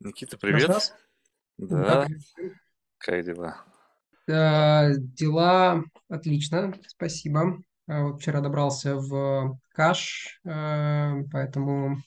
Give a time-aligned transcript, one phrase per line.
[0.00, 0.68] Никита, привет.
[1.58, 2.22] Да, Да, привет.
[2.98, 3.64] как дела?
[4.28, 7.62] Э, Дела отлично, спасибо.
[7.88, 11.98] Э, Вот вчера добрался в Каш, э, поэтому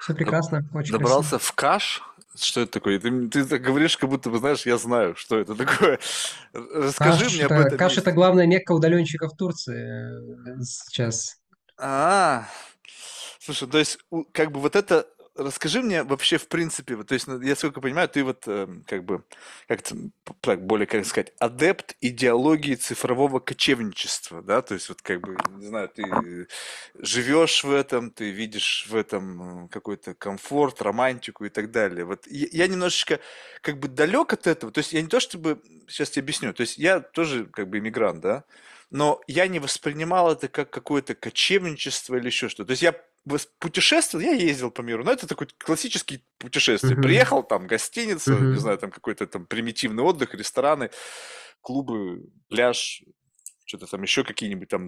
[0.00, 0.98] все прекрасно, очень красиво.
[0.98, 2.02] Добрался в Каш?
[2.34, 2.98] Что это такое?
[2.98, 5.98] Ты, ты так говоришь, как будто бы знаешь, я знаю, что это такое.
[6.52, 11.38] Расскажи Каш мне об это, этом Каш это главная мекка удаленщиков Турции э, сейчас.
[11.78, 12.46] А,
[13.40, 13.98] слушай, то есть,
[14.32, 15.06] как бы вот это,
[15.36, 19.04] расскажи мне вообще в принципе, то есть, ну, я сколько понимаю, ты вот, эм, как
[19.04, 19.24] бы,
[19.68, 19.82] как
[20.40, 25.66] так, более, как сказать, адепт идеологии цифрового кочевничества, да, то есть, вот, как бы, не
[25.66, 26.04] знаю, ты
[26.98, 32.04] живешь в этом, ты видишь в этом э, какой-то комфорт, романтику и так далее.
[32.04, 33.20] Вот я, немножечко,
[33.60, 36.62] как бы, далек от этого, то есть, я не то чтобы, сейчас тебе объясню, то
[36.62, 38.44] есть, я тоже, как бы, иммигрант, да,
[38.90, 42.66] но я не воспринимал это как какое-то кочевничество или еще что-то.
[42.68, 42.94] То есть я
[43.58, 46.94] путешествовал, я ездил по миру, но это такое классическое путешествие.
[46.94, 48.58] Мгм, Приехал, там гостиница, не мгм.
[48.58, 50.90] знаю, там какой-то там примитивный отдых, рестораны,
[51.60, 53.02] клубы, пляж,
[53.72, 54.86] что-то там еще какие-нибудь там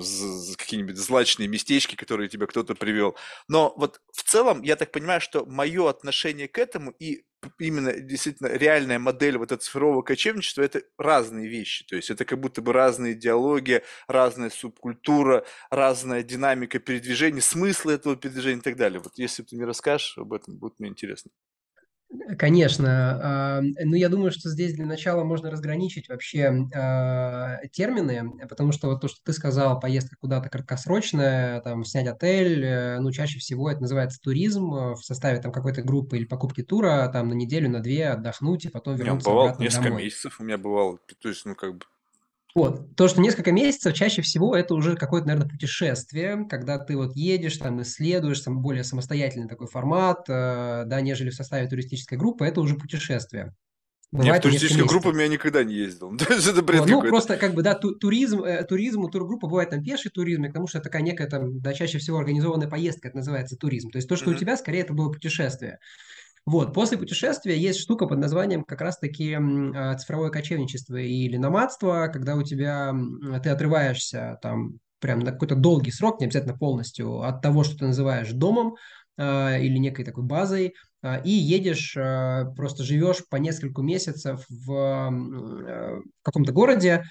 [0.59, 3.17] какие-нибудь злачные местечки, которые тебе кто-то привел.
[3.49, 7.25] Но вот в целом я так понимаю, что мое отношение к этому и
[7.59, 11.85] именно действительно реальная модель вот этого цифрового кочевничества это разные вещи.
[11.87, 18.17] То есть это как будто бы разная идеология, разная субкультура, разная динамика передвижения, смысл этого
[18.17, 19.01] передвижения и так далее.
[19.01, 21.31] Вот если ты мне расскажешь об этом, будет мне интересно.
[22.39, 23.61] Конечно.
[23.81, 29.01] Ну, я думаю, что здесь для начала можно разграничить вообще а, термины, потому что вот
[29.01, 33.81] то, что ты сказал, поездка куда-то краткосрочная, там, снять отель, э, ну, чаще всего это
[33.81, 37.81] называется туризм э, в составе там какой-то группы или покупки тура, там, на неделю, на
[37.81, 40.05] две отдохнуть и потом вернуться бывало обратно несколько домой.
[40.05, 40.99] месяцев у меня бывало.
[41.21, 41.85] То есть, ну, как бы,
[42.55, 47.17] Вот, то, что несколько месяцев, чаще всего это уже какое-то, наверное, путешествие, когда ты вот
[47.17, 52.47] едешь, там, исследуешь, там, более самостоятельный такой формат, э, да, нежели в составе туристической группы,
[52.47, 53.53] это уже путешествие.
[54.13, 55.23] Бывает и несколько туристическую группу месяцев.
[55.23, 56.17] я никогда не ездил.
[56.17, 59.71] То есть это бред ну, просто как бы, да, ту- туризм, э, туризм, тургруппа бывает
[59.71, 63.09] там пеший туризм, и потому что это такая некая там, да, чаще всего организованная поездка,
[63.09, 63.91] это называется туризм.
[63.91, 65.81] То есть то, что у тебя, скорее, это было путешествие.
[66.47, 72.37] Вот, после путешествия есть штука под названием как раз-таки а, цифровое кочевничество или номадство, когда
[72.37, 72.95] у тебя,
[73.43, 77.87] ты отрываешься там прям на какой-то долгий срок, не обязательно полностью, от того, что ты
[77.87, 78.77] называешь домом
[79.17, 81.97] а, или некой такой базой, а, и едешь,
[82.57, 87.05] просто живешь по несколько месяцев э, в каком-то городе,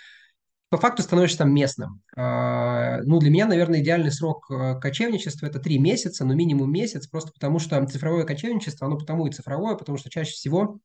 [0.73, 2.01] по факту становишься там местным.
[2.17, 7.05] А, Ну, для меня, наверное, идеальный срок э, кочевничества– это три месяца, но минимум месяц,
[7.05, 10.79] просто потому что цифровое кочевничество, оно потому и цифровое, потому что чаще всего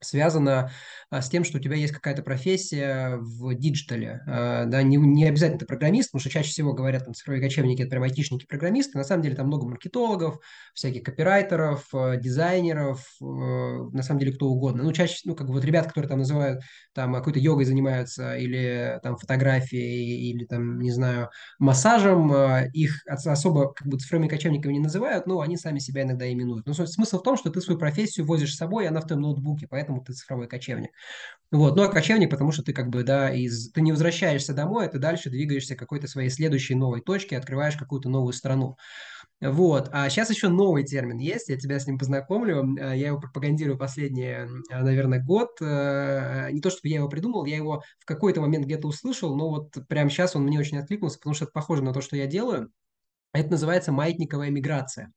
[0.00, 0.70] связано
[1.10, 4.22] а, с тем, что у тебя есть какая-то профессия в digital е.
[4.26, 7.82] А, да, не, не обязательно ты программист, потому что чаще всего говорят, там, цифровые кочевники–
[7.82, 8.98] это прям айтишники-программисты.
[8.98, 10.38] На самом деле там много маркетологов,
[10.74, 14.82] всяких копирайтеров, э, дизайнеров, на самом деле кто угодно.
[14.82, 18.98] Ну, чаще, ну, как бы вот ребят, которые там называют, там, какой-то йогой занимаются, или
[19.02, 22.32] там фотографией, или там, не знаю, массажем,
[22.72, 26.66] их ос- особо как бы цифровыми кочевниками не называют, но они сами себя иногда именуют.
[26.66, 29.22] Но суть- смысл в том, что ты свою профессию возишь с собой, она в твоем
[29.22, 30.90] ноутбуке, поэтому ты цифровой кочевник.
[31.50, 31.76] Вот.
[31.76, 33.70] Ну, а кочевник, потому что ты как бы, да, из...
[33.72, 37.76] ты не возвращаешься домой, а ты дальше двигаешься к какой-то своей следующей новой точке, открываешь
[37.76, 38.76] какую-то новую страну.
[39.40, 39.88] Вот.
[39.92, 42.76] А сейчас еще новый термин есть, я тебя с ним познакомлю.
[42.78, 45.50] Э, Я его пропагандирую последние, э, наверное, год.
[45.60, 49.48] Э, Не то, чтобы я его придумал, я его в какой-то момент где-то услышал, но
[49.50, 52.26] вот прямо сейчас он мне очень откликнулся, потому что это похоже на то, что я
[52.26, 52.70] делаю.
[53.34, 55.12] Это называется маятниковая миграция.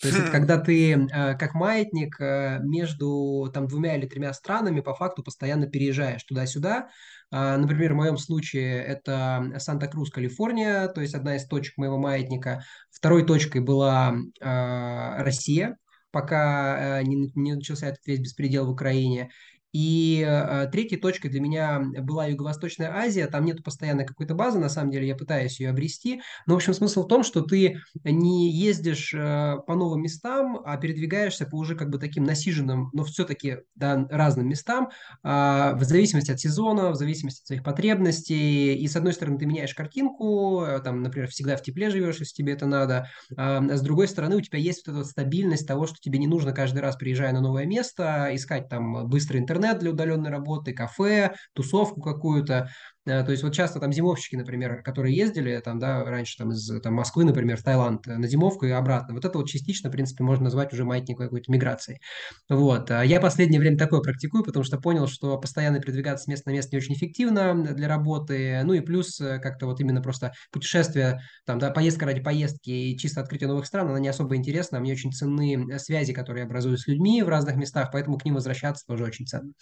[0.00, 4.80] То есть это когда ты э, как маятник э, между там двумя или тремя странами
[4.80, 6.88] по факту постоянно переезжаешь туда-сюда.
[7.30, 12.64] А, например, в моем случае это Санта-Крус, Калифорния, то есть одна из точек моего маятника.
[12.90, 15.78] Второй точкой была э, Россия,
[16.10, 19.30] пока не, не начался этот весь беспредел в Украине.
[19.74, 23.26] И э, третьей точкой для меня была Юго-Восточная Азия.
[23.26, 26.22] Там нет постоянной какой-то базы, на самом деле я пытаюсь ее обрести.
[26.46, 30.76] Но, в общем, смысл в том, что ты не ездишь э, по новым местам, а
[30.76, 34.90] передвигаешься по уже как бы таким насиженным, но все-таки да, разным местам,
[35.24, 38.76] а, в зависимости от сезона, в зависимости от своих потребностей.
[38.76, 42.32] И с одной стороны ты меняешь картинку, э, там, например, всегда в тепле живешь, если
[42.32, 43.08] тебе это надо.
[43.36, 46.28] А с другой стороны у тебя есть вот эта вот стабильность того, что тебе не
[46.28, 51.34] нужно каждый раз, приезжая на новое место, искать там быстрый интернет для удаленной работы, кафе,
[51.54, 52.68] тусовку какую-то.
[53.06, 56.70] Э, То есть вот часто там зимовщики, например, которые ездили там, да, раньше там из
[56.80, 59.92] там, Москвы, например, в Таиланд э, на зимовку и обратно, вот это вот частично, в
[59.92, 62.00] принципе, можно назвать уже маятниковой какой-то миграцией.
[62.48, 62.90] Вот.
[62.90, 66.54] А Я последнее время такое практикую, потому что понял, что постоянно передвигаться с места на
[66.54, 68.62] место не очень эффективно для работы.
[68.64, 72.98] Ну и плюс э, как-то вот именно просто путешествие, там, да, поездка ради поездки и
[72.98, 74.80] чисто открытие новых стран, она не особо интересна.
[74.80, 78.34] Мне очень ценны э, связи, которые образуют с людьми в разных местах, поэтому к ним
[78.34, 79.52] возвращаться тоже очень ценно.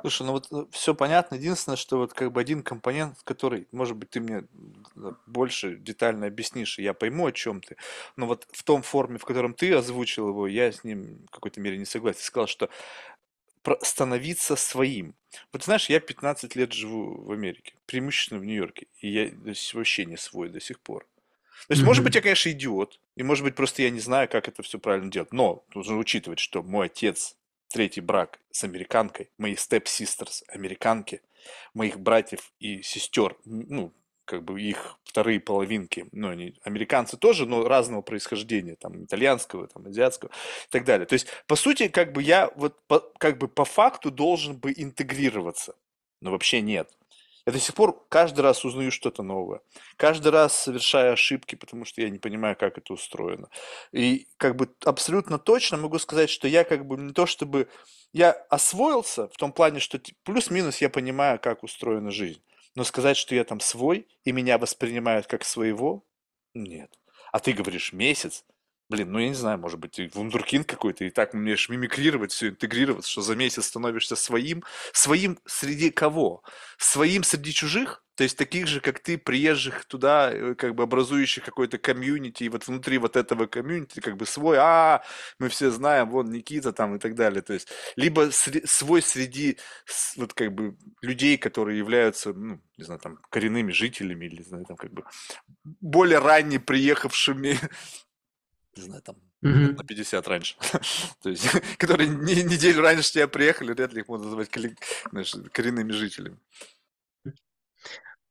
[0.00, 1.34] Слушай, ну вот все понятно.
[1.34, 2.62] Единственное, что вот как бы один
[3.24, 4.44] который, может быть, ты мне
[5.26, 7.76] больше детально объяснишь, и я пойму, о чем ты.
[8.16, 11.60] Но вот в том форме, в котором ты озвучил его, я с ним в какой-то
[11.60, 12.20] мере не согласен.
[12.20, 12.70] Сказал, что
[13.82, 15.14] становиться своим.
[15.52, 19.30] Вот знаешь, я 15 лет живу в Америке, преимущественно в Нью-Йорке, и я
[19.74, 21.06] вообще не свой до сих пор.
[21.66, 24.48] То есть, может быть, я, конечно, идиот, и, может быть, просто я не знаю, как
[24.48, 25.32] это все правильно делать.
[25.32, 27.36] Но нужно учитывать, что мой отец,
[27.68, 31.20] третий брак с американкой, мои степ-систерс американки,
[31.74, 33.92] моих братьев и сестер, ну,
[34.24, 39.86] как бы их вторые половинки, ну, они американцы тоже, но разного происхождения, там, итальянского, там,
[39.86, 41.06] азиатского и так далее.
[41.06, 44.72] То есть, по сути, как бы я вот, по- как бы по факту должен бы
[44.76, 45.74] интегрироваться,
[46.20, 46.90] но вообще нет.
[47.46, 49.62] Я до сих пор каждый раз узнаю что-то новое.
[49.96, 53.48] Каждый раз совершаю ошибки, потому что я не понимаю, как это устроено.
[53.90, 57.70] И как бы абсолютно точно могу сказать, что я как бы не то чтобы...
[58.12, 62.42] Я освоился в том плане, что плюс-минус я понимаю, как устроена жизнь.
[62.74, 66.04] Но сказать, что я там свой, и меня воспринимают как своего,
[66.54, 66.98] нет.
[67.32, 68.44] А ты говоришь месяц,
[68.88, 72.48] Блин, ну я не знаю, может быть, ты вундеркинд какой-то, и так умеешь мимикрировать, все
[72.48, 74.64] интегрироваться, что за месяц становишься своим.
[74.94, 76.42] Своим среди кого?
[76.78, 78.02] Своим среди чужих?
[78.18, 82.48] То есть таких же, как ты, приезжих туда, э, как бы образующих какой-то комьюнити, и
[82.48, 85.04] вот внутри вот этого комьюнити как бы свой, а,
[85.38, 87.42] мы все знаем, вон Никита там и так далее.
[87.42, 89.56] То есть либо свой среди
[90.16, 94.64] вот как бы людей, которые являются, ну, не знаю, там коренными жителями или, не знаю,
[94.64, 95.04] там как бы
[95.80, 97.56] более ранне приехавшими
[98.76, 99.86] не знаю, там на Мгм.
[99.86, 100.56] 50 раньше.
[101.22, 101.46] То есть,
[101.78, 106.38] которые не- неделю раньше тебя приехали, вряд ли их можно назвать коренными жителями.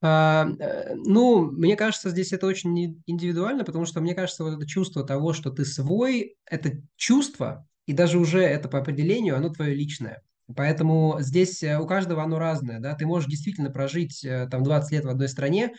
[0.00, 4.66] А, э, ну, мне кажется, здесь это очень индивидуально, потому что мне кажется, вот это
[4.66, 9.74] чувство того, что ты свой, это чувство, и даже уже это по определению, оно твое
[9.74, 10.22] личное.
[10.54, 14.92] Поэтому здесь э, у каждого оно разное, да, ты можешь действительно прожить э, там 20
[14.92, 15.74] лет в одной стране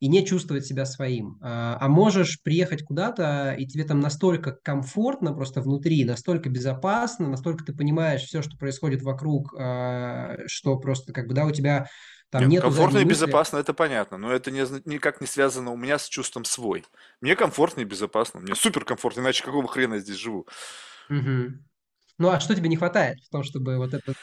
[0.00, 5.34] и не чувствовать себя своим, а, а можешь приехать куда-то, и тебе там настолько комфортно
[5.34, 11.28] просто внутри, настолько безопасно, настолько ты понимаешь все, что происходит вокруг, а, что просто как
[11.28, 11.86] бы, да, у тебя
[12.30, 15.72] там Не, ну нету комфортно и безопасно, это понятно, но это не, никак не связано
[15.72, 16.84] у меня с чувством свой.
[17.20, 20.46] Мне комфортно и безопасно, мне супер комфортно, иначе какого хрена я здесь живу?
[21.08, 21.68] Мгм.
[22.18, 24.14] Ну, а что тебе не хватает в том, чтобы вот это,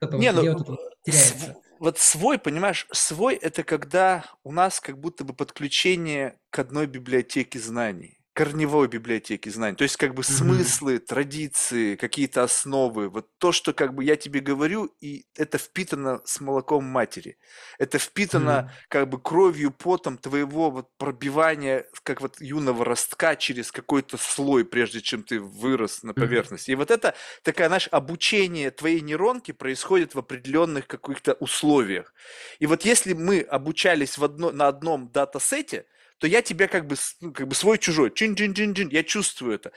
[0.00, 1.56] это вот, Не, где ну вот это вот э, св- теряется?
[1.78, 7.58] вот свой, понимаешь, свой это когда у нас как будто бы подключение к одной библиотеке
[7.58, 9.76] знаний, корневой библиотеке знаний.
[9.76, 10.74] То есть как бы Мгм.
[10.82, 13.08] смыслы, традиции, какие-то основы.
[13.10, 17.36] Вот то, что как бы я тебе говорю, и это впитано с молоком матери.
[17.78, 18.82] Это впитано Мгм.
[18.88, 25.00] как бы кровью, потом твоего вот пробивания, как вот юного ростка через какой-то слой, прежде
[25.02, 26.42] чем ты вырос на Мгм.
[26.42, 26.70] поверхности.
[26.70, 32.14] И вот это такая, знаешь, обучение твоей нейронки происходит в определенных каких-то условиях.
[32.58, 35.86] И вот если мы обучались в одно, на одном датасете,
[36.22, 39.72] то я тебя как бы, ну, как бы свой-чужой, чин-чин-чин-чин, я чувствую это.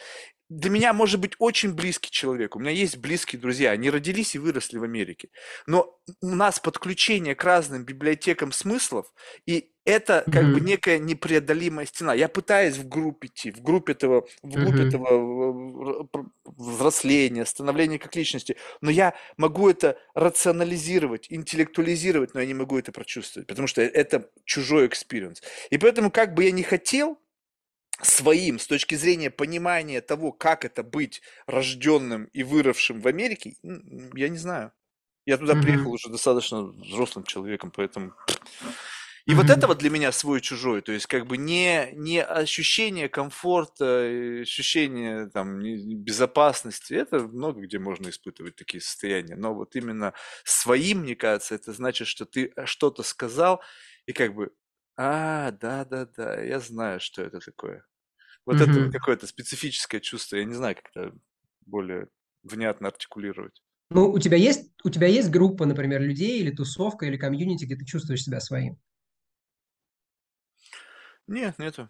[0.49, 2.55] Для меня может быть очень близкий человек.
[2.55, 5.29] У меня есть близкие друзья, они родились и выросли в Америке.
[5.65, 9.11] Но у нас подключение к разным библиотекам смыслов,
[9.47, 10.61] и это как бы Мгм.
[10.61, 12.13] некая непреодолимая стена.
[12.13, 14.79] Я пытаюсь в группе идти, в группе этого, вглубь Мгм.
[14.79, 22.39] этого э, р- пр- взросления, становления как личности, но я могу это рационализировать, интеллектуализировать, но
[22.41, 25.41] я не могу это прочувствовать, потому что это чужой experience.
[25.69, 27.17] И поэтому, как бы я не хотел,
[28.01, 34.29] своим с точки зрения понимания того, как это быть рожденным и выросшим в Америке, я
[34.29, 34.73] не знаю.
[35.25, 35.93] Я туда приехал Мгм.
[35.93, 38.13] уже достаточно взрослым человеком, поэтому...
[39.27, 44.07] И вот это вот для меня свой-чужой, то есть как бы не, не ощущение комфорта,
[44.07, 50.99] и ощущение там безопасности, это много где можно испытывать такие состояния, но вот именно своим,
[50.99, 53.63] мне кажется, это значит, что ты э, что-то сказал,
[54.05, 54.51] и как бы,
[54.97, 57.85] а, да-да-да, я знаю, что это такое.
[58.45, 58.93] Вот это вот Мгм.
[58.93, 61.15] какое-то специфическое чувство, я не знаю, как это
[61.65, 62.09] более
[62.43, 63.63] внятно артикулировать.
[63.89, 67.75] Ну, у тебя есть, у тебя есть группа, например, людей или тусовка, или комьюнити, где
[67.75, 68.77] ты чувствуешь себя своим?
[71.27, 71.89] Нет, нету.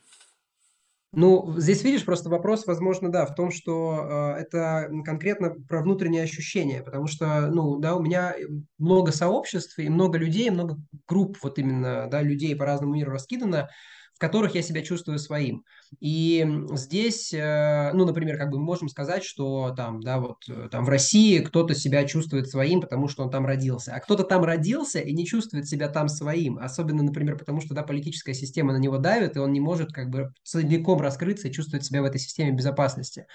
[1.18, 6.24] Ну, здесь видишь, просто вопрос, возможно, да, в том, что э, это конкретно про внутренние
[6.24, 8.36] ощущения, потому что, ну, да, у меня
[8.78, 13.70] много сообществ и много людей, много групп вот именно, да, людей по разному миру раскидано,
[14.16, 15.66] в которых я себя чувствую своим.
[16.00, 20.70] И здесь, э, ну, например, как бы мы можем сказать, что там, да, вот э,
[20.72, 24.46] там в России кто-то себя чувствует своим, потому что он там родился, а кто-то там
[24.46, 28.78] родился и не чувствует себя там своим, особенно, например, потому что, да, политическая система на
[28.78, 32.20] него давит, и он не может как бы целиком раскрыться и чувствовать себя в этой
[32.20, 33.28] системе безопасности.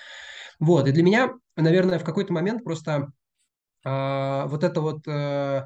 [0.59, 3.13] Вот, и для меня, наверное, в какой-то момент просто
[3.85, 5.65] э, вот это вот э,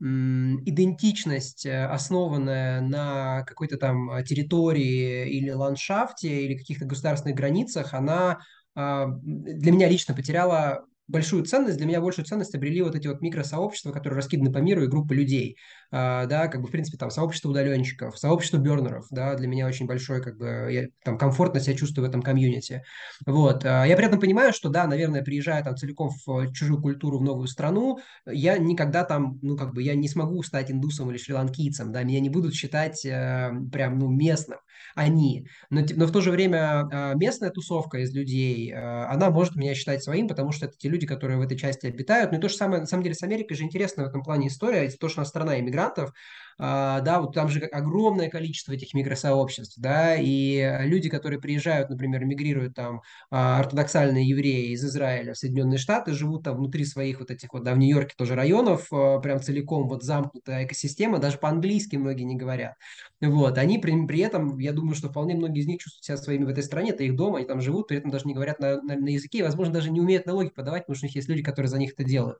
[0.00, 8.40] идентичность, э, основанная на какой-то там э, территории или ландшафте, или каких-то государственных границах, она
[8.74, 13.20] а, для меня лично потеряла большую ценность, для меня большую ценность обрели вот эти вот
[13.20, 15.56] микросообщества, которые раскиданы по миру, и группы людей,
[15.90, 19.86] а, да, как бы, в принципе, там, сообщество удаленщиков, сообщество бернеров, да, для меня очень
[19.86, 22.82] большое, как бы, я там комфортно себя чувствую в этом комьюнити,
[23.26, 27.18] вот, а, я при этом понимаю, что, да, наверное, приезжая там целиком в чужую культуру,
[27.18, 31.18] в новую страну, я никогда там, ну, как бы, я не смогу стать индусом или
[31.18, 34.58] шри-ланкийцем, да, меня не будут считать э, прям, ну, местным,
[34.94, 39.56] они, но, но в то же время э, местная тусовка из людей, э, она может
[39.56, 42.40] меня считать своим, потому что это те люди, которые в этой части обитают, ну, и
[42.40, 44.96] то же самое, на самом деле, с Америкой же интересная в этом плане история, это
[44.98, 46.12] то, что она страна иммигрантов,
[46.58, 52.24] а, да, вот там же огромное количество этих микросообществ, да, и люди, которые приезжают, например,
[52.24, 57.30] мигрируют там, а, ортодоксальные евреи из Израиля в Соединенные Штаты, живут там внутри своих вот
[57.30, 61.96] этих вот, да, в Нью-Йорке тоже районов, а, прям целиком вот замкнутая экосистема, даже по-английски
[61.96, 62.74] многие не говорят.
[63.22, 66.44] Вот, они при, при этом, я думаю, что вполне многие из них чувствуют себя своими
[66.44, 68.82] в этой стране, это их дом, они там живут, при этом даже не говорят на,
[68.82, 71.28] на, на языке, и, возможно, даже не умеют налоги подавать, потому что у них есть
[71.28, 72.38] люди, которые за них это делают.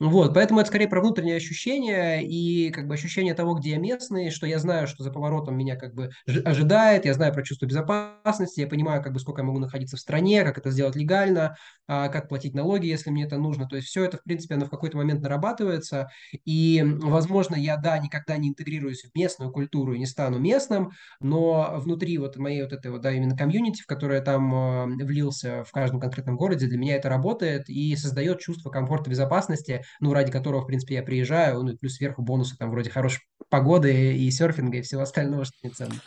[0.00, 4.30] Вот, поэтому это скорее про внутренние ощущения и как бы ощущение того, где я местный,
[4.30, 6.10] что я знаю, что за поворотом меня как бы
[6.44, 10.00] ожидает, я знаю про чувство безопасности, я понимаю, как бы сколько я могу находиться в
[10.00, 13.68] стране, как это сделать легально, а, как платить налоги, если мне это нужно.
[13.68, 16.08] То есть все это, в принципе, оно в какой-то момент нарабатывается.
[16.44, 22.18] И, возможно, я, да, никогда не интегрируюсь в местную культуру не стану местным, но внутри
[22.18, 25.72] вот моей вот этой вот, да, именно комьюнити, в которое я там а, влился в
[25.72, 30.62] каждом конкретном городе, для меня это работает и создает чувство комфорта, безопасности, ну, ради которого,
[30.62, 34.78] в принципе, я приезжаю, ну, и плюс сверху бонусы там вроде хорошей погоды и серфинга
[34.78, 36.00] и всего остального, что не ценно.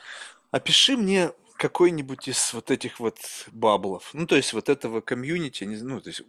[0.52, 3.18] Опиши мне какой-нибудь из вот этих вот
[3.52, 6.24] баблов, ну, то есть вот этого комьюнити, ну, то есть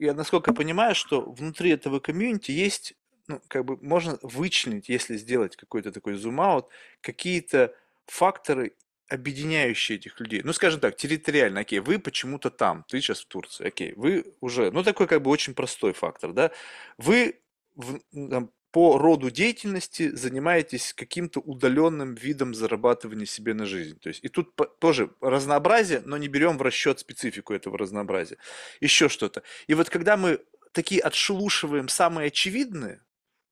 [0.00, 2.94] я насколько понимаю, что внутри этого комьюнити есть,
[3.28, 6.68] ну, как бы можно вычленить, если сделать какой-то такой зум-аут,
[7.00, 7.74] какие-то
[8.06, 8.74] факторы,
[9.08, 10.42] объединяющие этих людей.
[10.44, 14.70] Ну, скажем так, территориально, окей, вы почему-то там, ты сейчас в Турции, окей, вы уже,
[14.70, 16.50] ну, такой как бы очень простой фактор, да,
[16.96, 17.40] вы
[17.74, 24.00] в, там, по роду деятельности занимаетесь каким-то удаленным видом зарабатывания себе на жизнь.
[24.00, 28.36] То есть и тут тоже разнообразие, но не берем в расчет специфику этого разнообразия.
[28.80, 29.44] Еще что-то.
[29.68, 30.40] И вот когда мы
[30.72, 33.03] такие отшелушиваем самые очевидные,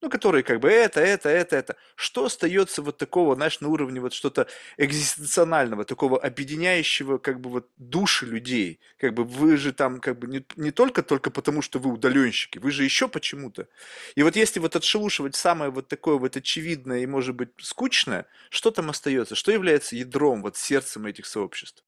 [0.02, 1.76] ну, которые как бы это, это, это, это.
[1.94, 7.68] Что остается вот такого, знаешь, на уровне вот что-то экзистенциального, такого объединяющего как бы вот
[7.78, 8.80] души людей?
[8.98, 12.58] Как бы вы же там как бы не, не только только потому, что вы удаленщики,
[12.58, 13.68] вы же еще почему-то.
[14.16, 18.72] И вот если вот отшелушивать самое вот такое вот очевидное и, может быть, скучное, что
[18.72, 19.36] там остается?
[19.36, 21.84] Что является ядром, вот сердцем этих сообществ?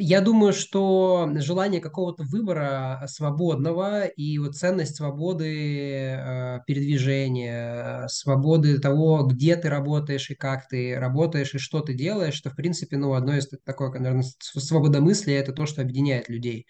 [0.00, 9.24] Я думаю, что желание какого-то выбора свободного и вот ценность свободы э, передвижения, свободы того,
[9.24, 13.14] где ты работаешь и как ты работаешь и что ты делаешь, что, в принципе, ну,
[13.14, 16.66] одно из такое, наверное, свободомыслия– это то, что объединяет людей.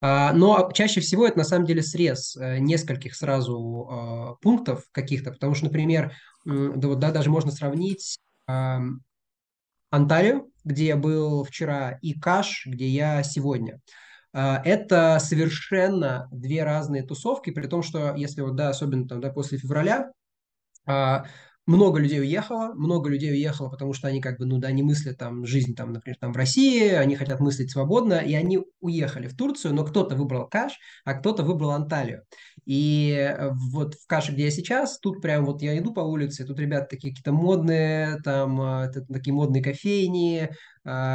[0.00, 5.32] А, но чаще всего это на самом деле срез э, нескольких сразу а, пунктов каких-то,
[5.32, 6.12] потому что, например,
[6.44, 8.18] да, вот, да, даже можно сравнить
[9.94, 13.80] Онтарио, где я был вчера, и Каш, где я сегодня.
[14.32, 19.30] А, это совершенно две разные тусовки, при том, что если вот, да, особенно там, да,
[19.30, 20.10] после февраля,
[20.84, 21.26] а,
[21.66, 25.16] много людей уехало, много людей уехало, потому что они как бы, ну да, не мыслят
[25.18, 29.36] там жизнь, там, например, там в России, они хотят мыслить свободно, и они уехали в
[29.36, 32.22] Турцию, но кто-то выбрал Каш, а кто-то выбрал Анталию.
[32.66, 33.34] И
[33.72, 36.88] вот в Каше, где я сейчас, тут прям вот я иду по улице, тут ребята
[36.90, 40.50] такие какие-то модные, там а, такие модные кофейни,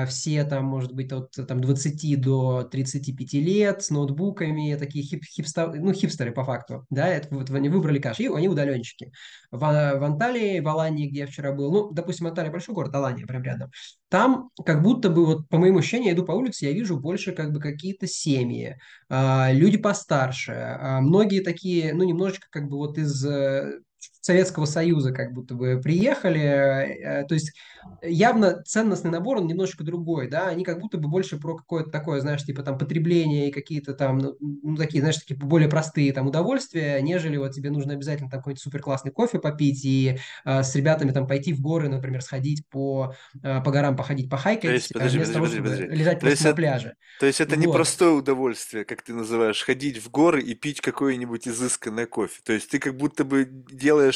[0.08, 5.74] все там, может быть, от там, 20 до 35 лет с ноутбуками, такие хип, хипстер,
[5.76, 9.12] ну, хипстеры по факту, да, это вот они выбрали каш, и они удаленщики.
[9.52, 13.26] В, в Анталии, в Алании, где я вчера был, ну, допустим, Анталия большой город, Алания
[13.26, 13.70] прям рядом,
[14.10, 17.32] там как будто бы, вот по моему ощущению, я иду по улице, я вижу больше
[17.32, 22.98] как бы какие-то семьи, а, люди постарше, а, многие такие, ну, немножечко как бы вот
[22.98, 23.82] из э,
[24.22, 26.42] Советского Союза как будто бы приехали.
[26.42, 27.54] Э, То есть
[28.02, 32.20] явно ценностный набор, он немножечко другой, да, они как будто бы больше про какое-то такое,
[32.22, 36.28] знаешь, типа там потребление и какие-то там, ну, ну, такие, знаешь, такие более простые там
[36.28, 40.76] удовольствия, нежели вот тебе нужно обязательно там какой-нибудь супер классный кофе попить и э, с
[40.76, 44.30] ребятами там пойти в горы, например, сходить по, э, по горам, походить,
[44.64, 45.88] То похайкать, есть, э, подожди, вместо подожди, того, подожди, подожди.
[45.88, 46.96] лежать То просто есть, на пляже.
[47.18, 47.74] то есть это не Вот.
[47.74, 52.40] простое удовольствие, как ты называешь, ходить в горы и пить какое-нибудь изысканное кофе.
[52.44, 54.09] То есть ты как будто бы делаешь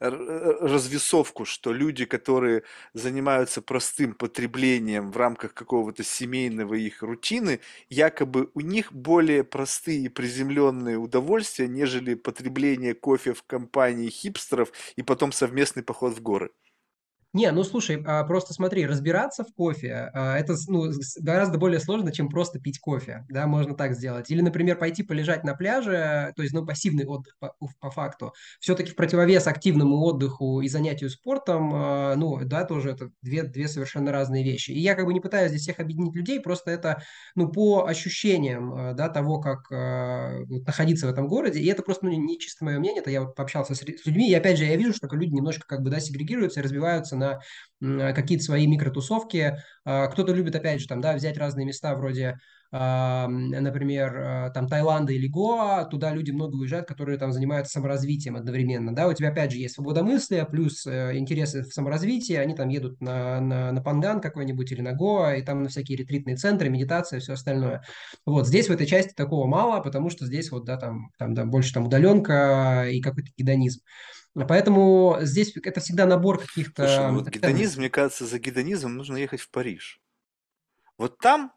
[0.00, 2.62] р- р- развесовку, что люди, которые
[2.94, 10.08] занимаются простым потреблением в рамках какого-то семейного их рутины, якобы у них более простые и
[10.08, 16.50] приземленные удовольствия, нежели потребление кофе в компании хипстеров и потом совместный поход в горы.
[17.32, 22.10] Не, ну слушай, а, просто смотри, разбираться в кофе, а, это ну, гораздо более сложно,
[22.12, 24.28] чем просто пить кофе, да, можно так сделать.
[24.32, 28.32] Или, например, пойти полежать на пляже, то есть, ну, пассивный отдых по, по факту.
[28.58, 33.68] Все-таки в противовес активному отдыху и занятию спортом, а, ну, да, тоже это две, две
[33.68, 34.72] совершенно разные вещи.
[34.72, 37.00] И я как бы не пытаюсь здесь всех объединить людей, просто это,
[37.36, 42.12] ну, по ощущениям, да, того, как вот находиться в этом городе, и это просто, ну,
[42.12, 44.92] не чисто мое мнение, это я вот пообщался с людьми, и опять же, я вижу,
[44.94, 47.40] что люди немножко как бы, да, сегрегируются и разбиваются на
[47.80, 49.56] какие-то свои микротусовки.
[49.84, 52.38] А, Кто-то любит, опять же, там, да, взять разные места вроде,
[52.72, 58.36] а, например, а, там Таиланда или Гоа, туда люди много уезжают, которые там занимаются саморазвитием
[58.36, 62.54] одновременно, да, у тебя опять же есть свобода мысли, плюс э, интересы в саморазвитии, они
[62.54, 66.36] там едут на, на, на Панган какой-нибудь или на Гоа, и там на всякие ретритные
[66.36, 67.82] центры, медитация, все остальное.
[68.24, 71.44] Вот, здесь в этой части такого мало, потому что здесь вот, да, там, там да,
[71.44, 73.80] больше там удаленка и какой-то гедонизм.
[74.34, 79.16] Поэтому здесь это всегда набор Слушай, ну каких-то вот гедонизм, мне кажется, за гедонизмом нужно
[79.16, 80.00] ехать в Париж.
[80.98, 81.52] Вот там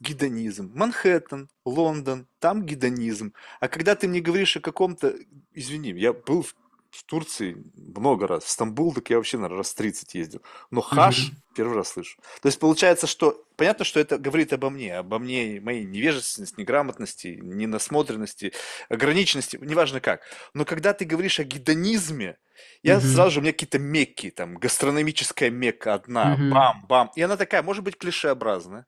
[0.00, 0.72] гедонизм.
[0.74, 3.34] Манхэттен, Лондон, там гедонизм.
[3.60, 5.14] А когда ты мне говоришь о каком-то...
[5.52, 6.54] Извини, я был в,
[6.92, 8.44] в Турции много раз.
[8.44, 10.42] В Стамбул, так я вообще, наверное, раз 30 ездил.
[10.70, 11.42] Но хаш Мгм.
[11.54, 12.18] первый раз слышу.
[12.42, 13.44] То есть получается, что...
[13.56, 18.52] Понятно, что это говорит обо мне, обо мне, моей невежественности, неграмотности, ненасмотренности,
[18.88, 20.22] ограниченности, неважно как.
[20.54, 22.36] Но когда ты говоришь о гедонизме,
[22.82, 23.08] я Мгм.
[23.08, 26.50] сразу же, у меня какие-то мекки, там, гастрономическая мекка одна, Мгм.
[26.50, 27.10] бам-бам.
[27.16, 28.86] И она такая, может быть, клишеобразная.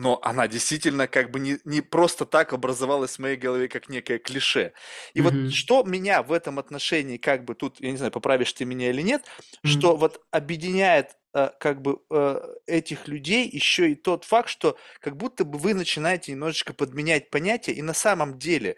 [0.00, 4.18] Но она действительно как бы не, не просто так образовалась в моей голове как некое
[4.20, 4.72] клише.
[5.12, 5.50] И вот Мгм.
[5.50, 9.02] что меня в этом отношении как бы тут, я не знаю, поправишь ты меня или
[9.02, 9.24] нет,
[9.64, 9.98] что Мгм.
[9.98, 15.44] вот объединяет э, как бы э, этих людей еще и тот факт, что как будто
[15.44, 18.76] бы вы начинаете немножечко подменять понятия, и на самом деле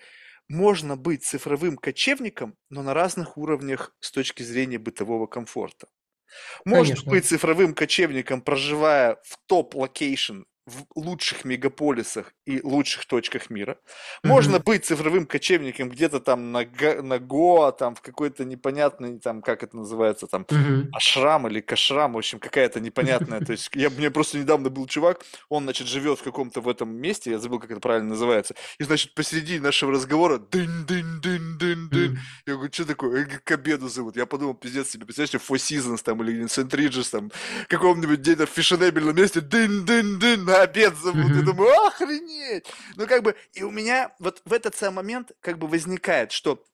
[0.48, 5.88] можно быть цифровым кочевником, но на разных уровнях с точки зрения бытового комфорта.
[6.64, 7.10] Можно Конечно.
[7.10, 13.76] быть цифровым кочевником, проживая в top location в лучших мегаполисах и лучших точках мира.
[14.25, 14.65] Можно Мгм.
[14.65, 19.63] быть цифровым кочевником где-то там на, Га- на Гоа, там в какой-то непонятной, там, как
[19.63, 20.89] это называется, там, Мгм.
[20.93, 23.41] ашрам или кашрам, в общем, какая-то непонятная.
[23.41, 26.95] То есть, я, мне просто недавно был чувак, он, значит, живет в каком-то в этом
[26.95, 32.19] месте, я забыл, как это правильно называется, и, значит, посреди нашего разговора дын-дын-дын-дын-дын, Мгм.
[32.47, 33.11] я говорю, что такое?
[33.11, 34.17] Говорю, К обеду зовут.
[34.17, 36.41] Я подумал, пиздец себе, представляешь, Four Seasons там или.
[36.41, 37.30] Regis там,
[37.69, 41.34] каком-нибудь где-то в фешенебельном месте, дын-дын-дын, на обед зовут.
[41.34, 42.66] Я думаю, охренеть!
[42.96, 46.64] Ну, как бы, и у меня вот в этот самый момент как бы возникает, что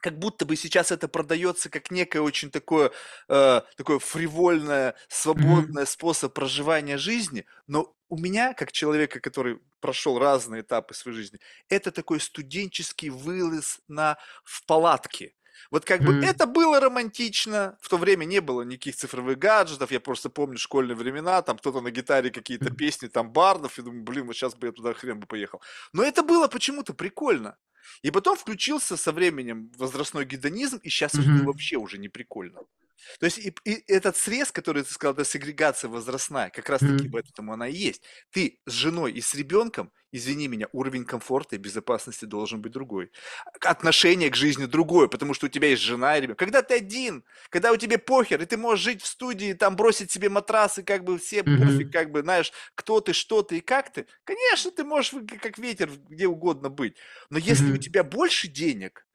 [0.00, 2.92] как будто бы сейчас это продается как некое очень такое,
[3.28, 10.62] э, такое фривольное, свободное способ проживания жизни, но у меня, как человека, который прошел разные
[10.62, 15.34] этапы своей жизни, это такой студенческий вылез на, в палатке.
[15.70, 16.20] Вот как бы Мгм.
[16.20, 20.96] это было романтично, в то время не было никаких цифровых гаджетов, я просто помню школьные
[20.96, 24.66] времена, там кто-то на гитаре какие-то песни, там бардов, и думаю, блин, вот сейчас бы
[24.68, 25.62] я туда хрен бы поехал.
[25.92, 27.56] Но это было почему-то прикольно.
[28.02, 31.46] И потом включился со временем возрастной гедонизм, и сейчас это Мгм.
[31.46, 32.62] вообще уже не прикольно.
[33.20, 37.14] То есть и, и этот срез, который ты сказал, это сегрегация возрастная, как раз-таки в
[37.14, 37.16] Мгм.
[37.16, 38.02] этом она и есть.
[38.30, 43.10] Ты с женой и с ребенком, извини меня, уровень комфорта и безопасности должен быть другой.
[43.60, 46.38] Отношение к жизни другое, потому что у тебя есть жена и ребенок.
[46.38, 50.10] Когда ты один, когда у тебя похер, и ты можешь жить в студии, там бросить
[50.10, 51.92] себе матрасы, как бы все пофиг, Мгм.
[51.92, 55.90] как бы, знаешь, кто ты, что ты и как ты, конечно, ты можешь как ветер
[56.08, 56.96] где угодно быть.
[57.30, 57.78] Но если у Мгм.
[57.78, 59.06] тебя больше денег,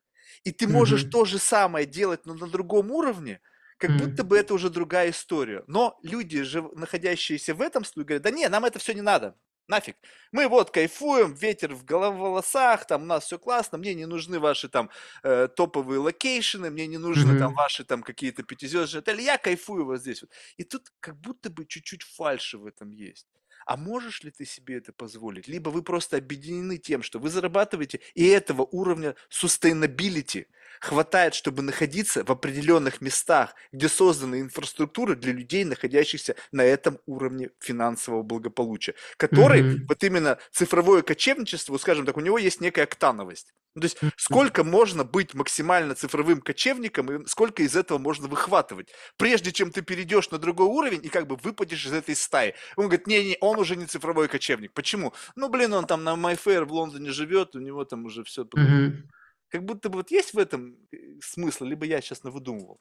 [0.44, 1.06] и ты можешь Мгм.
[1.06, 3.42] то же самое делать, но на другом уровне,
[3.82, 5.64] как будто бы это уже другая история.
[5.68, 9.36] Но люди, же, находящиеся в этом слое, говорят, да не, нам это все не надо.
[9.68, 9.96] Нафиг.
[10.32, 14.40] Мы вот кайфуем, ветер в голов- волосах, там у нас все классно, мне не нужны
[14.40, 14.90] ваши там
[15.24, 19.86] э, топовые location ы, мне не нужны там ваши там какие-то пятизвездочные отели, я кайфую
[19.86, 20.32] вот здесь вот.
[20.58, 23.28] И тут как будто бы чуть-чуть фальши в этом есть.
[23.74, 25.48] А можешь ли ты себе это позволить?
[25.48, 30.46] Либо вы просто объединены тем, что вы зарабатываете, и этого уровня sustainability
[30.80, 37.50] хватает, чтобы находиться в определенных местах, где создана инфраструктура для людей, находящихся на этом уровне
[37.60, 39.88] финансового благополучия, который Мгм.
[39.88, 43.54] вот именно цифровое кочевничество, вот скажем так, у него есть некая октановость.
[43.74, 48.90] Ну, то есть сколько можно быть максимально цифровым кочевником и сколько из этого можно выхватывать,
[49.18, 52.54] прежде чем ты перейдешь на другой уровень и как бы выпадешь из этой стаи.
[52.76, 54.74] Он говорит, не-не, он уже не цифровой кочевник.
[54.74, 55.14] Почему?
[55.36, 58.46] Ну, блин, он там на MyFair в Лондоне живет, у него там уже все.
[58.54, 59.10] Мгм.
[59.50, 62.80] Как будто бы вот есть в этом э, смысл, либо я сейчас навыдумывал.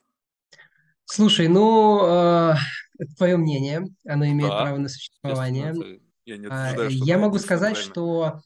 [1.05, 2.53] Слушай, ну, э,
[2.99, 5.73] это твое мнение, оно имеет Да, право на существование.
[6.25, 7.93] я не А, утверждаю, что Я могу сказать, правильно.
[7.93, 8.41] что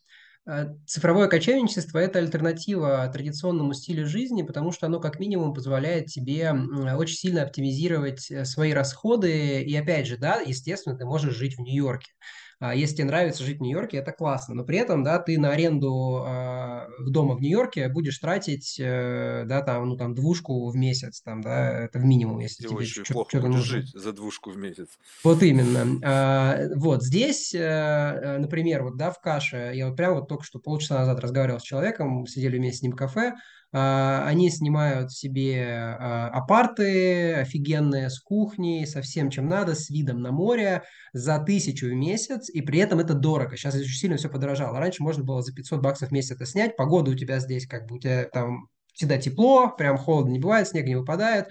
[0.86, 6.86] цифровое кочевничество– это альтернатива традиционному стилю жизни, потому что оно как минимум позволяет тебе м,
[6.98, 9.62] очень сильно оптимизировать э, свои расходы.
[9.64, 12.12] И опять же, да, естественно, ты можешь жить в Нью-Йорке.
[12.60, 14.56] А Если тебе нравится жить в Нью-Йорке, это классно.
[14.56, 19.62] Но при этом, да, ты на аренду а, дома в Нью-Йорке будешь тратить, э, да,
[19.62, 23.42] там, ну, там, двушку в месяц, там, да, это в минимум, если Ты тебе что-то
[23.42, 23.62] будешь нужно.
[23.64, 24.88] жить за двушку в месяц.
[25.24, 26.00] Вот именно.
[26.04, 30.60] А, Вот здесь, э, например, вот да, в каше, я вот прямо вот только что
[30.60, 33.34] полчаса назад разговаривал с человеком, сидели вместе с ним в кафе,
[33.78, 40.32] они снимают себе а, апарты офигенные с кухней, со всем, чем надо, с видом на
[40.32, 43.58] море за тысячу в месяц, и при этом это дорого.
[43.58, 44.80] Сейчас очень сильно все подорожало.
[44.80, 47.88] Раньше можно было за 500 баксов в месяц это снять, погода у тебя здесь как
[47.88, 51.48] бы у тебя там всегда тепло, прям холодно не бывает, снег не выпадает,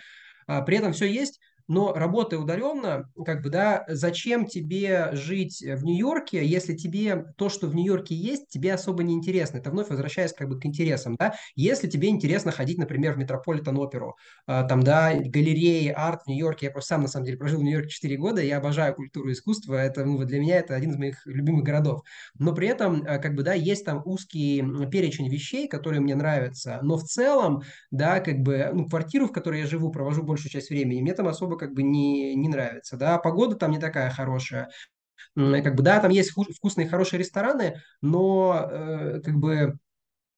[0.46, 5.84] а, при этом все есть, но работая удаленно, как бы, да, зачем тебе жить в
[5.84, 9.58] Нью-Йорке, если тебе то, что в Нью-Йорке есть, тебе особо не интересно.
[9.58, 11.34] Это вновь возвращаясь как бы к интересам, да.
[11.56, 16.72] Если тебе интересно ходить, например, в Метрополитен-оперу, а, там, да, галереи, арт в Нью-Йорке, я
[16.72, 19.74] просто сам, на самом деле, прожил в Нью-Йорке 4 года, я обожаю культуру и искусство,
[19.74, 22.02] это, ну, для меня это один из моих любимых городов.
[22.38, 26.78] Но при этом, а, как бы, да, есть там узкий перечень вещей, которые мне нравятся,
[26.82, 30.70] но в целом, да, как бы, ну, квартиру, в которой я живу, провожу большую часть
[30.70, 34.70] времени, мне там особо как бы не, не нравится, да, погода там не такая хорошая,
[35.36, 39.78] как бы, да, там есть вку- вкусные, хорошие рестораны, но, э, как бы,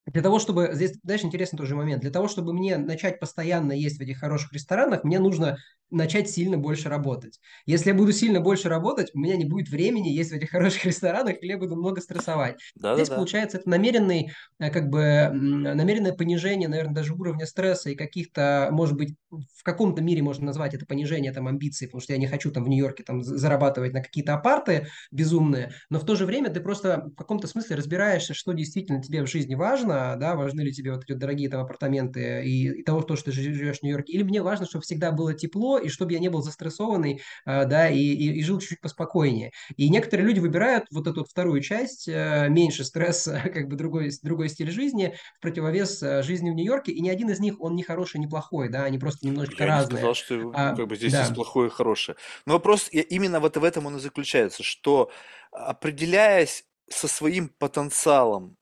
[0.07, 0.71] для того, чтобы...
[0.73, 2.03] Здесь, знаешь, интересный тоже момент.
[2.03, 5.59] Для того, чтобы мне начать постоянно есть в этих хороших ресторанах, мне нужно
[5.91, 7.39] начать сильно больше работать.
[7.65, 10.85] Если я буду сильно больше работать, у меня не будет времени есть в этих хороших
[10.85, 12.57] ресторанах, или я буду много стрессовать.
[12.93, 13.17] Здесь, Да-да-да.
[13.17, 18.97] получается, это намеренный, э, как бы, намеренное понижение, наверное, даже уровня стресса и каких-то, может
[18.97, 22.51] быть, в каком-то мире можно назвать это понижение там амбиций, потому что я не хочу
[22.51, 26.51] там в Нью-Йорке там за- зарабатывать на какие-то апарты безумные, но в то же время
[26.51, 30.73] ты просто в каком-то смысле разбираешься, что действительно тебе в жизни важно, да, важны ли
[30.73, 34.13] тебе вот эти дорогие там апартаменты и, и того, то, что ты живешь в Нью-Йорке,
[34.13, 37.89] или мне важно, чтобы всегда было тепло, и чтобы я не был застрессованный, а, да,
[37.89, 39.51] и, и, и жил чуть-чуть поспокойнее.
[39.77, 44.11] И некоторые люди выбирают вот эту вот вторую часть, э, меньше стресса, как бы другой,
[44.23, 47.75] другой стиль жизни, в противовес э, жизни в Нью-Йорке, и ни один из них, он
[47.77, 49.99] не хороший, не плохой, да, они просто немножечко Я не разные.
[49.99, 51.35] сказал, что А, как бы здесь есть да.
[51.35, 52.17] плохое и хорошее.
[52.47, 55.11] Но вопрос я- именно вот в этом он и заключается, что
[55.53, 58.57] определяясь со своим потенциалом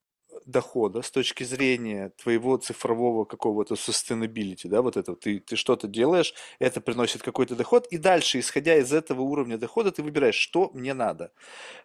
[0.45, 6.33] дохода с точки зрения твоего цифрового какого-то sustainability, да, вот это, ты, ты что-то делаешь,
[6.59, 10.93] это приносит какой-то доход, и дальше, исходя из этого уровня дохода, ты выбираешь, что мне
[10.93, 11.31] надо.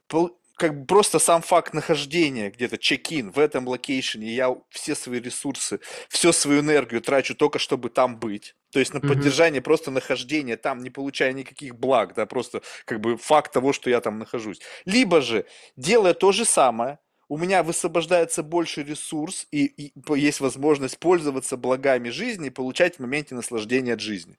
[0.09, 4.95] Пол- как бы просто сам факт нахождения где-то, check-in в этом location е, я все
[4.95, 8.55] свои ресурсы, всю свою энергию трачу только, чтобы там быть.
[8.71, 9.37] То есть на Мгм.
[9.41, 13.89] поддержание просто нахождения там, не получая никаких благ, да, просто как бы факт того, что
[13.89, 14.61] я там нахожусь.
[14.85, 15.47] Либо же,
[15.77, 16.99] делая то же самое,
[17.31, 22.99] у меня высвобождается больше ресурс, и, и есть возможность пользоваться благами жизни и получать в
[22.99, 24.37] моменте наслаждения от жизни.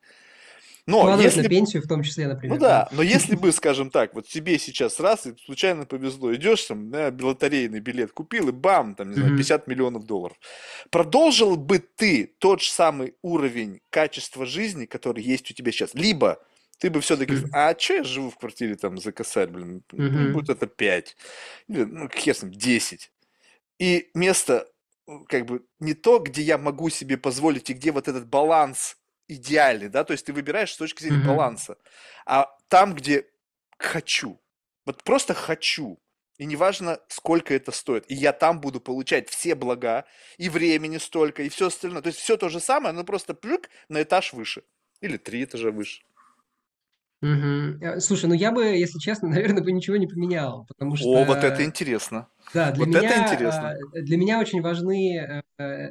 [0.88, 2.68] Но Вкладывать на если пенсию в том числе, ну например, да.
[2.68, 6.92] да, но если бы, скажем так, вот тебе сейчас раз и случайно повезло, идешь там,
[6.92, 9.38] да, лотерейный билет купил и бам, там, не знаю, Мгм.
[9.38, 10.36] 50 миллионов долларов.
[10.90, 15.94] Продолжил бы ты тот же самый уровень качества жизни, который есть у тебя сейчас?
[15.94, 16.40] Либо
[16.82, 20.68] ты бы все-таки, а че я живу в квартире там за косарь, блин, будет это
[20.68, 21.16] 5,
[21.70, 23.12] или, ну, хер с ним, 10.
[23.80, 24.68] И место,
[25.08, 28.98] м, как бы, не то, где я могу себе позволить, и где вот этот баланс
[29.30, 31.78] идеальный, да, то есть ты выбираешь с точки зрения баланса,
[32.26, 33.26] а там, где
[33.78, 34.42] хочу,
[34.86, 36.00] вот просто хочу,
[36.40, 40.06] и неважно, сколько это стоит, и я там буду получать все блага,
[40.40, 43.70] и времени столько, и все остальное, то есть все то же самое, но просто плюк
[43.90, 44.64] на этаж выше,
[45.02, 46.02] или три этажа выше.
[47.22, 51.44] Э, Слушай, ну я бы, если честно, наверное, бы ничего не поменял, потому О, вот
[51.44, 53.76] это что, интересно, да, для вот это меня, интересно.
[53.96, 55.42] э, для меня очень важны, э,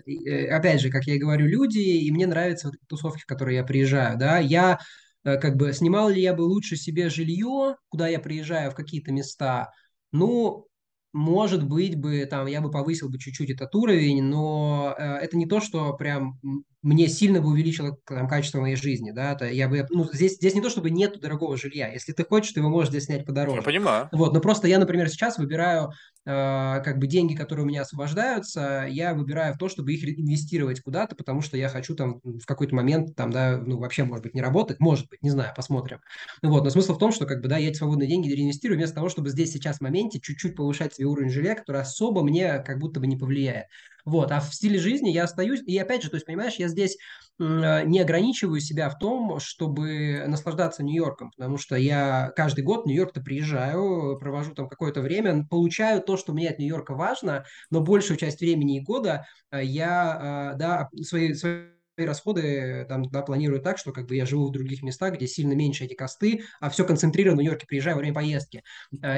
[0.07, 3.59] э, опять же, как я и говорю, люди, и мне нравятся вот тусовки, в которые
[3.59, 4.79] я приезжаю, да, я
[5.23, 9.71] как бы снимал ли я бы лучше себе жилье, куда я приезжаю в какие-то места,
[10.13, 10.67] ну,
[11.13, 15.61] может быть бы, там, я бы повысил бы чуть-чуть этот уровень, но это не то,
[15.61, 16.41] что прям
[16.83, 20.55] мне сильно бы увеличило там, качество моей жизни, да, то я бы, ну, здесь, здесь
[20.55, 23.25] не то, чтобы нету дорогого жилья, если ты хочешь, ты его можешь здесь снять Я
[23.27, 23.63] подороже.
[23.63, 24.09] понимаю.
[24.13, 25.91] Вот, но просто я, например, сейчас выбираю
[26.25, 30.81] э, как бы деньги, которые у меня освобождаются, я выбираю в то, чтобы их инвестировать
[30.81, 34.35] куда-то, потому что я хочу там в какой-то момент там, да, ну, вообще, может быть,
[34.35, 36.01] не работать, может быть, не знаю, посмотрим.
[36.43, 38.97] Вот, но смысл в том, что как бы, да, я эти свободные деньги реинвестирую вместо
[38.97, 42.79] того, чтобы здесь сейчас в моменте чуть-чуть повышать свой уровень жилья, который особо мне как
[42.79, 43.67] будто бы не повлияет.
[44.05, 46.97] Вот, а в стиле жизни я остаюсь, и опять же, то есть, понимаешь, я здесь
[47.39, 52.87] э, не ограничиваю себя в том, чтобы наслаждаться Нью-Йорком, потому что я каждый год в
[52.87, 58.17] Нью-Йорк-то приезжаю, провожу там какое-то время, получаю то, что мне от Нью-Йорка важно, но большую
[58.17, 61.67] часть времени и года э, я, э, да, свои, свои
[61.99, 65.53] расходы там, да, планирую так, что как бы я живу в других местах, где сильно
[65.53, 68.63] меньше эти косты, а все концентрировано в Нью-Йорке, приезжаю во время поездки.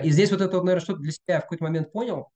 [0.03, 2.29] И здесь вот это, наверное, что-то для себя в какой-то момент понял.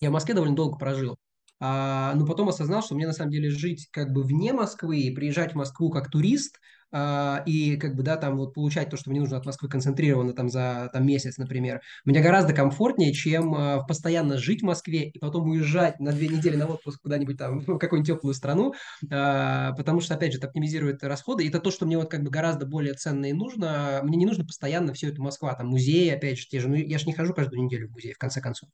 [0.00, 1.16] Я в Москве довольно долго прожил.
[1.64, 5.14] А, но потом осознал, что мне на самом деле жить как бы вне Москвы и
[5.14, 6.58] приезжать в Москву как турист
[6.94, 10.48] и как бы, да, там вот получать то, что мне нужно от Москвы концентрированно там
[10.48, 15.48] за там, месяц, например, мне гораздо комфортнее, чем а, постоянно жить в Москве и потом
[15.48, 18.74] уезжать на две недели на отпуск куда-нибудь там в какую-нибудь теплую страну,
[19.10, 21.44] а, потому что, опять же, это оптимизирует расходы.
[21.44, 24.00] И это то, что мне вот как бы гораздо более ценно и нужно.
[24.02, 26.98] Мне не нужно постоянно все это Москва, там музеи, опять же, те же, ну я
[26.98, 28.68] же не хожу каждую неделю в музей, в конце концов.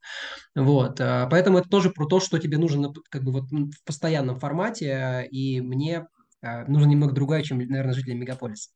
[0.54, 4.38] Вот, а, поэтому это тоже про то, что тебе нужно как бы вот в постоянном
[4.38, 6.06] формате, и мне
[6.42, 8.70] а, нужно немного другое, чем, наверное, жителям мегаполиса.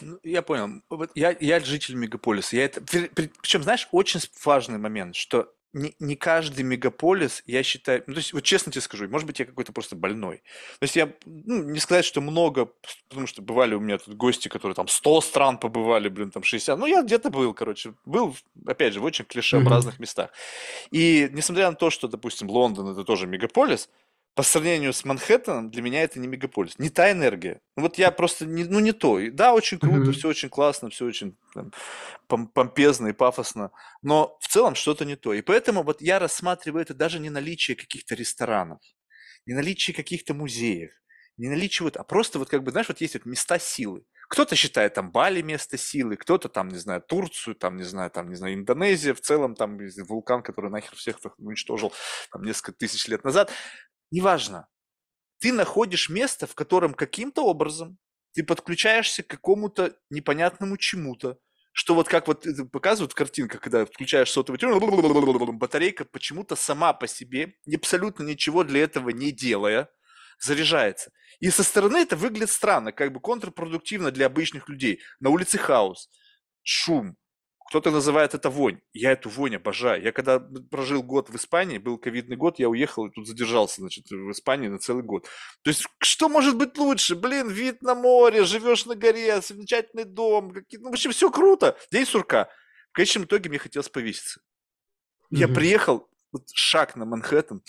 [0.00, 0.82] Ну, я понял.
[0.90, 2.56] Вот я, я житель мегаполиса.
[2.56, 8.14] Я это, причем, знаешь, очень важный момент, что не, не каждый мегаполис, я считаю, ну,
[8.14, 10.38] то есть, вот честно тебе скажу, может быть, я какой-то просто больной.
[10.78, 12.70] То есть я, ну, не сказать, что много,
[13.08, 16.78] потому что бывали у меня тут гости, которые там 100 стран побывали, блин, там 60,
[16.78, 18.34] ну, я где-то был, короче, был,
[18.66, 20.02] опять же, в очень клишеобразных mm-hmm.
[20.02, 20.30] местах.
[20.90, 23.90] И несмотря на то, что, допустим, Лондон это тоже мегаполис,
[24.38, 27.60] по сравнению с Манхэттеном, для меня это не мегаполис, не та энергия.
[27.74, 29.18] Ну, вот я просто, не, ну не то.
[29.32, 30.12] Да, очень круто, mm-hmm.
[30.12, 31.36] все очень классно, все очень
[32.28, 35.34] там, помпезно и пафосно, но в целом что-то не то.
[35.34, 38.78] И поэтому вот я рассматриваю это даже не наличие каких-то ресторанов,
[39.44, 40.92] не наличие каких-то музеев,
[41.36, 44.04] не наличие вот, а просто вот как бы, знаешь, вот есть вот места силы.
[44.28, 48.28] Кто-то считает там Бали место силы, кто-то там, не знаю, Турцию, там, не знаю, там,
[48.28, 51.92] не знаю, Индонезия в целом, там вулкан, который нахер всех уничтожил
[52.30, 53.50] там несколько тысяч лет назад.
[54.10, 54.68] Неважно.
[55.38, 57.98] Ты находишь место, в котором каким-то образом
[58.32, 61.38] ты подключаешься к какому-то непонятному чему-то,
[61.72, 67.06] что вот как вот показывают в картинках, когда включаешь сотовый телефон, батарейка почему-то сама по
[67.06, 69.88] себе, абсолютно ничего для этого не делая,
[70.40, 71.12] заряжается.
[71.40, 75.00] И со стороны это выглядит странно, как бы контрпродуктивно для обычных людей.
[75.20, 76.10] На улице хаос,
[76.62, 77.16] шум,
[77.68, 78.80] кто-то называет это вонь.
[78.94, 80.02] Я эту вонь обожаю.
[80.02, 84.10] Я когда прожил год в Испании, был ковидный год, я уехал и тут задержался, значит,
[84.10, 85.26] в Испании на целый год.
[85.62, 87.14] То есть, что может быть лучше?
[87.14, 90.80] Блин, вид на море, живешь на горе, замечательный дом, какие...
[90.80, 91.76] ну, в общем, все круто.
[91.92, 92.48] День сурка.
[92.90, 94.40] В конечном итоге мне хотелось повеситься.
[94.40, 95.36] Mm-hmm.
[95.36, 97.62] Я приехал, вот шаг на Манхэттен,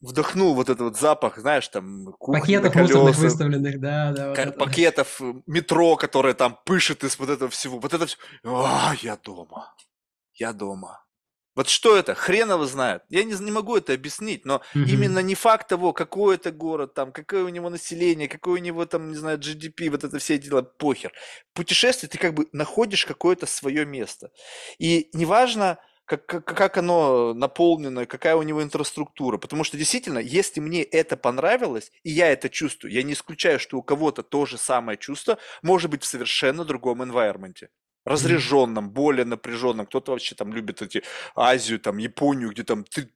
[0.00, 4.28] вдохнул вот этот вот запах, знаешь, там пакетов мусорных выставленных, да, да.
[4.28, 7.78] Вот как, пакетов э, метро, которое там пышет из вот этого всего.
[7.78, 8.18] Вот это все.
[8.44, 9.74] А, я дома.
[10.34, 11.02] Я дома.
[11.54, 12.14] Вот что это?
[12.14, 13.02] Хрен его знает.
[13.08, 14.84] Я не, не могу это объяснить, но mm-hmm.
[14.88, 18.84] именно не факт того, какой это город, там, какое у него население, какой у него
[18.84, 21.12] там, не знаю, GDP, вот это все дела, похер.
[21.54, 24.30] Путешествие ты как бы находишь какое-то свое место.
[24.78, 29.38] И неважно, как, как, как оно наполнено, какая у него инфраструктура.
[29.38, 33.76] Потому что действительно, если мне это понравилось, и я это чувствую, я не исключаю, что
[33.76, 37.68] у кого-то то же самое чувство может быть в совершенно другом environment
[38.04, 39.84] разряженном, более напряженном.
[39.84, 41.02] Кто-то вообще там любит эти
[41.34, 43.10] Азию, там Японию, где там ты,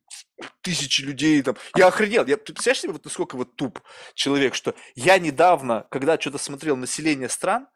[0.63, 1.57] тысячи людей там.
[1.77, 2.27] Я охренел.
[2.27, 3.81] Я, ты представляешь себе, вот насколько вот туп
[4.15, 7.69] человек, что я недавно, когда что-то смотрел население стран,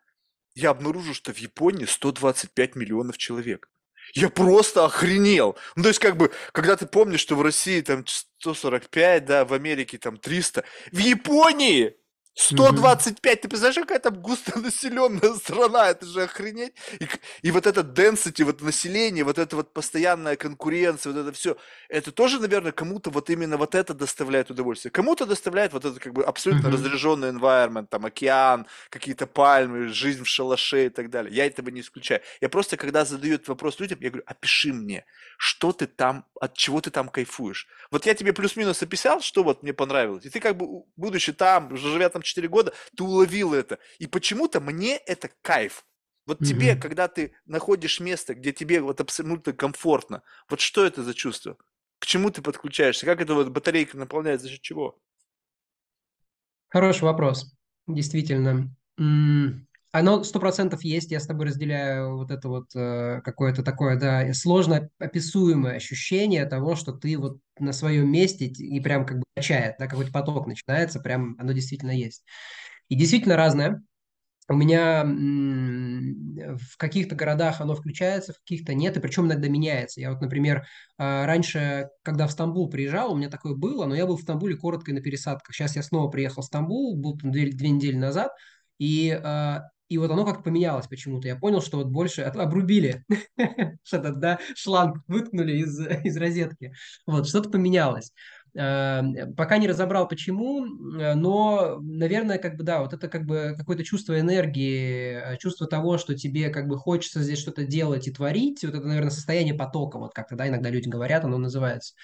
[0.56, 3.70] я обнаружил, что в Японии 125 миллионов человек.
[4.12, 5.56] Я просто охренел.
[5.76, 9.52] Ну, то есть, как бы, когда ты помнишь, что в России там 145, да, в
[9.54, 11.96] Америке там 300, в Японии
[12.36, 16.72] 125, ты представляешь, какая там густонаселенная страна, это же охренеть.
[16.98, 17.06] И,
[17.42, 21.56] и вот это density, вот население, вот эта вот постоянная конкуренция, вот это все,
[21.88, 24.90] это тоже, наверное, кому-то вот именно вот это доставляет удовольствие.
[24.90, 26.72] Кому-то доставляет вот это как бы абсолютно mm-hmm.
[26.72, 31.32] разряженный environment, там океан, какие-то пальмы, жизнь в шалаше и так далее.
[31.32, 32.20] Я этого не исключаю.
[32.40, 35.04] Я просто, когда задаю этот вопрос людям, я говорю, опиши мне,
[35.38, 37.68] что ты там, от чего ты там кайфуешь.
[37.92, 41.76] Вот я тебе плюс-минус описал, что вот мне понравилось, и ты как бы, будучи там,
[41.76, 43.78] живя там 4 года, ты уловил это.
[43.98, 45.86] И почему-то мне это кайф.
[46.26, 46.80] Вот тебе, Мгм.
[46.80, 51.58] когда ты находишь место, где тебе вот абсолютно комфортно, вот что это за чувство?
[51.98, 53.06] К чему ты подключаешься?
[53.06, 54.46] Как эта вот батарейка наполняется?
[54.46, 54.98] За счет чего?
[56.68, 57.54] Хороший вопрос,
[57.86, 58.68] действительно.
[58.98, 63.96] М, Оно сто процентов есть, я с тобой разделяю вот это вот э, какое-то такое,
[63.96, 69.24] да, сложно описуемое ощущение того, что ты вот на своем месте и прям как бы
[69.36, 72.24] качает, да, какой-то поток начинается, прям оно действительно есть.
[72.88, 73.84] И действительно разное.
[74.48, 80.00] У меня в каких-то городах оно включается, в каких-то нет, и причем иногда меняется.
[80.00, 80.66] Я вот, например,
[80.98, 84.56] а, раньше, когда в Стамбул приезжал, у меня такое было, но я был в Стамбуле
[84.56, 85.54] коротко на пересадках.
[85.54, 88.32] Сейчас я снова приехал в Стамбул, был там две, две недели назад,
[88.78, 91.28] и, а, и вот оно как-то поменялось почему-то.
[91.28, 93.04] Я понял, что вот больше обрубили
[93.82, 96.74] что-то, да, шланг выткнули из, из розетки.
[97.06, 98.12] Вот, что-то поменялось.
[98.56, 99.02] Э,
[99.36, 100.64] Пока не разобрал, почему,
[101.00, 105.66] э, но, наверное, как бы, да, вот это как бы какое-то чувство энергии, э, чувство
[105.66, 109.54] того, что тебе как бы хочется здесь что-то делать и творить, вот это, наверное, состояние
[109.54, 111.94] потока, вот как-то, да, иногда люди говорят, оно называется.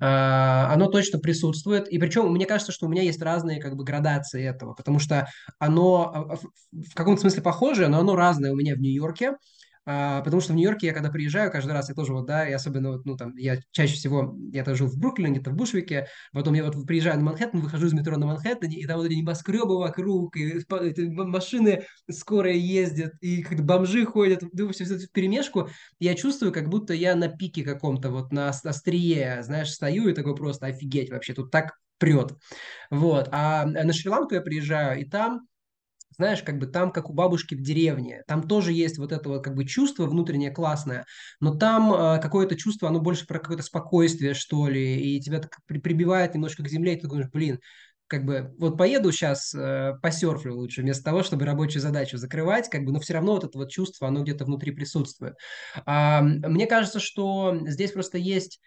[0.00, 3.84] А, Оно точно присутствует, и причем мне кажется, что у меня есть разные как бы
[3.84, 6.36] градации этого, потому что оно а, а,
[6.72, 9.34] в каком-то смысле похожее, но оно разное у меня в Нью-Йорке,
[10.24, 12.92] потому что в Нью-Йорке я когда приезжаю, каждый раз я тоже вот, да, и особенно
[12.92, 16.54] вот, ну, там, я чаще всего, я тоже жил в Бруклине, где-то в Бушвике, потом
[16.54, 19.78] я вот приезжаю на Манхэттен, выхожу из метро на Манхэттене, и там вот эти небоскребы
[19.78, 26.14] вокруг, и машины скорые ездят, и как бомжи ходят, ну, все это в перемешку, я
[26.14, 30.34] чувствую, как будто я на пике каком-то, вот на ос- острие, знаешь, стою и такой
[30.34, 32.34] просто офигеть вообще, тут так прет.
[32.90, 33.28] Вот.
[33.30, 35.46] А на Шри-Ланку я приезжаю, и там
[36.16, 39.44] знаешь, как бы там, как у бабушки в деревне, там тоже есть вот это вот
[39.44, 41.06] как бы чувство внутреннее классное,
[41.40, 45.58] но там э, какое-то чувство, оно больше про какое-то спокойствие, что ли, и тебя так
[45.66, 47.60] при- прибивает немножко к земле, и ты думаешь, блин,
[48.06, 52.84] как бы вот поеду сейчас э, посерфлю лучше, вместо того, чтобы рабочую задачу закрывать, как
[52.84, 55.34] бы, но все равно вот это вот чувство, оно где-то внутри присутствует.
[55.86, 58.60] А, мне кажется, что здесь просто есть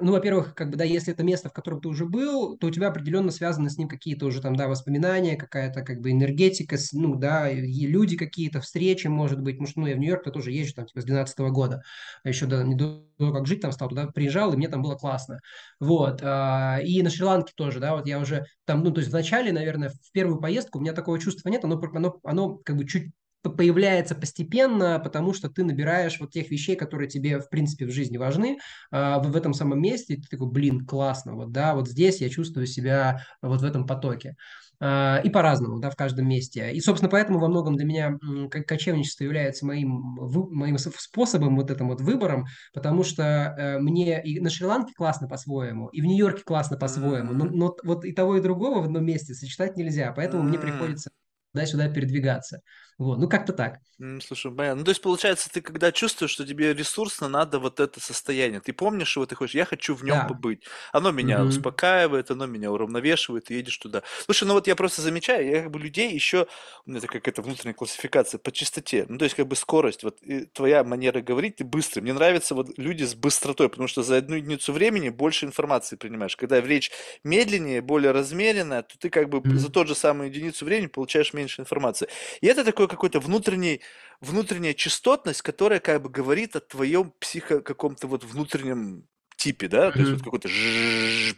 [0.00, 2.70] ну, во-первых, как бы, да, если это место, в котором ты уже был, то у
[2.70, 7.14] тебя определенно связаны с ним какие-то уже там, да, воспоминания, какая-то как бы энергетика, ну,
[7.14, 10.74] да, и люди какие-то, встречи, может быть, потому что, ну, я в Нью-Йорк-то тоже езжу
[10.74, 11.82] там, типа, с 12 года,
[12.24, 14.82] а еще да, не до того, как жить там стал, туда приезжал, и мне там
[14.82, 15.40] было классно,
[15.80, 19.14] вот, а, и на Шри-Ланке тоже, да, вот я уже там, ну, то есть в
[19.14, 22.86] начале, наверное, в первую поездку у меня такого чувства нет, оно, оно, оно как бы
[22.86, 23.12] чуть
[23.48, 28.16] появляется постепенно, потому что ты набираешь вот тех вещей, которые тебе, в принципе, в жизни
[28.16, 28.58] важны,
[28.90, 32.28] а, в, этом самом месте, и ты такой, блин, классно, вот, да, вот здесь я
[32.28, 34.36] чувствую себя вот в этом потоке.
[34.80, 36.70] А, И по-разному, да, в каждом месте.
[36.72, 38.16] И, собственно, поэтому во многом для меня
[38.50, 43.22] кочевничество является моим, вы- моим способом, вот этим вот выбором, потому что
[43.58, 48.04] э, мне и на Шри-Ланке классно по-своему, и в Нью-Йорке классно по-своему, но, но вот
[48.04, 51.10] и того, и другого в одном месте сочетать нельзя, поэтому мне приходится
[51.52, 52.60] туда-сюда передвигаться.
[52.98, 53.80] Вот, ну как-то так.
[54.22, 54.76] Слушай, понятно.
[54.80, 58.72] Ну, то есть, получается, ты когда чувствуешь, что тебе ресурсно надо вот это состояние, ты
[58.72, 60.24] помнишь его, ты хочешь, я хочу в нем Да.
[60.24, 60.62] побыть.
[60.92, 61.44] Оно меня Мгм.
[61.44, 64.04] успокаивает, оно меня уравновешивает, ты едешь туда.
[64.24, 66.46] Слушай, ну вот я просто замечаю, я как бы людей еще,
[66.86, 70.18] у меня такая какая-то внутренняя классификация по частоте, ну, то есть, как бы скорость, вот
[70.52, 72.00] твоя манера говорить, ты быстрый.
[72.00, 76.36] Мне нравятся вот люди с быстротой, потому что за одну единицу времени больше информации принимаешь.
[76.36, 76.92] Когда речь
[77.24, 79.72] медленнее, более размеренная, то ты как бы за Мгм.
[79.72, 82.08] тот же самую единицу времени получаешь меньше информации.
[82.40, 83.82] И это такой какой-то внутренний
[84.20, 90.00] внутренняя частотность, которая как бы говорит о твоем психо каком-то вот внутреннем типе, да, то
[90.02, 90.48] есть вот какой-то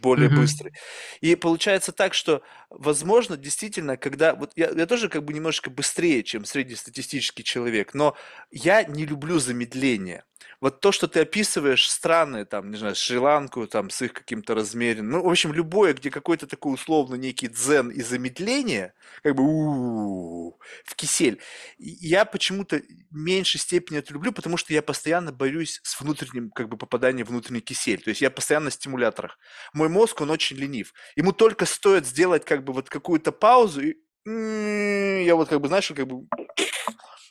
[0.01, 0.31] более Мгм.
[0.31, 0.73] быстрый.
[1.21, 6.23] И получается так, что, возможно, действительно, когда вот я, я тоже как бы немножко быстрее,
[6.23, 8.15] чем среднестатистический человек, но
[8.49, 10.23] я не люблю замедление.
[10.61, 15.11] Вот то, что ты описываешь страны, там, не знаю, Шри-Ланку, там, с их каким-то размеренным,
[15.11, 20.95] ну, в общем, любое, где какой-то такой условно некий дзен и замедление, как бы в
[20.95, 21.39] кисель,
[21.77, 26.69] я почему-то в меньшей степени это люблю, потому что я постоянно борюсь с внутренним, как
[26.69, 28.01] бы, попаданием в внутренний кисель.
[28.01, 29.37] То есть я постоянно на стимуляторах.
[29.73, 30.93] Мой мозг, он очень ленив.
[31.15, 33.95] Ему только стоит сделать, как бы, вот какую-то паузу, и
[34.27, 36.27] м, я вот, как бы, знаешь, как бы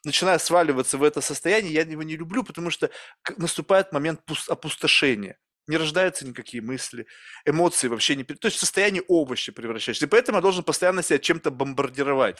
[0.04, 2.90] начинаю сваливаться в это состояние, я его не люблю, потому что
[3.36, 5.38] наступает момент пус- опустошения.
[5.66, 7.06] Не рождаются никакие мысли,
[7.44, 8.24] эмоции вообще не...
[8.24, 10.06] То есть в состояние овощи превращаешься.
[10.06, 12.38] И поэтому я должен постоянно себя чем-то бомбардировать.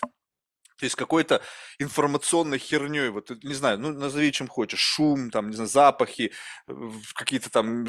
[0.81, 1.43] То есть какой-то
[1.79, 6.33] информационной херней, вот, не знаю, ну, назови чем хочешь, шум, там, не знаю, запахи,
[6.69, 6.73] э,
[7.15, 7.87] какие-то там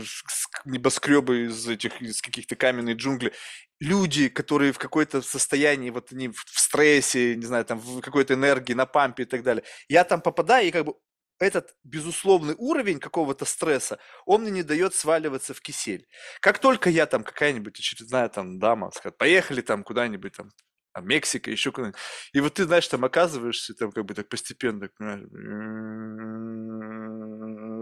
[0.65, 3.31] небоскребы из этих, из каких-то каменных джунглей,
[3.79, 8.73] люди, которые в какой-то состоянии, вот они в стрессе, не знаю, там, в какой-то энергии,
[8.73, 9.63] на пампе и так далее.
[9.87, 10.95] Я там попадаю, и как бы
[11.39, 16.07] этот безусловный уровень какого-то стресса, он мне не дает сваливаться в кисель.
[16.41, 20.51] Как только я там какая-нибудь очередная там дама, скажет, поехали там куда-нибудь там
[20.93, 21.99] а Мексика, еще куда-нибудь.
[22.33, 25.23] И вот ты, знаешь, там оказываешься, там как бы так постепенно, понимаешь,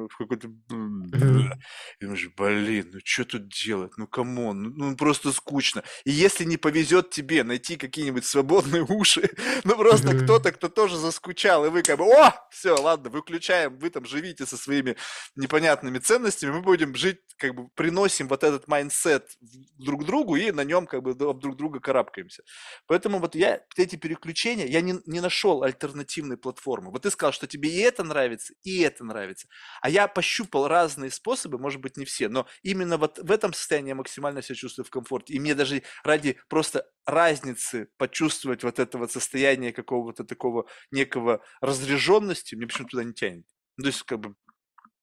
[0.10, 0.48] в какой-то...
[0.48, 3.94] И думаешь, блин, ну что тут делать?
[3.98, 5.84] Ну, come on, ну, ну просто скучно.
[6.04, 9.30] И если не повезет тебе найти какие-нибудь свободные уши,
[9.64, 13.90] ну просто кто-то, кто тоже заскучал, и вы как бы, о, все, ладно, выключаем, вы
[13.90, 14.96] там живите со своими
[15.36, 19.30] непонятными ценностями, мы будем жить, как бы приносим вот этот mindset
[19.78, 22.44] друг другу и на нем как бы об друг друга карабкаемся.
[22.86, 26.92] Поэтому вот я эти переключения, я не, не нашел альтернативной платформы.
[26.92, 29.48] Вот ты сказал, что тебе и это нравится, и это нравится.
[29.82, 33.90] А я пощупал разные способы, может быть, не все, но именно вот в этом состоянии
[33.90, 35.34] я максимально себя чувствую в комфорте.
[35.34, 42.56] И мне даже ради просто разницы почувствовать вот это вот состояние какого-то такого некого разряженности,
[42.56, 43.46] мне почему-то туда не тянет.
[43.78, 44.36] Ну, то есть, как бы,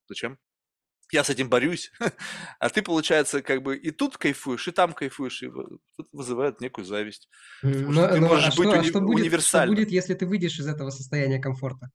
[0.09, 0.38] зачем?
[1.13, 1.93] Я с этим борюсь,
[2.59, 5.51] а ты, получается, как бы и тут кайфуешь, и там кайфуешь, и
[5.97, 7.29] тут вызывает некую зависть.
[7.63, 9.77] Потому что Но, ты но, а можешь быть что, а уни- что будет, что универсальным.
[9.77, 11.91] будет, если ты выйдешь из этого состояния комфорта?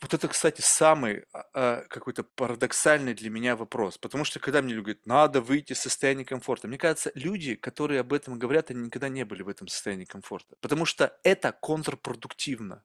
[0.00, 3.98] Вот это, кстати, самый а, а, какой-то парадоксальный для меня вопрос.
[3.98, 8.00] Потому что когда мне люди говорят, надо выйти из состояния комфорта, мне кажется, люди, которые
[8.00, 10.56] об этом говорят, они никогда не были в этом состоянии комфорта.
[10.60, 12.82] Потому что это контрпродуктивно.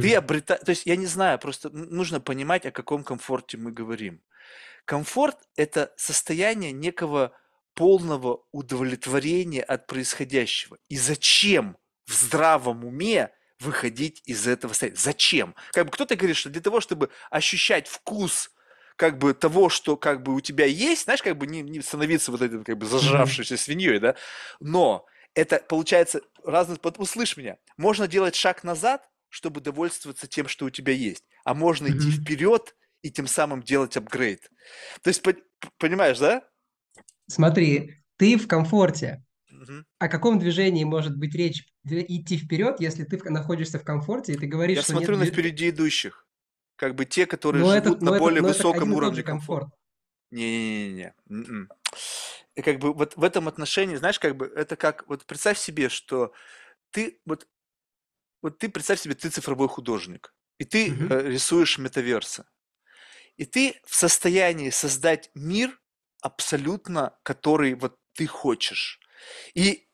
[0.00, 0.18] Ты Мгм.
[0.18, 4.22] обретаешь, то есть я не знаю, просто нужно понимать, о каком комфорте мы говорим.
[4.84, 7.32] Комфорт– это состояние некого
[7.74, 10.78] полного удовлетворения от происходящего.
[10.88, 14.98] И зачем в здравом уме выходить из этого состояния?
[14.98, 15.54] Зачем?
[15.72, 18.50] Как бы кто-то говорит, что для того, чтобы ощущать вкус
[18.96, 22.32] как бы того, что как бы у тебя есть, знаешь, как бы не, не становиться
[22.32, 24.16] вот этим как бы зажравшейся свиньей, да,
[24.58, 30.66] но это получается разный, вот услышь меня, можно делать шаг назад, чтобы довольствоваться тем, что
[30.66, 32.22] у тебя есть, а можно идти Мгм.
[32.22, 34.50] вперед и тем самым делать апгрейд.
[35.02, 35.42] То есть, пон-
[35.78, 36.42] понимаешь, да?
[37.26, 39.24] Смотри, ты в комфорте.
[39.50, 39.86] Мгм.
[39.98, 44.46] О каком движении может быть речь идти вперед, если ты находишься в комфорте, и ты
[44.46, 46.26] говоришь, Я что нет смотрю на движ- впереди идущих,
[46.76, 49.66] как бы те, которые Но это, живут но на это, более это высоком уровне комфорта.
[49.70, 49.74] комфорт.
[50.30, 51.14] Не-не-не.
[51.28, 51.68] м-м.
[52.54, 55.88] И как бы вот в этом отношении, знаешь, как бы это как, вот представь себе,
[55.88, 56.32] что
[56.90, 57.46] ты, вот,
[58.42, 62.44] вот ты представь себе, ты цифровой художник, и ты э, рисуешь метаверсы,
[63.36, 65.80] и ты в состоянии создать мир
[66.22, 69.00] абсолютно, который вот ты хочешь.
[69.54, 69.88] И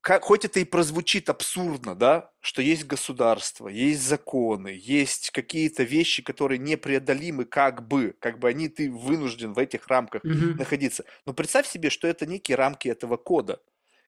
[0.00, 6.22] как, хоть это и прозвучит абсурдно, да, что есть государство, есть законы, есть какие-то вещи,
[6.22, 10.58] которые непреодолимы как бы, как бы они, ты вынужден в этих рамках Мгм.
[10.58, 11.04] находиться.
[11.24, 13.62] Но представь себе, что это некие рамки этого кода,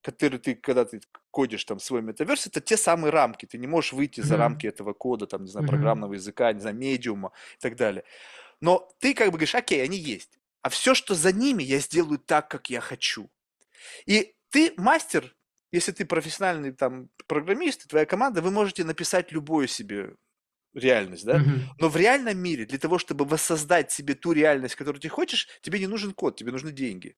[0.06, 1.00] который ты, когда ты
[1.30, 4.36] кодишь там свой метаверс, это те самые рамки, ты не можешь выйти за Мгм.
[4.36, 8.04] рамки этого кода, там, не знаю, программного языка, не знаю, медиума и так далее.
[8.60, 12.18] Но ты как бы говоришь, окей, они есть, а все, что за ними, я сделаю
[12.18, 13.30] так, как я хочу.
[14.06, 15.36] И ты мастер,
[15.72, 20.14] если ты профессиональный там программист, и твоя команда, вы можете написать любую себе
[20.74, 21.42] реальность, да?
[21.42, 21.70] Мгм.
[21.78, 25.78] Но в реальном мире для того, чтобы воссоздать себе ту реальность, которую ты хочешь, тебе
[25.80, 27.16] не нужен код, тебе нужны деньги.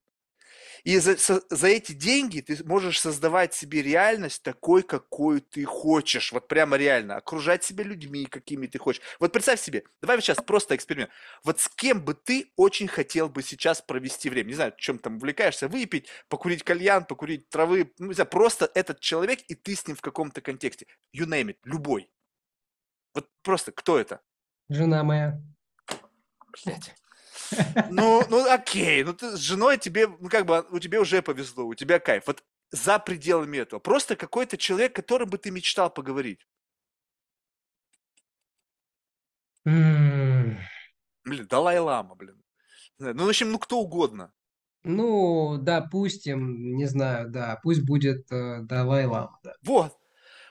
[0.84, 6.32] И за, со- за эти деньги ты можешь создавать себе реальность такой, какой ты хочешь.
[6.32, 7.16] Вот прямо реально.
[7.16, 9.02] Окружать себя людьми, какими ты хочешь.
[9.20, 11.10] Вот представь себе, давай сейчас просто эксперимент.
[11.44, 14.48] Вот с кем бы ты очень хотел бы сейчас провести время?
[14.48, 17.92] Не знаю, чем там увлекаешься, выпить, покурить кальян, покурить травы.
[17.98, 20.86] Ну, не знаю, просто этот человек, и ты с ним в каком-то контексте.
[21.14, 22.10] You name it, любой.
[23.14, 24.20] Вот просто кто это?
[24.68, 25.40] Жена моя.
[26.64, 26.94] Блядь.
[27.90, 31.64] Ну, ну окей, ну ты с женой тебе, ну как бы у тебя уже повезло,
[31.64, 32.24] у тебя кайф.
[32.26, 33.80] Вот за пределами этого.
[33.80, 36.46] Просто какой-то человек, которым бы ты мечтал поговорить.
[39.64, 42.42] Блин, Далай-Лама, блин.
[42.98, 44.32] Ну, в общем, ну кто угодно.
[44.84, 49.54] Ну, допустим, не знаю, да, пусть будет э, Далай-Лама, да.
[49.62, 49.96] Вот.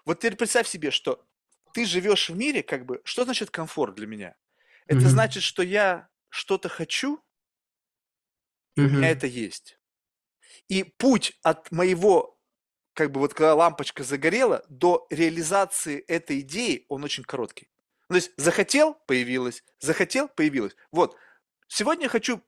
[0.05, 1.25] Вот теперь представь себе, что
[1.73, 4.35] ты живешь в мире, как бы, что значит комфорт для меня?
[4.85, 5.09] Это Мгм.
[5.09, 7.21] значит, что я что-то хочу,
[8.75, 9.11] и у меня Мгм.
[9.11, 9.79] это есть.
[10.69, 12.39] И путь от моего,
[12.93, 17.69] как бы вот когда лампочка загорела, до реализации этой идеи, он очень короткий.
[18.09, 20.75] Ну, То есть захотел, появилось, захотел, появилось.
[20.91, 21.17] Вот,
[21.67, 22.41] сегодня я хочу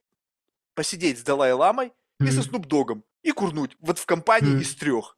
[0.75, 2.43] посидеть с Далай-Ламой и со Мгм.
[2.43, 5.17] Снупдогом и курнуть вот в компании из трех.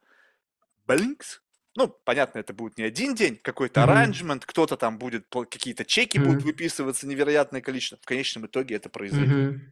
[0.87, 1.41] Блинкс.
[1.75, 6.43] Ну, понятно, это будет не один день, какой-то arrangement, кто-то там будет, какие-то чеки будут
[6.43, 6.43] Мгм.
[6.43, 7.97] выписываться, невероятное количество.
[8.01, 9.41] В конечном итоге это произойдет.
[9.41, 9.71] Мгм.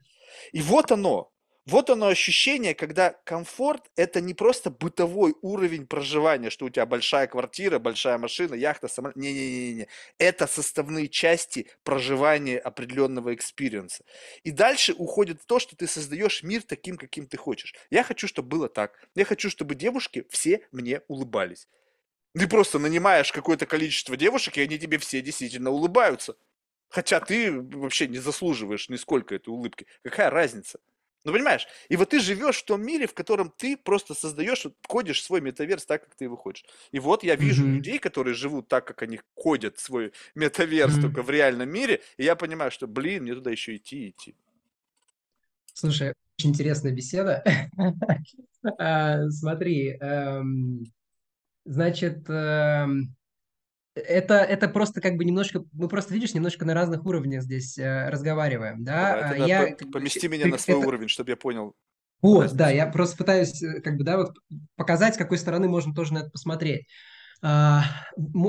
[0.51, 1.31] И вот оно.
[1.65, 7.27] Вот оно ощущение, когда комфорт– это не просто бытовой уровень проживания, что у тебя большая
[7.27, 9.15] квартира, большая машина, яхта, самолет.
[9.17, 9.87] Не-не-не,
[10.17, 14.03] это составные части проживания определенного experience а.
[14.43, 17.75] И дальше уходит то, что ты создаешь мир таким, каким ты хочешь.
[17.91, 18.99] Я хочу, чтобы было так.
[19.15, 21.67] Я хочу, чтобы девушки все мне улыбались.
[22.33, 26.35] Ты просто нанимаешь какое-то количество девушек, и они тебе все действительно улыбаются.
[26.89, 29.85] Хотя ты вообще не заслуживаешь нисколько этой улыбки.
[30.03, 30.79] Какая разница?
[31.25, 31.67] Ну, понимаешь?
[31.89, 35.85] И вот ты живешь в том мире, в котором ты просто создаешь, ходишь свой метаверс
[35.85, 36.65] так, как ты его хочешь.
[36.91, 37.71] И вот я вижу mm-hmm.
[37.71, 41.01] людей, которые живут так, как они ходят свой метаверс mm-hmm.
[41.01, 44.35] только в реальном мире, и я понимаю, что, блин, мне туда еще идти и идти.
[45.73, 47.43] Слушай, очень интересная беседа.
[48.77, 50.83] А, смотри, эм,
[51.69, 53.15] значит, эм,
[53.93, 58.09] это, это просто как бы немножко, мы просто, видишь, немножко на разных уровнях здесь э,
[58.09, 59.33] разговариваем, да?
[59.33, 60.87] Давай, я, помести меня на свой это...
[60.87, 61.73] уровень, чтобы я понял.
[62.21, 64.35] Вот, да, я просто пытаюсь, э, как бы, да, вот
[64.75, 66.87] показать, с какой стороны можно тоже на это посмотреть.
[67.41, 67.81] Uh,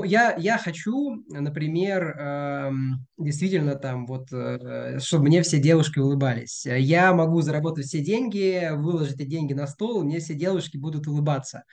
[0.03, 2.73] я, я хочу, например, uh,
[3.17, 6.65] действительно там вот, uh, чтобы мне все девушки улыбались.
[6.65, 11.59] Я могу заработать все деньги, выложить эти деньги на стол, мне все девушки будут улыбаться.
[11.59, 11.63] А,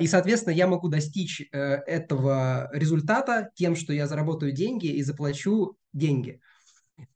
[0.00, 5.76] и, соответственно, я могу достичь э, этого результата тем, что я заработаю деньги и заплачу
[5.92, 6.40] деньги.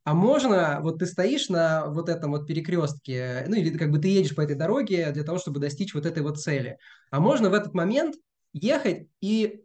[0.05, 4.09] А можно, вот ты стоишь на вот этом вот перекрестке, ну или как бы ты
[4.09, 6.79] едешь по этой дороге для того, чтобы достичь вот этой вот цели.
[7.11, 8.17] А можно в этот момент
[8.53, 9.63] ехать и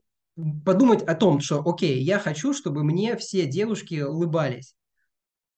[0.65, 4.75] подумать о том, что, окей, я хочу, чтобы мне все девушки улыбались.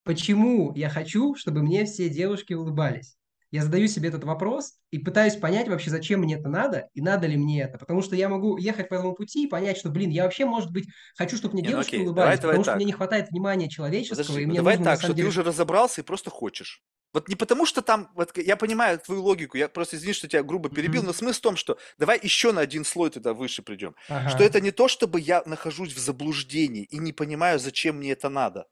[0.04, 3.17] Почему я хочу, чтобы мне все девушки улыбались?
[3.52, 7.28] Я задаю себе этот вопрос и пытаюсь понять вообще, зачем мне это надо и надо
[7.28, 7.78] ли мне это.
[7.78, 10.72] Потому что я могу ехать по этому пути и понять, что, блин, я вообще, может
[10.72, 12.76] быть, хочу, чтобы мне не, ну девушки ну, улыбались, давай, потому давай что так.
[12.78, 14.22] мне не хватает внимания человеческого.
[14.22, 15.24] Подожди, и ну, мне давай нужно, так, что деле...
[15.24, 16.84] ты уже разобрался и просто хочешь.
[17.14, 20.44] Вот не потому, что там, вот я понимаю твою логику, я просто извини, что тебя
[20.44, 21.08] грубо перебил, mm-hmm.
[21.08, 23.96] но смысл в том, что давай еще на один слой туда выше придем.
[24.10, 24.30] Ага.
[24.30, 28.30] Что это не то, чтобы я нахожусь в заблуждении и не понимаю, зачем мне это
[28.30, 28.68] надо.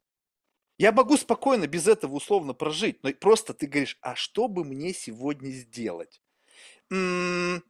[0.77, 4.93] Я могу спокойно без этого условно прожить, но просто ты говоришь, а что бы мне
[4.93, 6.21] сегодня сделать?
[6.91, 7.63] М-м-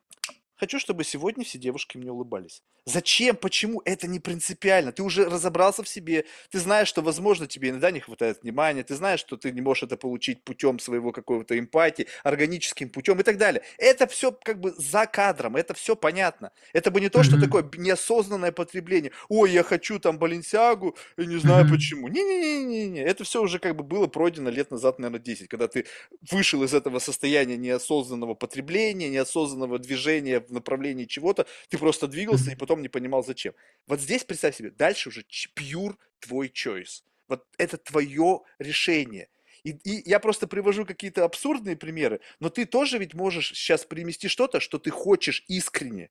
[0.56, 2.64] хочу, чтобы сегодня все девушки мне улыбались.
[2.88, 3.36] Зачем?
[3.36, 3.82] Почему?
[3.84, 4.92] Это не принципиально.
[4.92, 6.26] Ты уже разобрался в себе.
[6.52, 8.84] Ты знаешь, что, возможно, тебе иногда не хватает внимания.
[8.84, 13.24] Ты знаешь, что ты не можешь это получить путем своего какого-то эмпатии, органическим путем и
[13.24, 13.64] так далее.
[13.80, 15.56] Это все как бы за кадром.
[15.56, 16.52] Это все понятно.
[16.74, 17.42] Это бы не то, что mm-hmm.
[17.42, 19.12] такое неосознанное потребление.
[19.30, 21.70] Ой, я хочу там Баленсиагу, и не знаю mm-hmm.
[21.70, 22.08] почему.
[22.08, 23.02] Не-не-не-не.
[23.02, 25.86] Это все уже как бы было пройдено лет назад, наверное, 10, когда ты
[26.30, 31.48] вышел из этого состояния неосознанного потребления, неосознанного движения в направлении чего-то.
[31.70, 32.54] Ты просто двигался mm-hmm.
[32.54, 33.54] и потом потом не понимал зачем.
[33.88, 35.24] Вот здесь представь себе, дальше уже
[35.56, 37.04] pure твой choice.
[37.28, 39.28] Вот это твое решение.
[39.64, 44.28] И, и я просто привожу какие-то абсурдные примеры, но ты тоже ведь можешь сейчас привести
[44.28, 46.10] что-то, что ты хочешь искренне.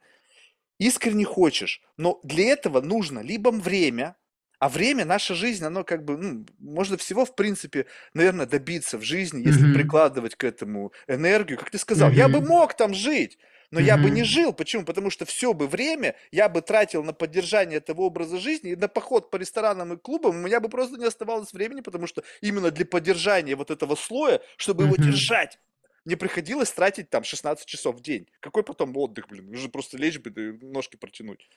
[0.80, 1.82] Искренне хочешь.
[1.96, 4.16] Но для этого нужно либо время,
[4.58, 9.02] а время, наша жизнь, оно как бы, ну, можно всего, в принципе, наверное, добиться в
[9.02, 9.74] жизни, если mm-hmm.
[9.74, 11.58] прикладывать к этому энергию.
[11.58, 12.16] Как ты сказал, mm-hmm.
[12.16, 13.38] я бы мог там жить,
[13.74, 13.84] но mm-hmm.
[13.86, 14.52] я бы не жил.
[14.52, 14.84] Почему?
[14.84, 18.86] Потому что все бы время я бы тратил на поддержание этого образа жизни и на
[18.86, 20.36] поход по ресторанам и клубам.
[20.36, 24.40] У меня бы просто не оставалось времени, потому что именно для поддержания вот этого слоя,
[24.56, 24.86] чтобы mm-hmm.
[24.86, 25.58] его держать,
[26.04, 28.28] мне приходилось тратить там 16 часов в день.
[28.38, 29.50] Какой потом отдых, блин?
[29.50, 31.50] Нужно просто лечь бы и ножки протянуть.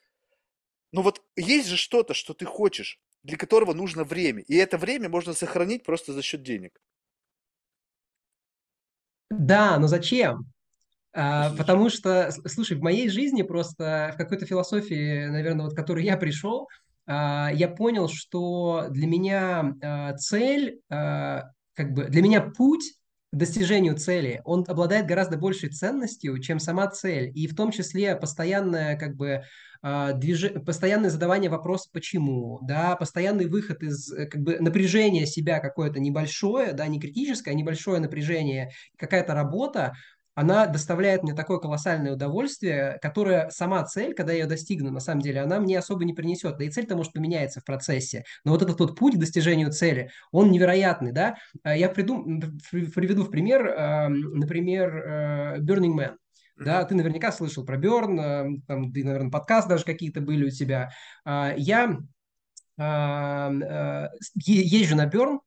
[0.91, 4.41] Но вот есть же что-то, что ты хочешь, для которого нужно время.
[4.41, 6.81] И это время можно сохранить просто за счет денег.
[9.29, 10.51] Да, но зачем?
[11.19, 16.05] А, потому что, слушай, в моей жизни просто в какой-то философии, наверное, вот, к которой
[16.05, 16.67] я пришел,
[17.07, 22.93] а, я понял, что для меня а, цель, а, как бы для меня путь
[23.31, 27.31] к достижению цели, он обладает гораздо большей ценностью, чем сама цель.
[27.33, 29.43] И в том числе постоянное, как бы,
[30.15, 30.53] движ...
[30.65, 36.73] постоянное задавание вопроса «почему?», да, постоянный выход из э, как бы, напряжения себя какое-то небольшое,
[36.73, 39.93] да, не критическое, а небольшое напряжение, какая-то работа,
[40.37, 45.21] она доставляет мне такое колоссальное удовольствие, которое сама цель, когда я ее достигну, на самом
[45.21, 46.59] деле, она мне особо не принесет.
[46.59, 48.23] Да и цель-то может поменяется в процессе.
[48.43, 51.37] Но вот этот вот путь к достижению цели, он невероятный, да.
[51.63, 52.39] А я придум...
[52.69, 53.63] приведу в пример,
[54.09, 56.17] например, э, Burning Man.
[56.55, 60.51] Да, ты наверняка слышал про Берн, э, там, ты, наверное, подкаст даже какие-то были у
[60.51, 60.91] тебя.
[61.25, 61.97] Я
[62.77, 64.09] э,
[64.45, 65.39] езжу на Берн,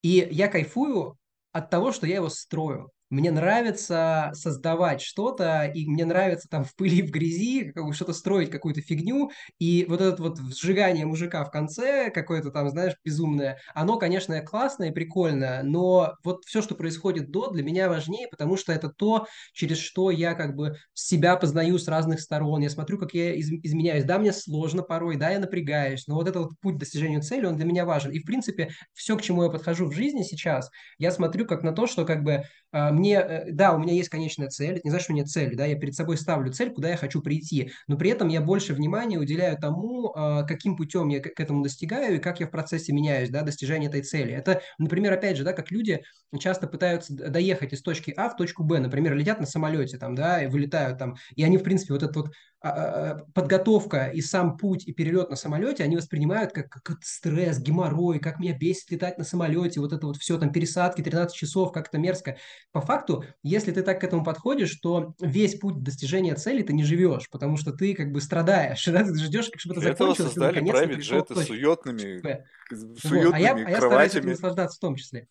[0.00, 1.18] и я кайфую
[1.52, 2.90] от того, что я его строю.
[3.10, 8.12] Мне нравится создавать что-то, и мне нравится там в пыли, в грязи как бы что-то
[8.12, 13.58] строить, какую-то фигню, и вот это вот сжигание мужика в конце, какое-то там, знаешь, безумное,
[13.74, 18.56] оно, конечно, классное и прикольное, но вот все, что происходит до, для меня важнее, потому
[18.56, 22.98] что это то, через что я как бы себя познаю с разных сторон, я смотрю,
[22.98, 24.04] как я из- изменяюсь.
[24.04, 27.46] Да, мне сложно порой, да, я напрягаюсь, но вот этот вот путь к достижению цели,
[27.46, 28.10] он для меня важен.
[28.12, 31.72] И, в принципе, все, к чему я подхожу в жизни сейчас, я смотрю как на
[31.72, 34.90] то, что как бы а, мне, э, да, у меня есть конечная цель, это не
[34.90, 37.72] значит, что у меня цели, да, я перед собой ставлю цель, куда я хочу прийти,
[37.88, 42.16] но при этом я больше внимания уделяю тому, а, каким путем я к этому достигаю
[42.16, 44.32] и как я в процессе меняюсь, да, достижения этой цели.
[44.32, 46.02] Это, например, опять же, да, как люди
[46.38, 50.42] часто пытаются доехать из точки А в точку Б, например, летят на самолете там, да,
[50.42, 54.92] и вылетают там, и они, в принципе, вот этот вот подготовка и сам путь и
[54.92, 59.80] перелет на самолете они воспринимают как, как стресс, геморрой, как меня бесит летать на самолете,
[59.80, 62.36] вот это вот все, там пересадки 13 часов, как это мерзко.
[62.72, 66.84] По факту, если ты так к этому подходишь, то весь путь достижения цели ты не
[66.84, 69.04] живешь, потому что ты как бы страдаешь, да?
[69.04, 71.50] ты ждешь, чтобы это Для этого закончилось, ты создали наконец-то private пришел к джеты с
[71.50, 73.34] уютными, с Вот.
[73.34, 74.30] А я, уютными а я стараюсь этим кроватями.
[74.30, 75.28] наслаждаться в том числе.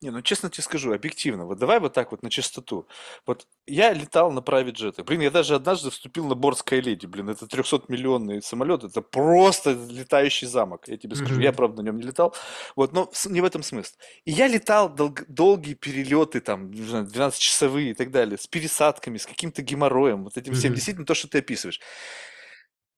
[0.00, 2.86] Не, ну честно тебе скажу, объективно, вот давай вот так вот на чистоту.
[3.26, 5.04] Вот я летал на private джетах.
[5.04, 7.06] Блин, я даже однажды вступил на борт Skylady.
[7.06, 11.40] Блин, это 300-миллионный самолет, это просто летающий замок, я тебе скажу.
[11.40, 11.56] Я, Мгм.
[11.56, 12.34] правда, на нем не летал.
[12.76, 13.94] Вот, но не в этом смысл.
[14.24, 19.18] И я летал долг- долгие перелеты, там, не знаю, 12-часовые и так далее, с пересадками,
[19.18, 20.70] с каким-то геморроем, вот этим всем.
[20.70, 20.74] Мгм.
[20.76, 21.80] Действительно, то, что ты описываешь.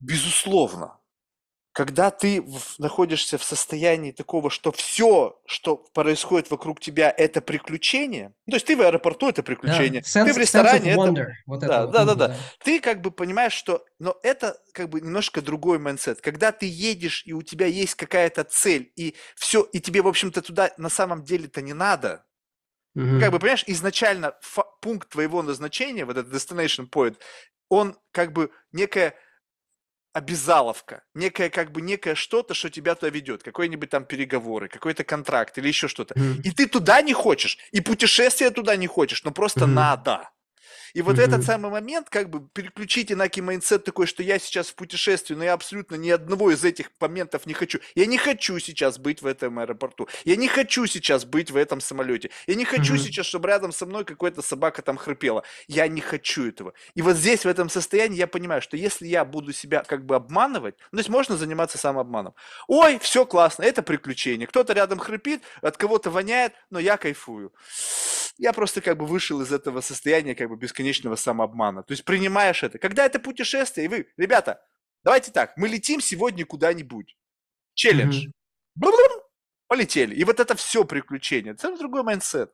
[0.01, 0.99] Безусловно,
[1.77, 8.33] когда ты в- находишься в состоянии такого, что все, что происходит вокруг тебя, это приключение,
[8.47, 11.01] ну, то есть ты в аэропорту, это Да, приключение, ты sense, в ресторане, это...
[11.03, 12.29] wonder, вот это Да, вот да, да, да.
[12.29, 12.37] да.
[12.65, 13.85] Ты как бы понимаешь, что...
[13.99, 16.23] Но это как бы немножко другой mindset.
[16.23, 20.41] Когда ты едешь, и у тебя есть какая-то цель, и все, и тебе, в общем-то,
[20.41, 22.25] туда на самом деле-то не надо.
[22.95, 27.19] Ну, Как бы, понимаешь, изначально фа- пункт твоего назначения, вот этот destination point,
[27.69, 29.15] он как бы некая
[30.17, 35.59] обязаловка, некое как бы некое что-то, что тебя туда ведет, какие-нибудь там переговоры, какой-то контракт
[35.59, 36.17] или еще что-то.
[36.17, 36.43] Мгм.
[36.43, 39.67] И ты туда не хочешь, и путешествие туда не хочешь, но просто Мгм.
[39.67, 40.31] надо.
[40.97, 41.43] И вот этот Мгм.
[41.43, 45.53] самый момент, как бы переключить инаки mindset такой, что я сейчас в путешествии, но я
[45.53, 47.81] абсолютно ни одного из этих моментов не хочу.
[47.95, 50.09] Я не хочу сейчас быть в этом аэропорту.
[50.25, 52.31] Я не хочу сейчас быть в этом самолете.
[52.47, 53.03] Я не хочу Мгм.
[53.03, 55.43] сейчас, чтобы рядом со мной какая-то собака там храпела.
[55.69, 56.73] Я не хочу этого.
[56.95, 60.17] И вот здесь, в этом состоянии, я понимаю, что если я буду себя как бы
[60.17, 62.35] обманывать, ну, то есть можно заниматься самообманом.
[62.69, 64.47] Ой, все классно, это приключение.
[64.47, 67.53] Кто-то рядом хрипит, от кого-то воняет, но я кайфую.
[68.39, 70.57] Я просто как бы вышел из этого состояния как бы
[70.87, 71.83] бесконечного самообмана.
[71.83, 72.79] То есть принимаешь это.
[72.79, 74.61] Когда это путешествие, и вы, ребята,
[75.05, 77.17] давайте так, мы летим сегодня куда-нибудь.
[77.75, 78.27] Челлендж.
[78.75, 79.23] Бум,
[79.69, 80.15] Полетели.
[80.15, 81.53] И вот это все приключение.
[81.53, 82.53] Это совсем другой mindset.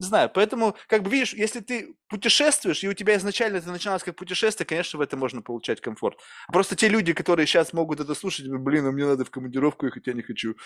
[0.00, 4.02] Не знаю, поэтому, как бы видишь, если ты путешествуешь, и у тебя изначально это начиналось
[4.02, 6.18] как путешествие, конечно, в этом можно получать комфорт.
[6.50, 10.06] Просто те люди, которые сейчас могут это слушать, блин, а мне надо в командировку ехать,
[10.06, 10.56] я не хочу.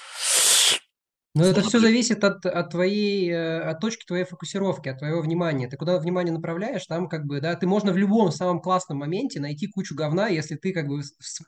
[1.35, 5.20] Но это все Смотри, зависит от, от твоей, э, от точки твоей фокусировки, от твоего
[5.20, 5.68] внимания.
[5.68, 9.39] Ты куда внимание направляешь, там как бы, да, ты можно в любом самом классном моменте
[9.39, 11.01] найти кучу говна, если ты как бы,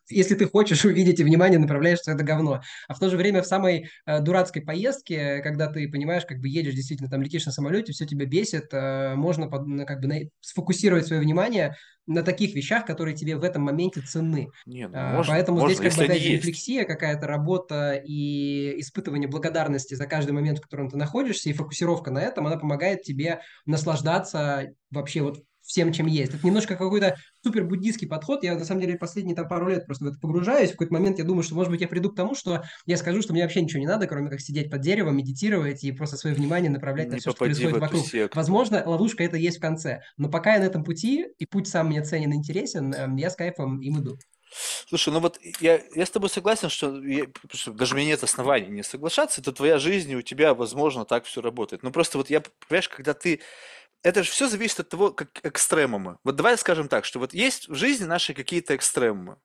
[0.08, 2.60] если ты хочешь увидеть и внимание направляешь в это говно.
[2.88, 6.48] А в то же время в самой э, дурацкой поездке, когда ты понимаешь, как бы
[6.48, 10.20] едешь, действительно, там летишь на самолете, все тебя бесит, э, можно под- как бы на-
[10.40, 11.74] сфокусировать свое внимание
[12.10, 14.50] на таких вещах, которые тебе в этом моменте ценны.
[14.66, 19.28] не, ну А, можно, Поэтому здесь можно, как бы опять рефлексия, какая-то работа и испытывание
[19.28, 23.42] благодарности за каждый момент, в котором ты находишься, и фокусировка на этом, она помогает тебе
[23.64, 26.34] наслаждаться вообще вот всем, чем есть.
[26.34, 28.42] Это немножко какой-то супер буддийский подход.
[28.42, 30.70] Я на самом деле последние там пару лет просто в это погружаюсь.
[30.70, 33.22] В какой-то момент я думаю, что может быть я приду к тому, что я скажу,
[33.22, 36.34] что мне вообще ничего не надо, кроме как сидеть под деревом, медитировать и просто свое
[36.34, 38.04] внимание направлять на Не все, что происходит вокруг.
[38.04, 38.36] секту.
[38.36, 40.00] Возможно, ловушка это есть в конце.
[40.16, 43.30] Но пока я на этом пути, и путь сам мне ценен и интересен, эм, я
[43.30, 44.18] с кайфом им иду.
[44.88, 48.24] Слушай, ну вот я, я с тобой согласен, что, я- что даже у меня нет
[48.24, 51.84] оснований не соглашаться, это твоя жизнь, и у тебя, возможно, так все работает.
[51.84, 53.40] Но просто вот я, понимаешь, когда ты...
[54.02, 56.18] Это же все зависит от того, как экстремумы.
[56.24, 59.36] Вот давай скажем так, что вот есть в жизни наши какие-то экстремумы.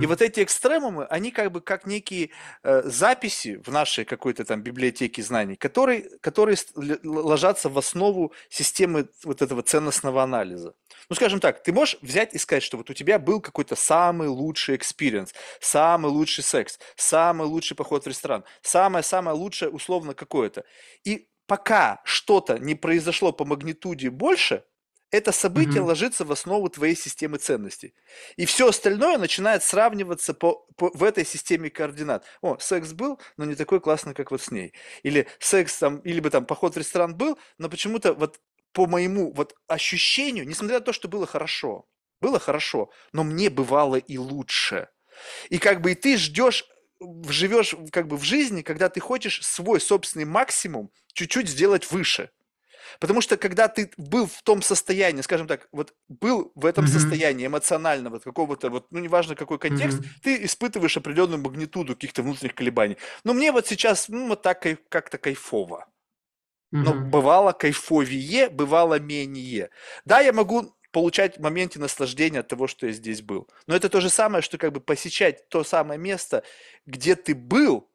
[0.00, 0.08] И Хм.
[0.08, 2.30] вот эти экстремумы, они как бы как некие
[2.62, 6.56] э, записи в нашей какой-то там библиотеке знаний, которые, которые
[7.02, 10.74] ложатся в основу системы вот этого ценностного анализа.
[11.08, 14.28] Ну, скажем так, ты можешь взять и сказать, что вот у тебя был какой-то самый
[14.28, 20.64] лучший experience, самый лучший секс, самый лучший поход в ресторан, самое-самое лучшее условно какое-то.
[21.04, 24.64] И пока что-то не произошло по магнитуде больше,
[25.10, 25.86] это событие Мгм.
[25.86, 27.92] ложится в основу твоей системы ценностей.
[28.36, 32.24] И все остальное начинает сравниваться по, по- в этой системе координат.
[32.40, 34.72] О, секс был, но не такой классный, как вот с ней.
[35.02, 38.40] Или секс там, или бы там поход в ресторан был, но почему-то вот
[38.72, 41.86] по моему вот ощущению, несмотря на то, что было хорошо,
[42.22, 44.88] было хорошо, но мне бывало и лучше.
[45.50, 46.64] И как бы и ты ждешь,
[47.28, 52.30] живешь как бы в жизни, когда ты хочешь свой собственный максимум чуть-чуть сделать выше.
[53.00, 57.24] Потому что когда ты был в том состоянии, скажем так, вот был в этом Мгм.
[57.26, 60.14] состоянии эмоционального, какого-то вот, ну неважно какой контекст, Мгм.
[60.22, 62.98] ты испытываешь определенную магнитуду каких-то внутренних колебаний.
[63.24, 65.86] Но мне вот сейчас, ну вот так как-то кайфово.
[66.80, 67.04] Но Мгм.
[67.04, 69.70] бывало кайфовее, бывало менее.
[70.04, 73.48] Да, я могу получать в моменте наслаждения от того, что я здесь был.
[73.66, 76.44] Но это то же самое, что как бы посещать то самое место,
[76.86, 77.88] где ты был,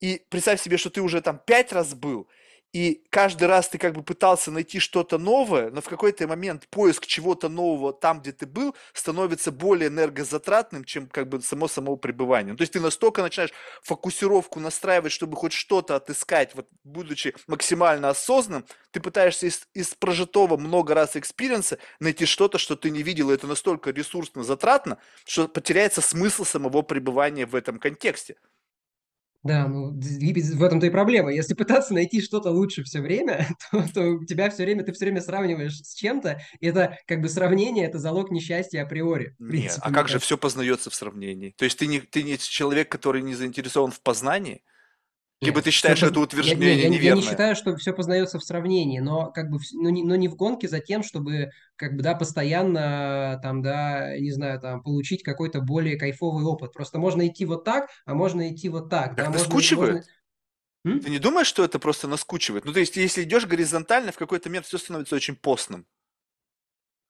[0.00, 2.28] и представь себе, что ты уже там пять раз был,
[2.72, 7.06] и каждый раз ты как бы пытался найти что-то новое, но в какой-то момент поиск
[7.06, 12.52] чего-то нового там, где ты был, становится более энергозатратным, чем как бы само само пребывание.
[12.52, 13.52] Ну, То есть ты настолько начинаешь
[13.82, 20.58] фокусировку настраивать, чтобы хоть что-то отыскать, вот будучи максимально осознанным, ты пытаешься из, из прожитого
[20.58, 24.98] много раз experience а найти что-то, что ты не видел, и это настолько ресурсно затратно,
[25.24, 28.36] что потеряется смысл самого пребывания в этом контексте.
[29.44, 31.32] Да, ну в этом-то и проблема.
[31.32, 35.04] Если пытаться найти что-то лучше все время, то, то у тебя все время, ты все
[35.04, 39.92] время сравниваешь с чем-то, и это как бы сравнение, это залог несчастья априори, принципе, а
[39.92, 41.54] как же все познается в сравнении?
[41.56, 44.62] То есть ты не, ты не человек, который не заинтересован в познании?
[45.40, 47.22] Либо Нет, ты считаешь, это я, не, утверждение я, я не неверное?
[47.22, 50.68] считаю, что все познается в сравнении, но как бы, но не, но не в гонке
[50.68, 55.96] за тем, чтобы как бы, да, постоянно там, да, не знаю, там, получить какой-то более
[55.96, 56.72] кайфовый опыт.
[56.72, 59.54] Просто можно идти вот так, а можно идти вот так, да, Так можно, можно...
[59.54, 60.06] наскучивает?
[60.84, 61.00] М?
[61.00, 62.64] Ты не думаешь, что это просто наскучивает?
[62.64, 65.86] Ну, то есть, если идешь горизонтально, в какой-то момент все становится очень постным.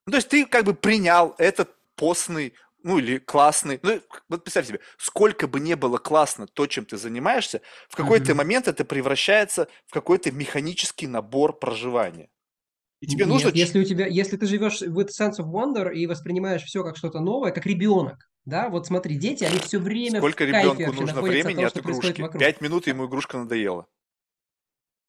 [0.06, 3.80] Ну, то есть, ты как бы принял этот постный, ну, или классный.
[3.82, 8.34] Ну, вот представь себе, сколько бы не было классно то, чем ты занимаешься, в какой-то
[8.34, 8.34] Мгм.
[8.34, 12.30] момент это превращается в какой-то механический набор проживания.
[13.00, 13.50] И тебе нужно...
[13.50, 16.82] Нет, ч- если у тебя, если ты живешь with sense of wonder и воспринимаешь все
[16.84, 20.92] как что-то новое, как ребенок, да, вот смотри, дети, они все время в Сколько ребенку
[20.92, 22.28] нужно времени того, от игрушки?
[22.36, 23.86] Пять минут, ему игрушка надоела.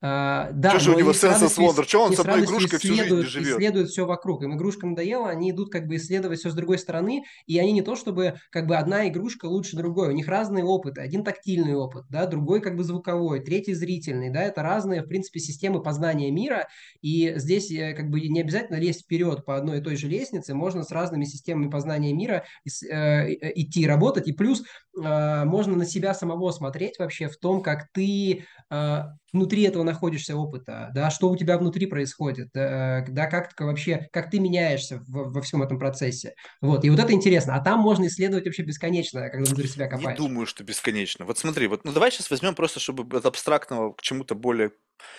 [0.02, 1.84] А, да, Что же у него они с sense of радостью, ис- wonder?
[1.86, 3.58] Что он с одной игрушкой всю жизнь живет?
[3.58, 4.44] исследуют все вокруг.
[4.44, 7.82] Им игрушка надоела, они идут как бы исследовать все с другой стороны, и они не
[7.82, 11.02] то чтобы как бы одна игрушка лучше другой, у них разные опыты.
[11.02, 15.42] Один тактильный опыт, да, другой как бы звуковой, третий зрительный, да, это разные, в принципе,
[15.42, 16.70] системы познания мира,
[17.02, 20.54] и здесь э, как бы не обязательно лезть вперед по одной и той же лестнице,
[20.54, 24.64] можно с разными системами познания мира э, идти работать, и плюс
[24.98, 29.04] э, можно на себя самого смотреть вообще в том, как ты э,
[29.34, 34.30] внутри этого находишься опыта, да, что у тебя внутри происходит, э, да, как вообще, как
[34.32, 36.34] ты меняешься в- во всем этом процессе.
[36.62, 37.56] Вот, и вот это интересно.
[37.56, 40.30] А там можно исследовать вообще бесконечно, когда внутри себя Не копаешь.
[40.30, 41.26] думаю, что бесконечно.
[41.26, 44.72] Вот смотри, вот ну давай сейчас возьмем просто, чтобы от абстрактного к чему-то более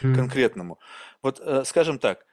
[0.03, 0.31] М.
[0.31, 0.79] конкретному.
[1.23, 2.27] Вот, э, скажем так,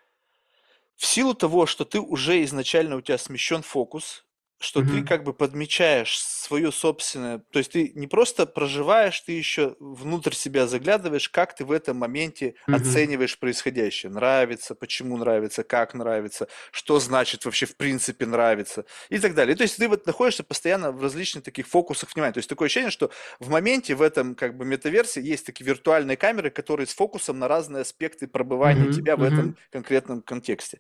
[0.96, 4.26] в силу того, что ты уже изначально у тебя смещен фокус,
[4.60, 5.04] что ты Мгм.
[5.04, 10.68] как бы подмечаешь свое собственное, то есть ты не просто проживаешь, ты еще внутрь себя
[10.68, 13.08] заглядываешь, как ты в этом моменте Мгм.
[13.10, 14.12] оцениваешь происходящее.
[14.12, 19.56] Нравится, почему нравится, как нравится, что значит вообще в принципе нравится и так далее.
[19.56, 22.34] То есть ты вот находишься постоянно в различных таких фокусах внимания.
[22.34, 26.18] То есть такое ощущение, что в моменте в этом как бы метаверсе есть такие виртуальные
[26.18, 28.90] камеры, которые с фокусом на разные аспекты пробывания Мгм.
[28.90, 29.58] тебя в этом Мгм.
[29.72, 30.80] конкретном контексте.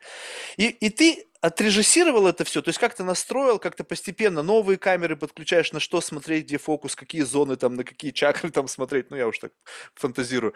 [0.58, 5.72] И, и ты отрежиссировал это все, то есть как-то настроил, как-то постепенно новые камеры подключаешь,
[5.72, 9.28] на что смотреть, где фокус, какие зоны там, на какие чакры там смотреть, ну я
[9.28, 9.52] уж так
[9.96, 10.54] фантазирую.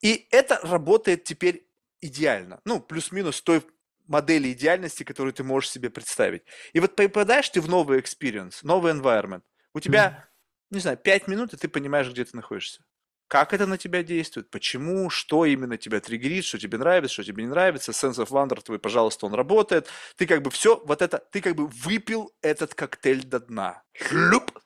[0.00, 1.68] И это работает теперь
[2.00, 3.62] идеально, ну плюс-минус той
[4.06, 6.44] модели идеальности, которую ты можешь себе представить.
[6.72, 9.42] И вот попадаешь ты в новый experience, новый environment,
[9.74, 10.28] у тебя,
[10.70, 12.85] не знаю, 5 минут, и ты понимаешь, где ты находишься.
[13.28, 17.42] Как это на тебя действует, почему, что именно тебя триггерит, что тебе нравится, что тебе
[17.42, 19.88] не нравится, sense of wonder твой, пожалуйста, он работает.
[20.16, 23.82] Ты как бы все, вот это, ты как бы выпил этот коктейль до дна.
[23.94, 24.56] Шлюп!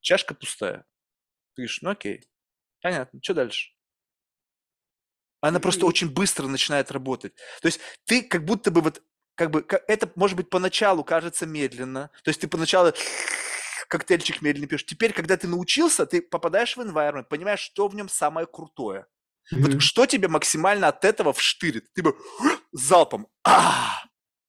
[0.00, 0.84] Чашка пустая.
[1.54, 2.24] Ты говоришь, ну окей,
[2.80, 3.70] понятно, что дальше?
[5.40, 7.34] Она просто И- очень быстро начинает работать.
[7.62, 9.02] То есть ты как будто бы вот,
[9.34, 12.10] как бы, это может быть поначалу кажется медленно.
[12.22, 12.92] То есть ты поначалу
[13.90, 14.86] коктейльчик медленно пьешь.
[14.86, 19.06] Теперь, когда ты научился, ты попадаешь в environment, понимаешь, что в нем самое крутое.
[19.60, 19.80] Вот Мгм.
[19.80, 21.92] что тебе максимально от этого вштырит?
[21.94, 22.16] Ты бы
[22.72, 23.28] залпом.
[23.44, 24.04] А!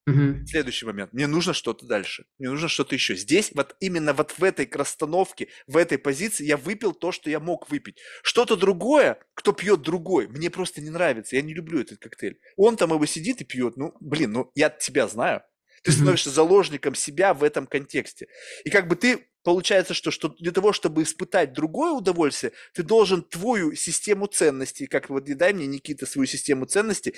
[0.07, 0.45] Мгм.
[0.45, 1.13] Следующий момент.
[1.13, 2.25] Мне нужно что-то дальше.
[2.39, 3.15] Мне нужно что-то еще.
[3.15, 7.39] Здесь, вот именно вот в этой расстановке, в этой позиции я выпил то, что я
[7.39, 7.99] мог выпить.
[8.23, 11.35] Что-то другое, кто пьет другой, мне просто не нравится.
[11.35, 12.39] Я не люблю этот коктейль.
[12.57, 13.77] Он там его сидит и пьет.
[13.77, 15.43] Ну, блин, ну я тебя знаю.
[15.83, 18.27] Ты становишься заложником себя в этом контексте.
[18.63, 23.23] И как бы ты, получается, что, что для того, чтобы испытать другое удовольствие, ты должен
[23.23, 27.15] твою систему ценностей, как вот и дай мне, Никита, свою систему ценностей,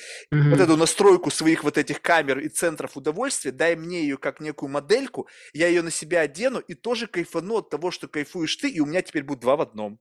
[0.50, 0.62] вот Мгм.
[0.62, 5.28] эту настройку своих вот этих камер и центров удовольствия, дай мне ее как некую модельку,
[5.54, 8.86] я ее на себя одену и тоже кайфану от того, что кайфуешь ты, и у
[8.86, 10.00] меня теперь будет два в одном.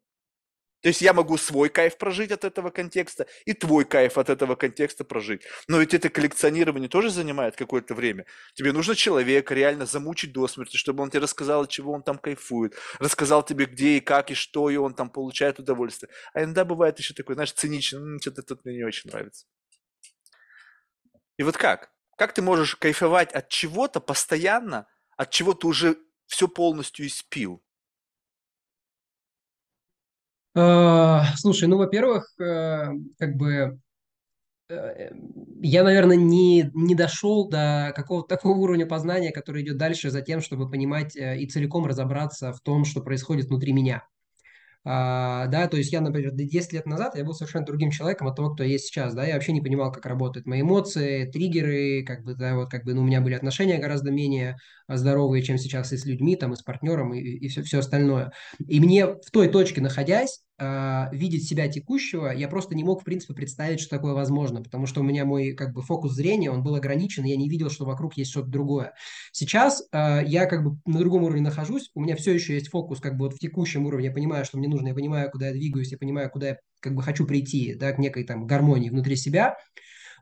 [0.83, 4.57] То есть я могу свой кайф прожить от этого контекста и твой кайф от этого
[4.57, 5.43] контекста прожить.
[5.69, 8.27] Но ведь это коллекционирование тоже занимает какое-то время.
[8.55, 12.19] Тебе нужно человека реально замучить до смерти, чтобы он тебе рассказал, от чего он там
[12.19, 16.11] кайфует, рассказал тебе, где и как и что, и он там получает удовольствие.
[16.35, 19.47] А иногда бывает еще такой, знаешь, циничный, «М, что-то тут мне не очень нравится.
[21.37, 21.91] И вот как?
[22.17, 27.63] Как ты можешь кайфовать от чего-то постоянно, от чего ты уже все полностью испил?
[30.55, 32.89] А, Слушай, ну, во-первых, э,
[33.19, 33.79] как бы
[34.71, 35.11] э,
[35.63, 40.41] я, наверное, не, не дошел до какого-то такого уровня познания, который идет дальше за тем,
[40.41, 44.05] чтобы понимать э, и целиком разобраться в том, что происходит внутри меня.
[44.85, 48.35] А, да, то есть я, например, 10 лет назад я был совершенно другим человеком от
[48.35, 52.25] того, кто есть сейчас, да, я вообще не понимал, как работают мои эмоции, триггеры, как
[52.25, 54.57] бы, да, вот как бы, ну, у меня были отношения гораздо менее
[54.89, 57.79] а, здоровые, чем сейчас и с людьми, там, и с партнером, и, и все, все
[57.79, 58.33] остальное.
[58.67, 63.05] И мне в той точке находясь, а, видеть себя текущего, я просто не мог, в
[63.05, 66.63] принципе, представить, что такое возможно, потому что у меня мой, как бы, фокус зрения, он
[66.63, 68.95] был ограничен, и я не видел, что вокруг есть что-то другое.
[69.33, 73.01] Сейчас э, я как бы на другом уровне нахожусь, у меня все еще есть фокус
[73.01, 75.53] как бы вот в текущем уровне, я понимаю, что мне нужно, я понимаю, куда я
[75.53, 79.17] двигаюсь, я понимаю, куда я как бы хочу прийти, да, к некой там гармонии внутри
[79.17, 79.57] себя,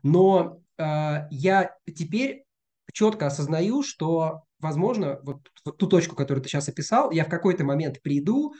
[0.01, 2.45] но э, я теперь
[2.91, 7.63] четко осознаю, что, возможно, вот, вот ту точку, которую ты сейчас описал, я в какой-то
[7.63, 8.55] момент приду,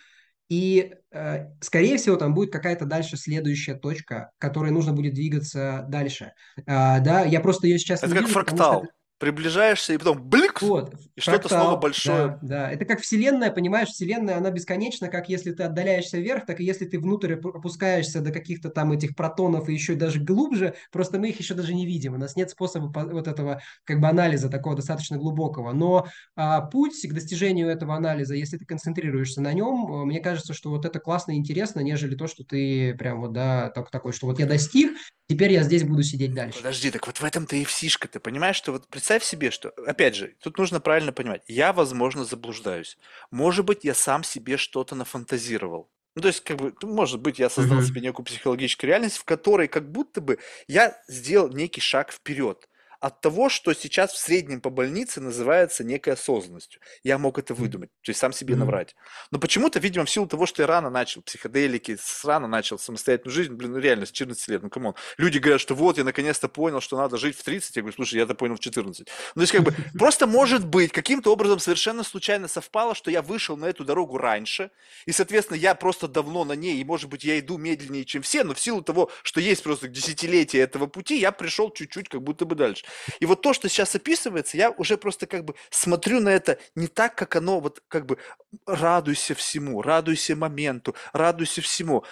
[0.51, 5.85] и, э, скорее всего, там будет какая-то дальше следующая точка, к которой нужно будет двигаться
[5.87, 6.33] дальше.
[6.67, 9.00] А, да, я просто ее сейчас Это не как вижу, потому что фрактал.
[9.21, 12.27] Приближаешься, и потом блик, вот, и что-то снова большое.
[12.27, 12.71] да, да.
[12.71, 16.85] Это как Вселенная, понимаешь, Вселенная, она бесконечна, как если ты отдаляешься вверх, так и если
[16.85, 21.29] ты внутрь опу- опускаешься до каких-то там этих протонов и еще даже глубже, просто мы
[21.29, 22.15] их еще даже не видим.
[22.15, 25.71] У нас нет способа по- вот этого как бы анализа такого достаточно глубокого.
[25.71, 30.55] Но а, путь к достижению этого анализа, если ты концентрируешься на нем, э, мне кажется,
[30.55, 34.13] что вот это классно и интересно, нежели то, что ты прям вот, да, так, такой,
[34.13, 34.97] что вот я достиг,
[35.31, 36.57] теперь я здесь буду сидеть дальше.
[36.57, 38.07] Подожди, так вот в этом-то и фишка.
[38.07, 42.25] Ты понимаешь, что вот представь себе, что, опять же, тут нужно правильно понимать, я, возможно,
[42.25, 42.97] заблуждаюсь.
[43.31, 45.89] Может быть, я сам себе что-то нафантазировал.
[46.15, 49.23] Ну, то есть, как бы, ну, может быть, я создал себе некую психологическую реальность, в
[49.23, 52.67] которой как будто бы я сделал некий шаг вперед
[53.01, 56.79] от того, что сейчас в среднем по больнице называется некой осознанностью.
[57.03, 58.95] Я мог это выдумать, то есть сам себе наврать.
[59.31, 63.53] Но почему-то, видимо, в силу того, что я рано начал психоделики, рано начал самостоятельную жизнь,
[63.53, 64.93] блин, ну реально, с 14 лет, ну come on.
[65.17, 67.75] Люди говорят, что вот, я наконец-то понял, что надо жить в 30.
[67.75, 69.07] Я говорю, слушай, я это понял в 14.
[69.07, 73.23] Ну, то есть, как бы, просто может быть, каким-то образом совершенно случайно совпало, что я
[73.23, 74.69] вышел на эту дорогу раньше,
[75.07, 78.43] и, соответственно, я просто давно на ней, и, может быть, я иду медленнее, чем все,
[78.43, 82.45] но в силу того, что есть просто десятилетия этого пути, я пришел чуть-чуть как будто
[82.45, 82.85] бы дальше.
[83.19, 86.87] И вот то, что сейчас описывается, я уже просто как бы смотрю на это не
[86.87, 88.17] так, как оно, вот как бы
[88.65, 92.03] радуйся всему, радуйся моменту, радуйся всему.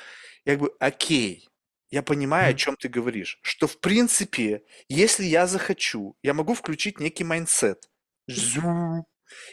[0.45, 1.47] Я говорю, окей,
[1.91, 6.99] я понимаю, о чем ты говоришь, что в принципе, если я захочу, я могу включить
[6.99, 7.89] некий mindset.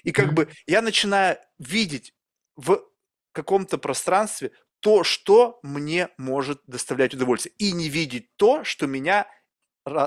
[0.04, 2.14] И как бы я начинаю видеть
[2.56, 2.82] в
[3.32, 7.54] каком-то пространстве то, что мне может доставлять удовольствие.
[7.58, 9.26] И не видеть то, что меня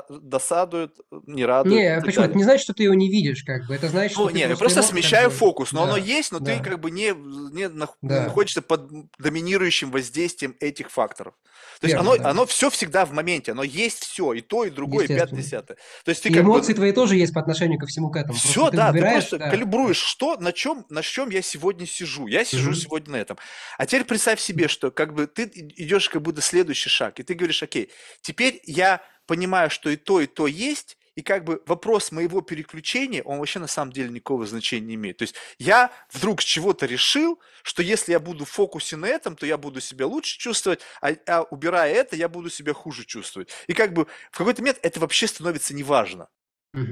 [0.09, 1.81] досадует, не радует.
[1.81, 2.25] Не, почему?
[2.25, 3.75] Это не значит, что ты его не видишь, как бы.
[3.75, 5.83] Это значит, что Ну, ты не, я просто просто его, как смещаю бы, фокус, но
[5.83, 9.91] оно да, есть, но ты да, как бы не, не, нах- да, находишься под доминирующим
[9.91, 11.35] воздействием этих факторов.
[11.79, 14.65] То есть оно, верно, да, оно все всегда в моменте, оно есть все, и то,
[14.65, 15.77] и другое, и пятое, десятое.
[16.03, 18.17] То есть ты И как бы, эмоции твои тоже есть по отношению ко всему к
[18.17, 18.41] этому.
[18.41, 21.41] Просто все, ты да, ты выбираешь, просто да, калибруешь, что, на чем, на чем я
[21.41, 22.27] сегодня сижу.
[22.27, 22.75] Я сижу Мгм.
[22.75, 23.37] сегодня на этом.
[23.77, 27.33] А теперь представь себе, что как бы ты идешь как будто следующий шаг, и ты
[27.33, 32.11] говоришь, окей, теперь я понимаю, что и то, и то есть, и как бы вопрос
[32.11, 35.17] моего переключения, он вообще на самом деле никакого значения не имеет.
[35.17, 39.35] То есть я вдруг с чего-то решил, что если я буду в фокусе на этом,
[39.35, 43.49] то я буду себя лучше чувствовать, а, а убирая это, я буду себя хуже чувствовать.
[43.67, 46.27] И как бы в какой-то момент это вообще становится неважно.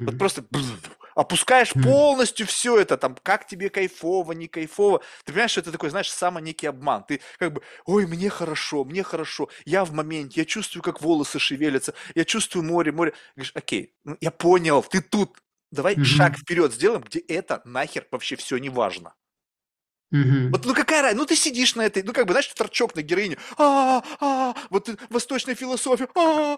[0.06, 0.46] Вот просто
[1.16, 5.00] опускаешь полностью все это, там, как тебе кайфово, не кайфово.
[5.26, 7.04] Ты понимаешь, что это такой, знаешь, самый некий обман.
[7.04, 11.40] Ты как бы, ой, мне хорошо, мне хорошо, я в моменте, я чувствую, как волосы
[11.40, 13.14] шевелятся, я чувствую море, море.
[13.36, 15.38] Говоришь, окей, ну, я понял, ты тут,
[15.72, 15.98] давай Мгм.
[16.02, 19.16] шаг вперед сделаем, где это нахер вообще все не важно.
[20.12, 20.48] Мгм.
[20.52, 23.02] Вот, ну какая разница, ну ты сидишь на этой, ну как бы, знаешь, торчок на
[23.02, 26.58] героине, а, а, вот э, восточная философия, а.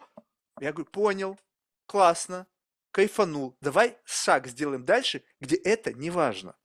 [0.59, 1.39] Я говорю, понял,
[1.87, 2.47] классно,
[2.91, 6.55] кайфанул, давай шаг сделаем дальше, где это не важно.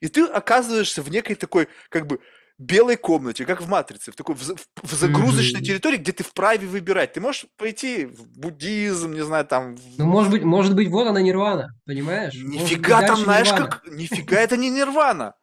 [0.00, 2.20] И ты оказываешься в некой такой, как бы,
[2.58, 5.66] белой комнате, как в «Матрице», в такой в, в загрузочной Мгм.
[5.66, 7.12] территории, где ты вправе выбирать.
[7.12, 11.06] Ты можешь пойти в буддизм, не знаю, там, в- Ну, может быть, может быть, вот
[11.06, 12.34] она нирвана, понимаешь?
[12.34, 13.68] Может Нифига там, дальше знаешь, нирвана.
[13.70, 13.86] как...
[13.86, 15.34] Нифига это не нирвана.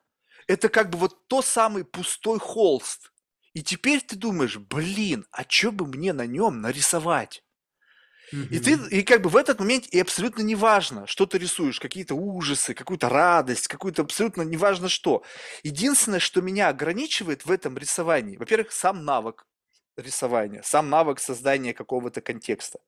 [0.47, 3.11] Это как бы вот то самый пустой холст.
[3.53, 7.43] И теперь ты думаешь, блин, а что бы мне на нем нарисовать?
[8.33, 12.15] И ты, и как бы в этот момент и абсолютно неважно, что ты рисуешь, какие-то
[12.15, 15.23] ужасы, какую-то радость, какую-то абсолютно неважно что.
[15.61, 19.45] Единственное, что меня ограничивает в этом рисовании, во-первых, сам навык
[19.97, 22.79] рисования, сам навык создания какого-то контекста.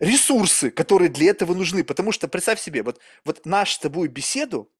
[0.00, 4.70] Ресурсы, которые для этого нужны, потому что представь себе, вот, вот наш с тобой беседу,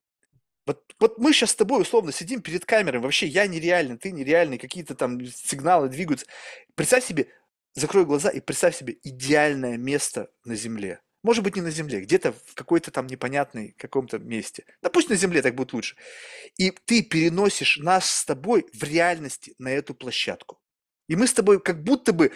[0.66, 4.58] вот, вот мы сейчас с тобой условно сидим перед камерой, вообще я нереальный, ты нереальный,
[4.58, 6.26] какие-то там сигналы двигаются.
[6.74, 7.28] Представь себе,
[7.74, 11.00] закрой глаза и представь себе идеальное место на Земле.
[11.22, 14.64] Может быть, не на Земле, где-то в какой-то там непонятной каком-то месте.
[14.82, 15.96] Да пусть на Земле так будет лучше.
[16.56, 20.60] И ты переносишь нас с тобой в реальности на эту площадку.
[21.08, 22.32] И мы с тобой как будто бы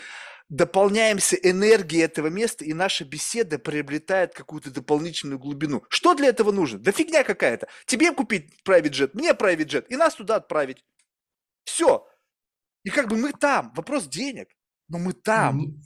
[0.49, 5.85] дополняемся энергией этого места, и наша беседа приобретает какую-то дополнительную глубину.
[5.89, 6.79] Что для этого нужно?
[6.79, 7.67] Да фигня какая-то.
[7.87, 10.85] Тебе купить private jet, мне private jet, и нас туда отправить.
[11.65, 12.07] Все.
[12.85, 13.73] И как бы мы там.
[13.75, 14.49] Вопрос денег.
[14.89, 15.59] Но мы там.
[15.59, 15.81] Не-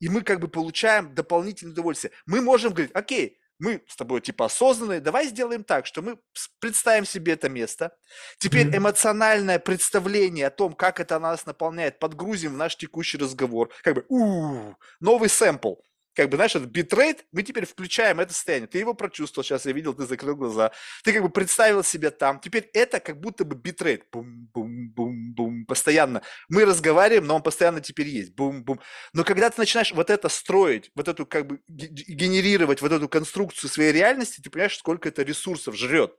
[0.00, 2.12] И мы как бы получаем дополнительное удовольствие.
[2.26, 6.18] Мы можем говорить, окей, мы с тобой типа осознанные, давай сделаем так, что мы
[6.60, 7.96] представим себе это место.
[8.38, 8.76] Теперь Мгм.
[8.76, 13.70] эмоциональное представление о том, как это нас наполняет, подгрузим в наш текущий разговор.
[13.82, 15.74] Как бы, у новый сэмпл.
[16.16, 18.66] Как бы, знаешь, этот битрейт, мы теперь включаем это состояние.
[18.68, 20.72] Ты его прочувствовал, сейчас я видел, ты закрыл глаза.
[21.04, 22.40] Ты как бы представил себя там.
[22.40, 24.06] Теперь это как будто бы битрейт.
[24.10, 25.66] Бум-бум-бум-бум.
[25.66, 26.22] Постоянно.
[26.48, 28.34] Мы разговариваем, но он постоянно теперь есть.
[28.34, 28.80] Бум-бум.
[29.12, 33.08] Но когда ты начинаешь вот это строить, вот эту как бы ге- генерировать вот эту
[33.10, 36.14] конструкцию своей реальности, ты понимаешь, сколько это ресурсов жрет.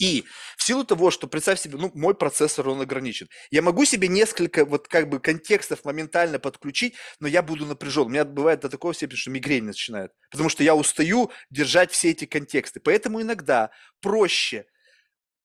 [0.00, 0.24] И
[0.56, 3.28] в силу того, что, представь себе, ну, мой процессор, он ограничен.
[3.50, 8.06] Я могу себе несколько вот как бы контекстов моментально подключить, но я буду напряжен.
[8.06, 10.12] У меня бывает до такого степени, что мигрень начинает.
[10.30, 12.80] Потому что я устаю держать все эти контексты.
[12.80, 13.70] Поэтому иногда
[14.00, 14.64] проще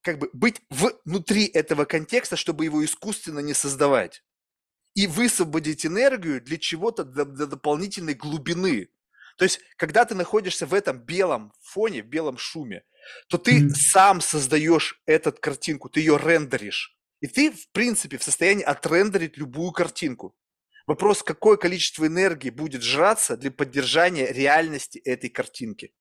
[0.01, 4.23] как бы быть внутри этого контекста, чтобы его искусственно не создавать.
[4.93, 8.87] И высвободить энергию для чего-то, для, для дополнительной глубины.
[9.37, 12.83] То есть, когда ты находишься в этом белом фоне, в белом шуме,
[13.27, 13.75] то ты Мгм.
[13.75, 16.97] сам создаешь эту картинку, ты ее рендеришь.
[17.21, 20.35] И ты, в принципе, в состоянии отрендерить любую картинку.
[20.87, 25.93] Вопрос, какое количество энергии будет жраться для поддержания реальности этой картинки.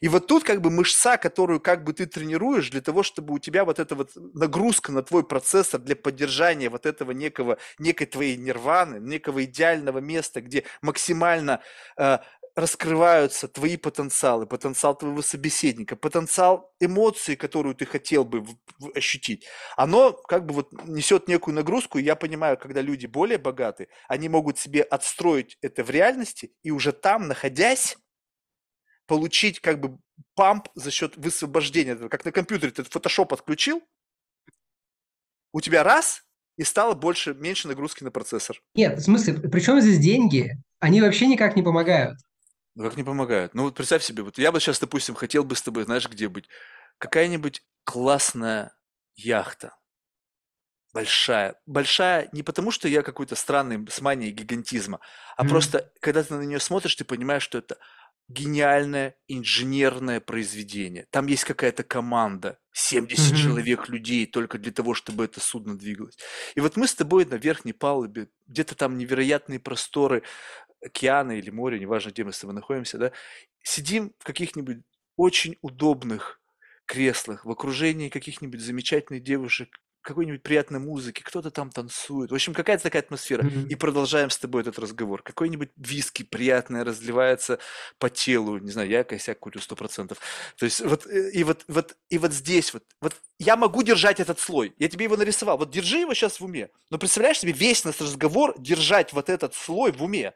[0.00, 3.38] И вот тут как бы мышца, которую как бы ты тренируешь для того, чтобы у
[3.38, 8.36] тебя вот эта вот нагрузка на твой процессор для поддержания вот этого некого, некой твоей
[8.36, 11.62] нирваны, некого идеального места, где максимально
[11.96, 12.18] э,
[12.54, 18.44] раскрываются твои потенциалы, потенциал твоего собеседника, потенциал эмоций, которую ты хотел бы
[18.94, 19.46] ощутить,
[19.76, 24.28] оно как бы вот несет некую нагрузку, и я понимаю, когда люди более богаты, они
[24.28, 27.96] могут себе отстроить это в реальности, и уже там, находясь,
[29.06, 29.98] получить как бы
[30.34, 31.96] памп за счет высвобождения.
[32.08, 33.82] Как на компьютере ты фотошоп отключил,
[35.52, 36.22] у тебя раз,
[36.56, 38.60] и стало больше, меньше нагрузки на процессор.
[38.74, 40.52] Нет, в смысле, причем здесь деньги?
[40.80, 42.18] Они вообще никак не помогают.
[42.76, 43.54] Ну как не помогают?
[43.54, 46.28] Ну вот представь себе, вот я бы сейчас, допустим, хотел бы с тобой, знаешь, где
[46.28, 46.48] быть?
[46.98, 48.74] Какая-нибудь классная
[49.14, 49.74] яхта.
[50.94, 51.54] Большая.
[51.66, 55.00] Большая не потому, что я какой-то странный с манией гигантизма,
[55.36, 55.44] а Мгм.
[55.44, 57.78] просто, когда ты на нее смотришь, ты понимаешь, что это
[58.28, 61.06] гениальное инженерное произведение.
[61.10, 63.62] Там есть какая-то команда, 70 Мгм.
[63.74, 66.16] человек, людей, только для того, чтобы это судно двигалось.
[66.54, 70.22] И вот мы с тобой на верхней палубе, где-то там невероятные просторы
[70.84, 73.12] океана или моря, неважно, где мы с тобой находимся, да,
[73.62, 74.78] сидим в каких-нибудь
[75.16, 76.40] очень удобных
[76.86, 82.30] креслах, в окружении каких-нибудь замечательных девушек, какой-нибудь приятной музыки, кто-то там танцует.
[82.30, 83.44] В общем, какая-то такая атмосфера.
[83.44, 83.68] Мгм.
[83.68, 85.22] И продолжаем с тобой этот разговор.
[85.22, 87.58] Какой-нибудь виски приятное разливается
[87.98, 88.58] по телу.
[88.58, 90.18] Не знаю, я косяк курю сто процентов.
[90.56, 94.18] То есть вот э, и вот, вот и вот здесь вот, вот я могу держать
[94.18, 94.74] этот слой.
[94.78, 95.56] Я тебе его нарисовал.
[95.56, 96.68] Вот держи его сейчас в уме.
[96.90, 100.34] Но представляешь себе весь наш разговор держать вот этот слой в уме.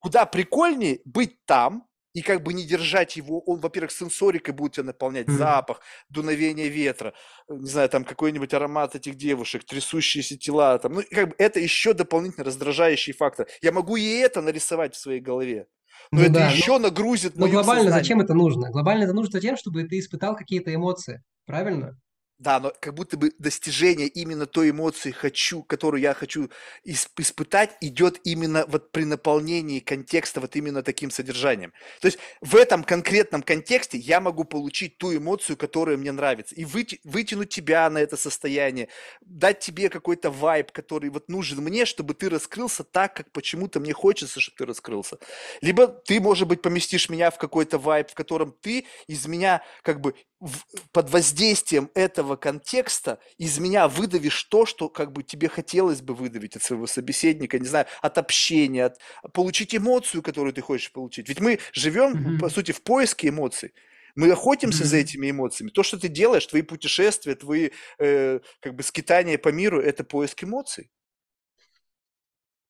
[0.00, 4.84] Куда прикольнее быть там и как бы не держать его, он, во-первых, сенсорикой будет тебя
[4.86, 5.36] наполнять, Мгм.
[5.38, 7.14] запах, дуновение ветра,
[7.48, 11.60] э, не знаю, там какой-нибудь аромат этих девушек, трясущиеся тела, там, ну, как бы это
[11.60, 13.46] еще дополнительно раздражающий фактор.
[13.62, 15.68] Я могу и это нарисовать в своей голове,
[16.10, 18.02] но Ну это да, еще нагрузит но глобально сознание.
[18.02, 18.70] зачем это нужно?
[18.70, 21.96] Глобально это нужно тем, чтобы ты испытал какие-то эмоции, правильно?
[22.40, 26.48] Да, но как будто бы достижение именно той эмоции хочу, которую я хочу
[26.86, 31.74] исп- испытать, идет именно вот при наполнении контекста вот именно таким содержанием.
[32.00, 36.64] То есть в этом конкретном контексте я могу получить ту эмоцию, которая мне нравится, и
[36.64, 38.88] выти- вытянуть тебя на это состояние,
[39.20, 43.92] дать тебе какой-то вайб, который вот нужен мне, чтобы ты раскрылся так, как почему-то мне
[43.92, 45.18] хочется, чтобы ты раскрылся.
[45.60, 50.00] Либо ты, может быть, поместишь меня в какой-то вайб, в котором ты из меня как
[50.00, 56.00] бы в- под воздействием этого контекста из меня выдавишь то, что как бы тебе хотелось
[56.02, 58.98] бы выдавить от своего собеседника, не знаю, от общения, от
[59.32, 61.28] получить эмоцию, которую ты хочешь получить.
[61.28, 62.50] Ведь мы живем, по Мгм.
[62.50, 63.72] сути, в поиске эмоций.
[64.16, 65.02] Мы охотимся за Мгм.
[65.02, 65.70] этими эмоциями.
[65.70, 70.44] То, что ты делаешь, твои путешествия, твои э, как бы скитания по миру, это поиск
[70.44, 70.90] эмоций.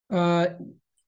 [0.09, 0.57] А,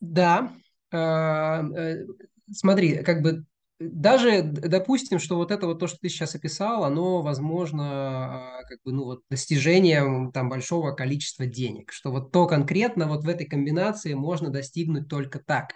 [0.01, 0.53] Да,
[0.95, 2.05] А, э,
[2.53, 3.45] смотри, как бы
[3.81, 8.79] даже допустим, что вот это вот то, что ты сейчас описал, оно возможно а, как
[8.85, 13.47] бы ну вот достижением там большого количества денег, что вот то конкретно вот в этой
[13.47, 15.73] комбинации можно достигнуть только так.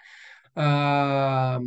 [0.55, 1.61] А,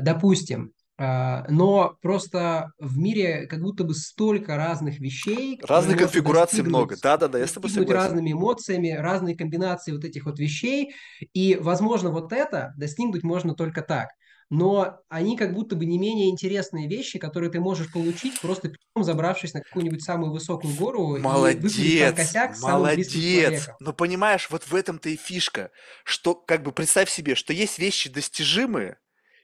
[0.00, 6.96] Допустим, а, но просто в мире как будто бы столько разных вещей, Разных конфигураций много.
[6.96, 7.94] достигнуть, Да-да-да, я с тобой согласен.
[7.94, 10.94] разными эмоциями, разные комбинации вот этих вот вещей,
[11.32, 14.10] и, возможно, вот это достигнуть можно только так.
[14.54, 19.02] Но они как будто бы не менее интересные вещи, которые ты можешь получить, просто пешком
[19.02, 21.74] забравшись на какую-нибудь самую высокую гору Молодец,
[22.14, 23.68] косяк молодец.
[23.80, 25.70] Но понимаешь, вот в этом-то и фишка,
[26.04, 28.98] что как бы представь себе, что есть вещи достижимые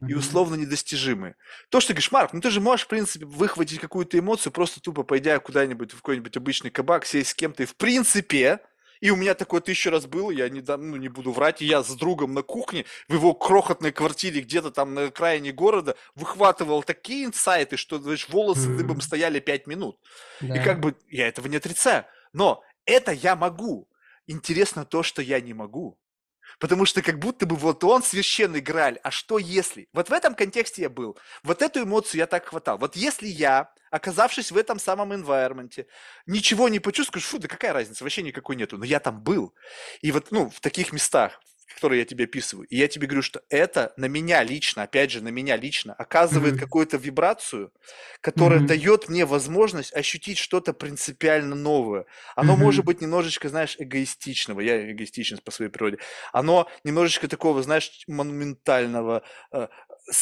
[0.07, 1.37] и условно недостижимые.
[1.69, 4.81] То, что ты говоришь, Марк, ну ты же можешь, в принципе, выхватить какую-то эмоцию, просто
[4.81, 8.61] тупо пойдя куда-нибудь в какой-нибудь обычный кабак, сесть с кем-то, и в принципе,
[9.01, 11.67] и у меня такое тысячу раз было, я не, дам- ну, не буду врать, и
[11.67, 16.83] я с другом на кухне в его крохотной квартире где-то там на окраине города выхватывал
[16.83, 19.99] такие инсайты, что, знаешь, волосы дыбом стояли пять минут.
[20.41, 20.63] И Да.
[20.63, 22.05] как бы я этого не отрицаю.
[22.33, 23.89] Но это я могу.
[24.27, 25.99] Интересно то, что я не могу.
[26.59, 29.89] Потому что как будто бы вот он священный Грааль, а что если?
[29.93, 31.19] Вот в этом контексте я был.
[31.43, 32.79] Вот эту эмоцию я так хватал.
[32.79, 35.87] Вот если я, оказавшись в этом самом environment,
[36.27, 38.79] ничего не почувствую, скажу, фу, да какая разница, вообще никакой нету.
[38.79, 39.55] Но я там был.
[40.01, 41.41] И вот, ну, в таких местах,
[41.75, 45.23] которые я тебе описываю, и я тебе говорю, что это на меня лично, опять же,
[45.23, 46.59] на меня лично оказывает Мгм.
[46.59, 47.73] какую-то вибрацию,
[48.21, 48.61] которая Мгм.
[48.61, 52.07] дает мне возможность ощутить что-то принципиально новое.
[52.37, 52.87] Оно может Мгм.
[52.87, 54.61] быть немножечко, знаешь, эгоистичного.
[54.61, 55.99] Я эгоистичен по своей природе.
[56.33, 59.69] Оно немножечко такого, знаешь, монументального, э,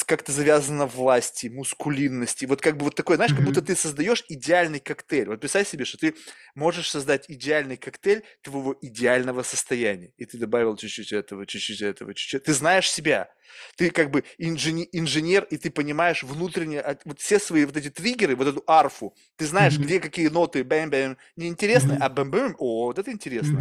[0.07, 2.45] как-то завязано власти, мускулинности.
[2.47, 5.29] Вот как бы вот такое, знаешь, как будто ты создаешь идеальный коктейль.
[5.29, 6.15] Вот представь себе, что ты
[6.55, 10.13] можешь создать идеальный коктейль твоего идеального состояния.
[10.17, 12.45] И ты добавил чуть-чуть этого, чуть-чуть этого, чуть-чуть.
[12.45, 13.31] Ты знаешь себя.
[13.77, 17.89] Ты как бы инжени- инженер, и ты понимаешь внутренне, от- вот все свои вот эти
[17.89, 22.05] триггеры, вот эту арфу, ты знаешь, где какие ноты, бэм-бэм, неинтересные, Мгм.
[22.05, 23.59] а бэм-бэм, о, вот это интересно.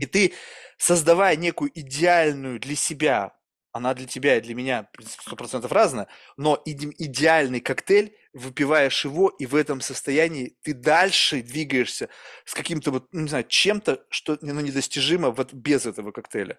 [0.00, 0.32] И ты,
[0.78, 3.36] создавая некую идеальную для себя,
[3.74, 6.06] она для тебя и для меня, сто процентов разная,
[6.36, 12.08] но иде- идеальный коктейль, выпиваешь его, и в этом состоянии ты дальше двигаешься
[12.44, 16.58] с каким-то вот, ну, не знаю, чем-то, что ну, недостижимо вот без этого коктейля.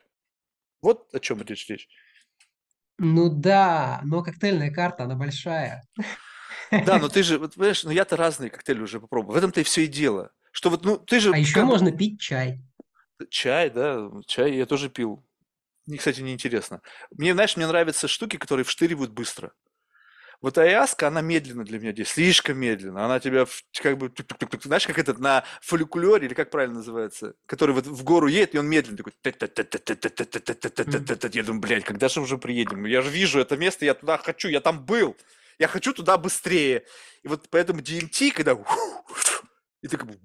[0.82, 1.88] Вот о чем речь речь.
[2.98, 5.88] Ну да, но коктейльная карта, она большая.
[6.70, 9.36] Да, но ты же, вот, понимаешь, ну я-то разные коктейли уже попробовал.
[9.36, 10.32] В этом-то и все и дело.
[10.52, 12.62] Что вот, ну, ты же А еще можно пить чай.
[13.30, 15.25] чай, да, чай я тоже пил.
[15.86, 16.82] Мне, кстати, неинтересно.
[17.12, 19.54] Мне, знаешь, мне нравятся штуки, которые вштыривают быстро.
[20.42, 23.06] Вот Аиаска, она медленно для меня здесь, слишком медленно.
[23.06, 23.46] Она тебя
[23.82, 24.12] как бы,
[24.64, 28.60] знаешь, как этот на фолликулере, или как правильно называется, который вот в гору едет, и
[28.60, 29.14] он медленно такой.
[31.34, 32.86] Я думаю, блядь, когда же уже приедем?
[32.86, 35.16] Я же вижу это место, я туда хочу, я там был.
[35.58, 36.84] Я хочу туда быстрее.
[37.24, 38.52] И вот поэтому DMT, когда...
[39.82, 40.18] И ты как бы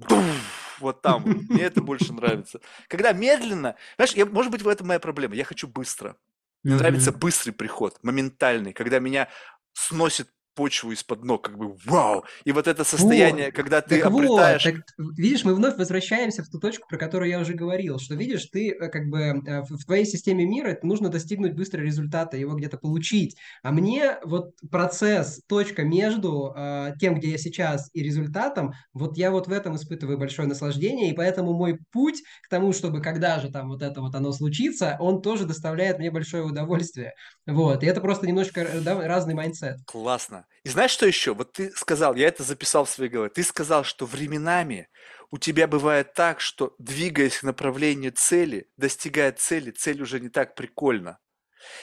[0.81, 1.25] вот там.
[1.49, 2.61] Мне это больше нравится.
[2.89, 5.35] Когда медленно, знаешь, я, может быть, в этом моя проблема.
[5.35, 6.17] Я хочу быстро.
[6.63, 9.29] Мне нравится быстрый приход, моментальный, когда меня
[9.73, 10.29] сносит
[10.61, 12.23] почву из-под ног, как бы вау.
[12.45, 14.63] И вот это Вот, состояние, когда ты так вот, обретаешь...
[14.63, 14.75] так
[15.17, 18.73] видишь, мы вновь возвращаемся в ту точку, про которую я уже говорил, что видишь, ты
[18.73, 23.39] э, как бы э, в твоей системе мира нужно достигнуть быстро результата, его где-то получить,
[23.63, 29.31] а мне вот процесс, точка между э, тем, где я сейчас, и результатом, вот я
[29.31, 33.51] вот в этом испытываю большое наслаждение, и поэтому мой путь к тому, чтобы когда же
[33.51, 37.15] там вот это вот оно случится, он тоже доставляет мне большое удовольствие,
[37.47, 39.79] вот, и это просто немножко э, да, разный mindset.
[39.87, 40.45] Классно.
[40.65, 41.35] И знаешь, что еще?
[41.35, 44.89] Вот ты сказал, я это записал в своей голове, ты сказал, что временами
[45.31, 50.55] у тебя бывает так, что, двигаясь в направлении цели, достигая цели, цель уже не так
[50.55, 51.19] прикольно.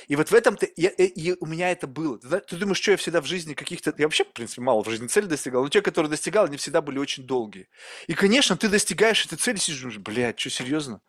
[0.07, 2.19] И вот в этом-то я, э, и у меня это было.
[2.19, 3.93] Ты, ты думаешь, что я всегда в жизни каких-то...
[3.97, 6.81] Я вообще, в принципе, мало в жизни цели достигал, но те, которые достигал, они всегда
[6.81, 7.69] были очень долгие.
[8.07, 11.01] И, конечно, ты достигаешь этой цели, сидишь, блядь, что, серьезно?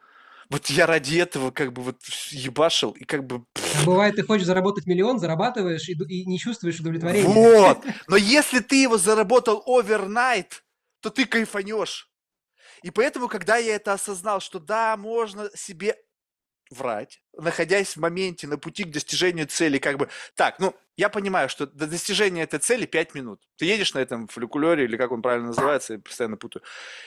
[0.51, 3.45] Вот я ради этого как бы вот ебашил, и как бы...
[3.55, 7.29] А бывает, ты хочешь заработать миллион, зарабатываешь и, и не чувствуешь удовлетворения.
[7.29, 7.85] Вот!
[8.09, 10.65] Но если ты его заработал овернайт,
[11.01, 12.11] то ты кайфанешь.
[12.83, 15.97] И поэтому, когда я это осознал, что да, можно себе
[16.71, 21.49] врать, находясь в моменте на пути к достижению цели, как бы, так, ну, я понимаю,
[21.49, 23.41] что до достижения этой цели 5 минут.
[23.57, 26.65] Ты едешь на этом фолликулере, или как он правильно называется, я постоянно путаю.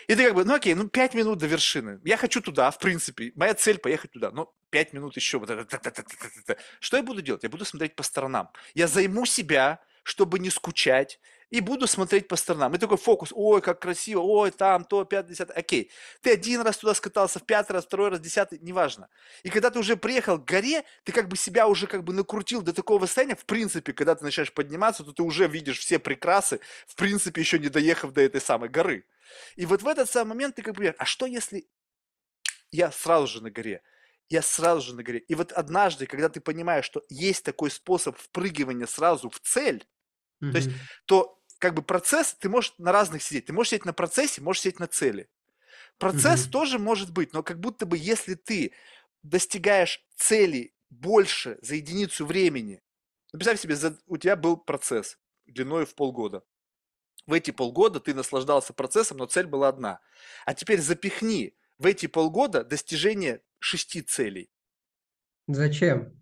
[0.07, 1.99] И ты как бы, ну окей, ну 5 минут до вершины.
[2.05, 3.33] Я хочу туда, в принципе.
[3.35, 4.31] Моя цель поехать туда.
[4.31, 5.39] Ну, 5 минут еще.
[5.39, 7.43] Вот это, Что я буду делать?
[7.43, 8.49] Я буду смотреть по сторонам.
[8.73, 11.19] Я займу себя, чтобы не скучать,
[11.51, 12.73] и буду смотреть по сторонам.
[12.73, 15.55] И такой фокус, ой, как красиво, ой, там, то, пятый, десятый.
[15.55, 15.91] Окей,
[16.21, 19.09] ты один раз туда скатался, в пятый раз, второй раз, десятый, неважно.
[19.43, 22.61] И когда ты уже приехал к горе, ты как бы себя уже как бы накрутил
[22.61, 26.61] до такого состояния, в принципе, когда ты начинаешь подниматься, то ты уже видишь все прекрасы,
[26.87, 29.05] в принципе, еще не доехав до этой самой горы.
[29.57, 31.67] И вот в этот самый момент ты как бы, а что если
[32.71, 33.81] я сразу же на горе?
[34.29, 35.19] я сразу же на горе.
[35.19, 39.85] И вот однажды, когда ты понимаешь, что есть такой способ впрыгивания сразу в цель,
[40.41, 40.51] mm-hmm.
[40.51, 40.69] то есть,
[41.05, 43.45] то как бы процесс, ты можешь на разных сидеть.
[43.45, 45.29] Ты можешь сидеть на процессе, можешь сидеть на цели.
[45.99, 46.51] Процесс mm-hmm.
[46.51, 48.73] тоже может быть, но как будто бы если ты
[49.21, 52.81] достигаешь цели больше за единицу времени,
[53.31, 56.43] ну, представь себе, за, у тебя был процесс длиной в полгода.
[57.27, 59.99] В эти полгода ты наслаждался процессом, но цель была одна.
[60.45, 64.49] А теперь запихни в эти полгода достижение шести целей.
[65.47, 66.20] Зачем?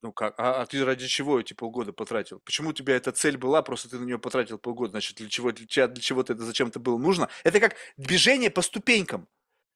[0.00, 0.34] Ну как?
[0.38, 2.40] А, а ты ради чего эти полгода потратил?
[2.40, 4.92] Почему у тебя эта цель была, просто ты на нее потратил полгода?
[4.92, 7.28] Значит, для чего, для, для чего-то это зачем-то было нужно?
[7.42, 9.28] Это как движение по ступенькам.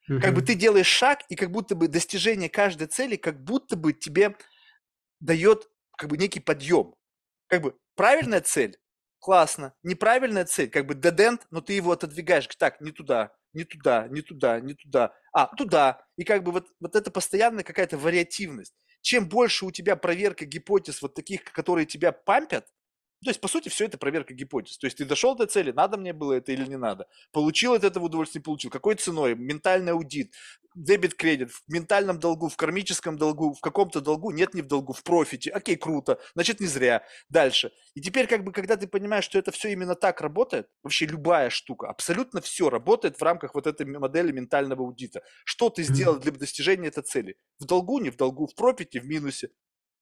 [0.08, 0.20] Угу.
[0.20, 3.92] Как бы ты делаешь шаг, и как будто бы достижение каждой цели, как будто бы
[3.92, 4.36] тебе
[5.20, 6.94] дает как бы некий подъем.
[7.48, 8.78] Как бы правильная цель,
[9.18, 9.74] классно.
[9.82, 12.46] Неправильная цель, как бы dead но ты его отодвигаешь.
[12.58, 15.12] Так, не туда, не туда, не туда, не туда.
[15.32, 16.04] А, туда.
[16.16, 21.02] И как бы вот, вот это постоянная какая-то вариативность чем больше у тебя проверка гипотез
[21.02, 22.66] вот таких, которые тебя пампят,
[23.24, 24.78] то есть, по сути, все это проверка гипотез.
[24.78, 27.06] То есть, ты дошел до цели, надо мне было это или не надо.
[27.30, 28.70] Получил от этого удовольствие, не получил.
[28.70, 29.36] Какой ценой?
[29.36, 30.34] Ментальный аудит,
[30.74, 34.92] дебет, кредит, в ментальном долгу, в кармическом долгу, в каком-то долгу, нет, не в долгу,
[34.92, 35.50] в профите.
[35.50, 37.04] Окей, круто, значит, не зря.
[37.28, 37.72] Дальше.
[37.94, 41.50] И теперь, как бы, когда ты понимаешь, что это все именно так работает, вообще любая
[41.50, 45.22] штука, абсолютно все работает в рамках вот этой модели ментального аудита.
[45.44, 47.36] Что ты сделал для достижения этой цели?
[47.58, 49.50] В долгу, не в долгу, в профите, в минусе.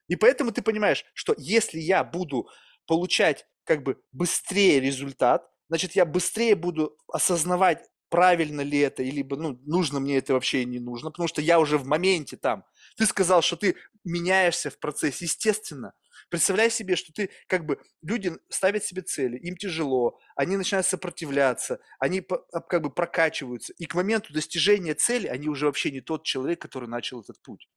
[0.09, 2.48] И поэтому ты понимаешь, что если я буду
[2.86, 9.58] получать как бы быстрее результат, значит, я быстрее буду осознавать, правильно ли это, или ну,
[9.64, 12.64] нужно мне это вообще не нужно, потому что я уже в моменте там.
[12.96, 15.94] Ты сказал, что ты меняешься в процессе, естественно.
[16.28, 21.80] Представляй себе, что ты как бы люди ставят себе цели, им тяжело, они начинают сопротивляться,
[21.98, 26.60] они как бы прокачиваются, и к моменту достижения цели они уже вообще не тот человек,
[26.60, 27.68] который начал этот путь.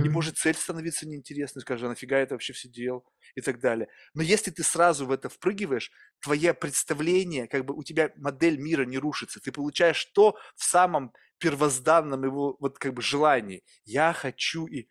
[0.00, 3.04] И может цель становиться неинтересной, скажи, а нафига это вообще все делал
[3.34, 3.88] и так далее.
[4.14, 8.84] Но если ты сразу в это впрыгиваешь, твое представление, как бы у тебя модель мира
[8.84, 13.64] не рушится, ты получаешь то в самом первозданном его вот как бы желании.
[13.84, 14.88] Я хочу и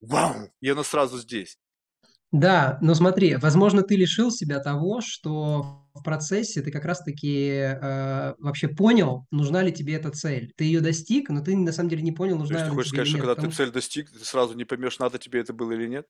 [0.00, 1.58] вау, и оно сразу здесь.
[2.32, 8.34] Да, но смотри, возможно, ты лишил себя того, что в процессе ты как раз-таки э,
[8.38, 10.52] вообще понял, нужна ли тебе эта цель.
[10.56, 12.70] Ты ее достиг, но ты на самом деле не понял, нужна ли тебе или нет.
[12.70, 15.40] ты хочешь сказать, что когда потому ты цель достиг, ты сразу не поймешь, надо тебе
[15.40, 16.06] это было или нет?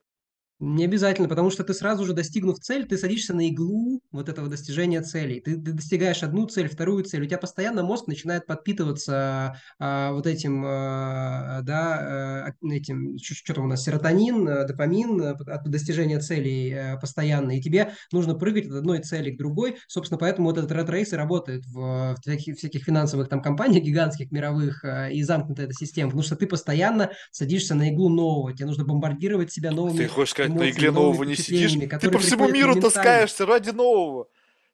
[0.64, 4.46] Не обязательно, потому что ты сразу же достигнув цель, ты садишься на иглу вот этого
[4.46, 5.40] достижения целей.
[5.40, 7.22] Ты, достигаешь одну цель, вторую цель.
[7.22, 13.64] У тебя постоянно мозг начинает подпитываться а, вот этим, а, да, а, этим, что там
[13.64, 17.58] у нас, серотонин, а, допамин а, от достижения целей а, постоянно.
[17.58, 19.78] И тебе нужно прыгать от одной цели к другой.
[19.88, 24.84] Собственно, поэтому вот этот Race и работает в, в всяких, финансовых там компаниях гигантских, мировых,
[25.10, 26.10] и замкнутая эта система.
[26.10, 28.52] Потому что ты постоянно садишься на иглу нового.
[28.52, 31.72] Тебе нужно бомбардировать себя новыми Ты хочешь сказать, на игле нового не сидишь.
[32.00, 34.28] Ты по всему миру таскаешься ради нового.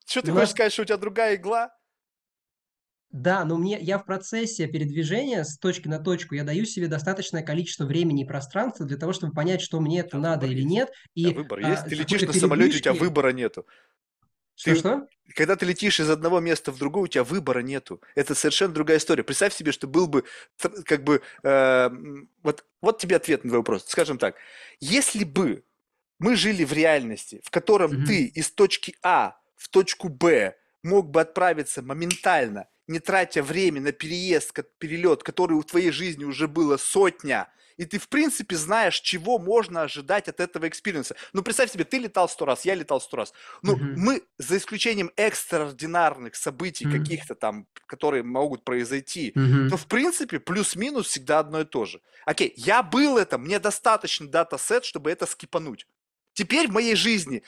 [0.07, 1.71] Что ты ну, хочешь сказать, что у тебя другая игла?
[3.11, 7.43] Да, но мне я в процессе передвижения с точки на точку я даю себе достаточное
[7.43, 10.69] количество времени и пространства для того, чтобы понять, что мне это надо или есть.
[10.69, 10.91] нет.
[11.15, 11.83] И выбор есть.
[11.83, 13.67] А, ты летишь на самолете, у тебя выбора нету.
[14.57, 15.07] Что, ты, что?
[15.35, 18.03] Когда ты летишь из одного места в другое, у тебя выбора нету.
[18.15, 19.23] Это совершенно другая история.
[19.23, 20.25] Представь себе, что был бы
[20.85, 21.91] как бы э,
[22.43, 23.85] вот вот тебе ответ на твой вопрос.
[23.87, 24.37] Скажем так,
[24.81, 25.65] если бы
[26.19, 28.05] мы жили в реальности, в котором mm-hmm.
[28.05, 33.93] ты из точки А в точку Б мог бы отправиться моментально, не тратя время на
[33.93, 39.39] переезд, перелет, который в твоей жизни уже было сотня, и ты, в принципе, знаешь, чего
[39.39, 41.15] можно ожидать от этого experience а.
[41.33, 43.33] Ну, представь себе, ты летал сто раз, я летал сто раз.
[43.63, 43.95] Ну, Мгм.
[43.95, 46.89] мы, за исключением экстраординарных событий Мгм.
[46.89, 49.69] каких-то там, которые могут произойти, Мгм.
[49.69, 52.01] то, в принципе, плюс-минус всегда одно и то же.
[52.27, 55.87] Окей, я был это, мне достаточно data set, чтобы это скипануть.
[56.39, 57.43] Теперь в моей жизни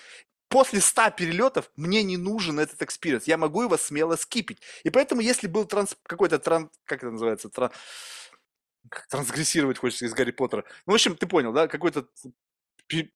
[0.49, 3.29] после 100 перелетов мне не нужен этот experience.
[3.29, 4.59] Я могу его смело скипить.
[4.83, 7.71] И поэтому, если был транс, какой-то тран, как это называется, тран-
[8.89, 10.65] как трансгрессировать хочется из Гарри Поттера.
[10.87, 12.09] Ну, в общем, ты понял, да, какой-то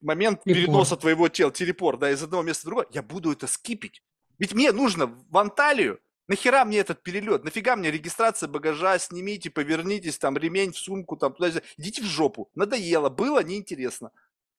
[0.00, 0.64] момент Телепорт.
[0.64, 4.00] переноса твоего тела, телепорт, да, из одного места в другое, я буду это скипить.
[4.38, 5.98] Ведь мне нужно в Анталию,
[6.28, 11.34] нахера мне этот перелет, нафига мне регистрация багажа, снимите, повернитесь, там, ремень в сумку, там,
[11.34, 14.12] туда, идите в жопу, надоело, было неинтересно.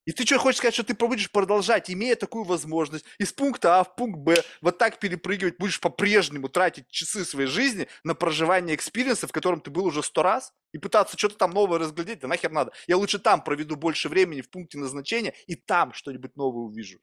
[0.06, 3.84] И ты что, хочешь сказать, что ты будешь продолжать, имея такую возможность, из пункта А
[3.84, 9.19] в пункт Б, вот так перепрыгивать, будешь по-прежнему тратить часы своей жизни на проживание experience
[9.19, 12.28] а, в котором ты был уже сто раз, и пытаться что-то там новое разглядеть, да
[12.28, 12.72] нахер надо.
[12.88, 17.00] Я лучше там проведу больше времени в пункте назначения, и там что-нибудь новое увижу.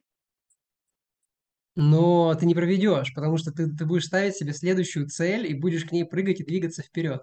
[1.75, 5.85] Но ты не проведешь, потому что ты, ты будешь ставить себе следующую цель и будешь
[5.87, 7.23] к ней прыгать и двигаться вперед.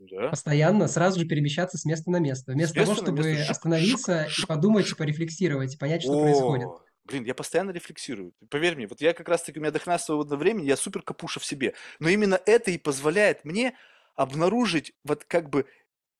[0.00, 0.30] Да.
[0.30, 2.52] Постоянно, сразу же перемещаться с места на место.
[2.52, 3.50] Вместо того, чтобы место.
[3.50, 6.68] Остановиться и подумать, порефлексировать и понять, что происходит.
[6.68, 8.32] О, Блин, я постоянно рефлексирую.
[8.48, 11.44] Поверь мне, вот я как раз-таки, у меня дохна свободного времени, я супер капуша в
[11.44, 11.74] себе.
[11.98, 13.74] Но именно это и позволяет мне
[14.14, 15.66] обнаружить вот как бы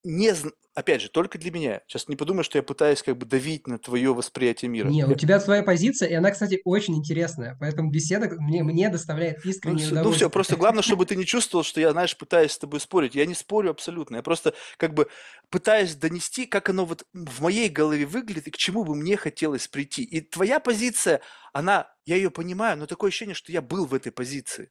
[0.03, 0.35] не,
[0.75, 1.83] опять же, только для меня.
[1.87, 4.89] Сейчас не подумай, что я пытаюсь как бы давить на твое восприятие мира.
[4.89, 7.57] Не, у тебя своя позиция, и она, кстати, очень интересная.
[7.61, 10.29] Поэтому беседа мне, мне доставляет Ну, искреннее ну удовольствие.
[10.29, 13.15] все, просто главное, чтобы ты не чувствовал, что я, знаешь, пытаюсь с тобой спорить.
[13.15, 14.17] Я не спорю абсолютно.
[14.17, 15.09] Я просто как бы
[15.51, 19.69] пытаюсь донести, как оно вот в моей голове выглядит и к чему бы мне хотелось
[19.69, 20.03] прийти.
[20.03, 21.21] И твоя позиция,
[21.53, 24.71] она, я ее понимаю, но такое ощущение, что я был в этой позиции.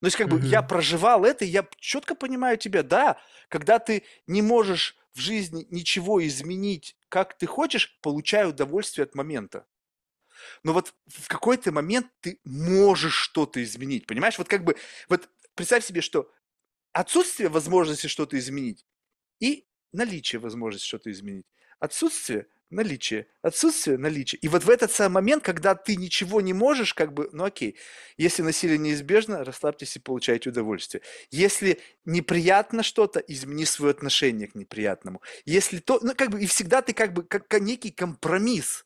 [0.00, 3.18] Ну, то есть, как бы я проживал это, и я четко понимаю тебя, да,
[3.48, 9.66] когда ты не можешь в жизни ничего изменить, как ты хочешь, получай удовольствие от момента.
[10.62, 14.38] Но вот в какой-то момент ты можешь что-то изменить, понимаешь?
[14.38, 14.76] Вот как бы,
[15.08, 16.30] вот представь себе, что
[16.92, 18.86] отсутствие возможности что-то изменить
[19.40, 21.46] и наличие возможности что-то изменить.
[21.78, 24.38] Отсутствие, наличие, отсутствие, наличие.
[24.40, 27.76] И вот в этот самый момент, когда ты ничего не можешь, как бы, ну окей,
[28.16, 31.02] если насилие неизбежно, расслабьтесь и получайте удовольствие.
[31.30, 35.20] Если неприятно что-то, измени свое отношение к неприятному.
[35.44, 38.84] Если то, ну как бы, и всегда ты как бы, как, некий компромисс,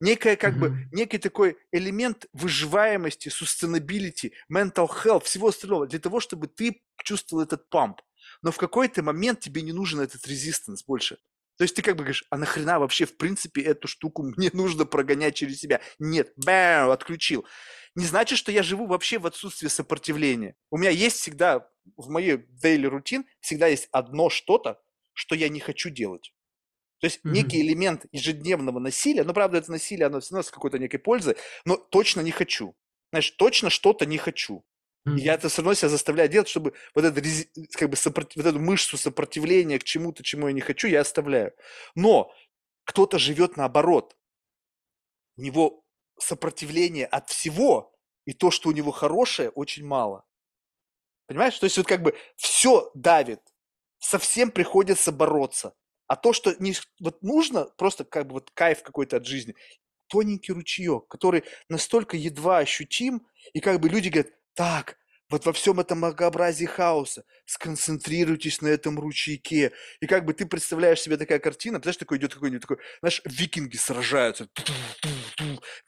[0.00, 0.90] некая как бы, Мгм.
[0.92, 7.68] некий такой элемент выживаемости, sustainability, mental health, всего остального, для того, чтобы ты чувствовал этот
[7.70, 8.00] памп.
[8.42, 11.18] Но в какой-то момент тебе не нужен этот резистанс больше.
[11.56, 14.84] То есть ты как бы говоришь, а нахрена вообще в принципе эту штуку мне нужно
[14.86, 15.80] прогонять через себя?
[15.98, 17.46] Нет, бэм, отключил.
[17.94, 20.56] Не значит, что я живу вообще в отсутствии сопротивления.
[20.70, 24.80] У меня есть всегда, в моей daily рутин, всегда есть одно что-то,
[25.12, 26.32] что я не хочу делать.
[27.00, 27.54] То есть Мгм.
[27.54, 31.36] некий элемент ежедневного насилия, ну, правда, это насилие, оно все равно с какой-то некой пользой,
[31.64, 32.74] но точно не хочу.
[33.10, 34.64] Знаешь, точно что-то не хочу.
[35.06, 37.20] И я это все равно себя заставляю делать, чтобы вот, это,
[37.72, 41.52] как бы сопротив- вот эту мышцу сопротивления к чему-то, чему я не хочу, я оставляю.
[41.94, 42.32] Но
[42.84, 44.16] кто-то живет наоборот.
[45.36, 45.84] У него
[46.18, 47.92] сопротивление от всего,
[48.24, 50.24] и то, что у него хорошее, очень мало.
[51.26, 51.58] Понимаешь?
[51.58, 53.40] То есть вот как бы все давит,
[53.98, 55.74] совсем приходится бороться.
[56.06, 59.54] А то, что не, вот нужно, просто как бы вот кайф какой-то от жизни,
[60.06, 64.96] тоненький ручеек, который настолько едва ощутим, и как бы люди говорят, так,
[65.30, 69.72] вот во всем этом многообразии хаоса сконцентрируйтесь на этом ручейке.
[70.00, 73.76] И как бы ты представляешь себе такая картина, знаешь, такой идет какой-нибудь такой, знаешь, викинги
[73.76, 74.48] сражаются,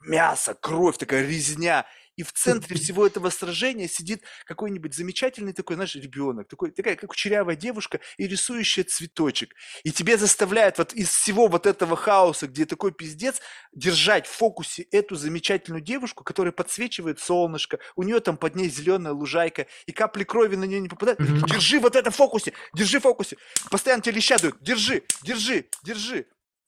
[0.00, 1.86] мясо, кровь, такая резня.
[2.16, 7.10] И в центре всего этого сражения сидит какой-нибудь замечательный такой, знаешь, ребенок, такой, такая как
[7.10, 9.54] кучерявая девушка и рисующая цветочек.
[9.84, 13.40] И тебе заставляют вот из всего вот этого хаоса, где такой пиздец,
[13.72, 19.12] держать в фокусе эту замечательную девушку, которая подсвечивает солнышко, у нее там под ней зеленая
[19.12, 21.20] лужайка, и капли крови на нее не попадают.
[21.20, 21.44] Мгм.
[21.46, 23.36] Держи вот это в фокусе, держи в фокусе.
[23.70, 26.22] Постоянно тебе леща дают, держи, держи, держи.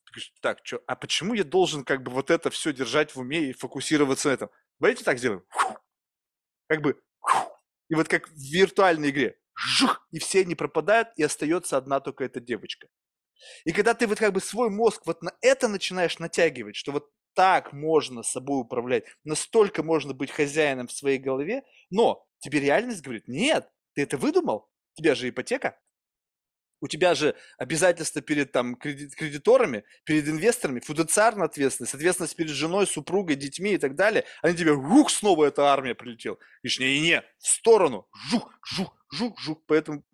[0.05, 3.21] Ты говоришь, так, что, а почему я должен как бы вот это все держать в
[3.21, 4.51] уме и фокусироваться на этом?
[4.81, 5.45] Давайте так сделаем.
[6.69, 7.01] Как бы,
[7.89, 9.39] и вот как в виртуальной игре,
[10.11, 12.89] и все они пропадают, и остается одна только эта девочка.
[13.65, 17.11] И когда ты вот как бы свой мозг вот на это начинаешь натягивать, что вот
[17.35, 23.29] так можно собой управлять, настолько можно быть хозяином в своей голове, но тебе реальность говорит,
[23.29, 25.79] нет, ты это выдумал, у тебя же ипотека,
[26.81, 32.87] у тебя же обязательства перед там креди- кредиторами, перед инвесторами, фудоциарная ответственность, ответственность перед женой,
[32.87, 34.25] супругой, детьми и так далее.
[34.43, 36.39] Они тебе, жух, снова эта армия прилетела.
[36.63, 39.59] Говоришь, не-не-не, в сторону, жух, жух, жух, жух.
[39.67, 40.05] Поэтому,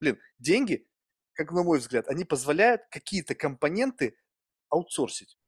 [0.00, 0.86] блин, деньги
[1.34, 4.16] как на мой взгляд, они позволяют какие-то компоненты
[4.68, 5.38] аутсорсить.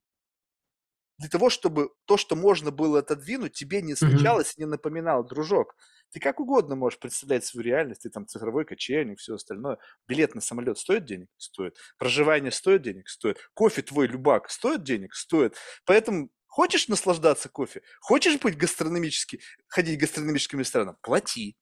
[1.18, 5.76] Для того, чтобы то, что можно было отодвинуть, тебе не случалось, не напоминало, дружок.
[6.14, 9.78] Ты как угодно можешь представлять свою реальность, ты там цифровой кочевник, все остальное.
[10.06, 11.28] Билет на самолет стоит денег?
[11.38, 11.76] Стоит.
[11.98, 13.08] Проживание стоит денег?
[13.08, 13.38] Стоит.
[13.52, 15.12] Кофе твой любак стоит денег?
[15.16, 15.56] Стоит.
[15.84, 17.82] Поэтому хочешь наслаждаться кофе?
[18.00, 20.96] Хочешь быть гастрономически, ходить гастрономическим ресторанам?
[21.02, 21.56] Плати.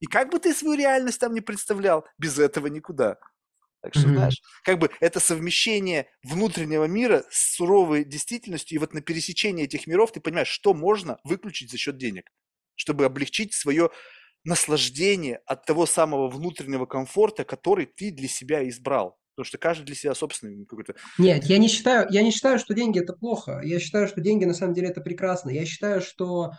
[0.00, 3.18] И как бы ты свою реальность там не представлял, без этого никуда.
[3.82, 4.10] Так что, Мгм.
[4.10, 9.86] знаешь, как бы это совмещение внутреннего мира с суровой действительностью, и вот на пересечении этих
[9.86, 12.30] миров ты понимаешь, что можно выключить за счет денег,
[12.76, 13.90] чтобы облегчить свое
[14.44, 19.18] наслаждение от того самого внутреннего комфорта, который ты для себя избрал.
[19.34, 20.94] Потому что каждый для себя собственный какой-то...
[21.18, 23.60] Нет, я не считаю, я не считаю, что деньги это плохо.
[23.62, 25.50] Я считаю, что деньги на самом деле это прекрасно.
[25.50, 26.52] Я считаю, что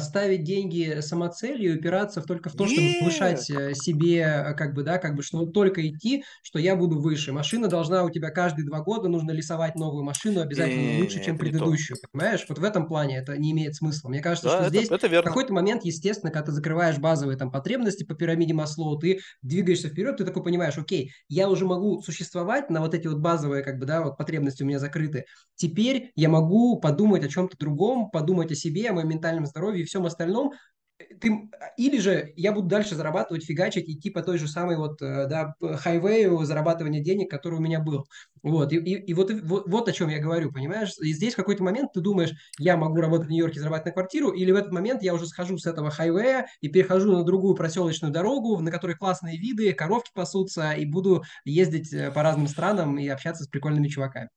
[0.00, 3.50] ставить деньги самоцелью, упираться в только в то, чтобы повышать Нет!
[3.50, 7.32] э, себе, э, как бы, да, как бы, что только идти, что я буду выше.
[7.32, 11.38] Машина должна у тебя каждые два года, нужно лисовать новую машину обязательно лучше, Не-не-не, чем
[11.38, 12.44] предыдущую, понимаешь?
[12.48, 14.08] Вот в этом плане это не имеет смысла.
[14.08, 17.38] Мне кажется, Да, что это, здесь это в какой-то момент, естественно, когда ты закрываешь базовые
[17.38, 22.02] там потребности по пирамиде Маслоу, ты двигаешься вперед, ты такой понимаешь, окей, я уже могу
[22.02, 25.24] существовать на вот эти вот базовые, как бы, да, вот потребности у меня закрыты.
[25.54, 29.84] Теперь я могу подумать о чем-то другом, подумать о себе, о моем ментальном здоровье и
[29.84, 30.52] всем остальном.
[31.20, 35.26] Ты, или же я буду дальше зарабатывать, фигачить, идти по той же самой вот, э,
[35.26, 38.06] да, хайвею зарабатывания денег, который у меня был.
[38.42, 40.92] Вот, и, и, и вот, вот, вот о чем я говорю, понимаешь?
[41.00, 44.30] И здесь в какой-то момент ты думаешь, я могу работать в Нью-Йорке, зарабатывать на квартиру,
[44.30, 48.12] или в этот момент я уже схожу с этого хайвея и перехожу на другую проселочную
[48.12, 53.08] дорогу, на которой классные виды, коровки пасутся, и буду ездить э, по разным странам и
[53.08, 54.28] общаться с прикольными чуваками.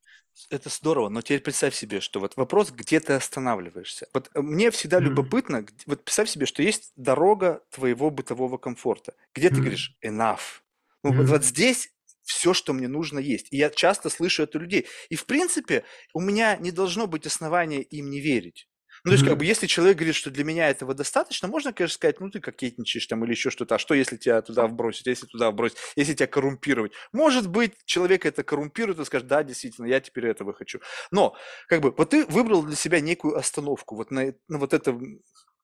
[0.49, 4.07] Это здорово, но теперь представь себе, что вот вопрос, где ты останавливаешься.
[4.13, 4.99] Вот э, мне всегда Мгм.
[4.99, 9.61] любопытно, вот представь себе, что есть дорога твоего бытового комфорта, где ты Мгм.
[9.61, 10.61] говоришь enough.
[11.03, 11.29] Ну, вот, Мгм.
[11.29, 11.89] вот здесь
[12.23, 13.47] все, что мне нужно есть.
[13.51, 14.87] И я часто слышу это у людей.
[15.09, 18.67] И в принципе у меня не должно быть основания им не верить.
[19.06, 21.94] Ну, то есть, как бы, если человек говорит, что для меня этого достаточно, можно, конечно,
[21.94, 23.76] сказать, ну, ты кокетничаешь там или еще что-то.
[23.76, 26.91] А что, если тебя туда вбросить, если туда вбросить, если тебя коррумпировать?
[27.14, 30.80] Может быть, человек это коррумпирует и скажет, да, действительно, я теперь этого хочу.
[31.11, 31.36] Но,
[31.68, 35.19] как бы, вот ты выбрал для себя некую остановку, вот на, на вот этом,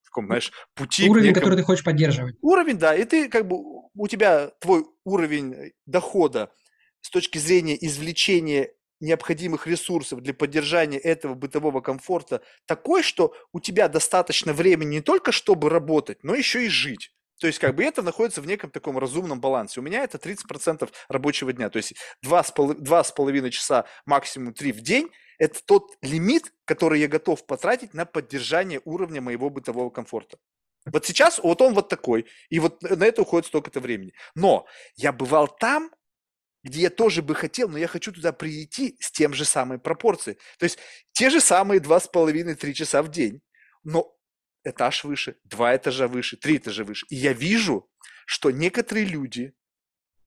[0.06, 2.36] таком, знаешь, пути Уровень, некому- который ты хочешь поддерживать.
[2.42, 6.54] Уровень, да, и ты как бы, у тебя твой уровень э, дохода
[7.02, 13.88] с точки зрения извлечения необходимых ресурсов для поддержания этого бытового комфорта такой, что у тебя
[13.88, 17.12] достаточно времени не только чтобы работать, но еще и жить.
[17.40, 19.80] То есть как бы это находится в неком таком разумном балансе.
[19.80, 21.72] У меня это 30% рабочего дня.
[21.72, 25.10] То есть два с, поло- два с половиной часа, максимум три в день–
[25.42, 30.38] это тот лимит, который я готов потратить на поддержание уровня моего бытового комфорта.
[30.86, 34.14] Вот сейчас вот он вот такой, и вот на это уходит столько-то времени.
[34.36, 35.90] Но я бывал там,
[36.64, 40.38] где я тоже бы хотел, но я хочу туда прийти с тем же самой пропорцией.
[40.58, 40.78] То есть
[41.12, 43.42] те же самые два с половиной-три часа в день,
[43.84, 44.16] но
[44.64, 47.06] этаж выше, два этажа выше, три этажа выше.
[47.10, 47.90] И я вижу,
[48.26, 49.54] что некоторые люди,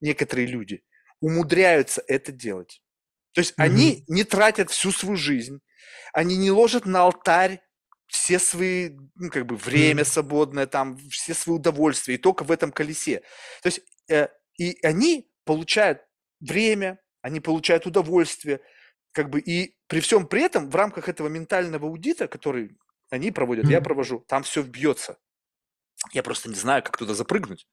[0.01, 0.85] некоторые люди
[1.21, 2.83] умудряются это делать.
[3.33, 3.65] То есть Мгм.
[3.65, 5.61] они не тратят всю свою жизнь,
[6.13, 7.61] они не ложат на алтарь
[8.07, 10.11] все свои, ну, как бы, время Мгм.
[10.11, 13.21] свободное, там, все свои удовольствия, и только в этом колесе.
[13.63, 14.29] То есть, э,
[14.59, 16.01] и они получают
[16.41, 18.61] время, они получают удовольствие,
[19.13, 22.77] как бы, и при всем при этом в рамках этого ментального аудита, который
[23.11, 23.83] они проводят, я Мгм.
[23.83, 25.19] провожу, там все вбьется.
[26.13, 27.67] Я просто не знаю, как туда запрыгнуть.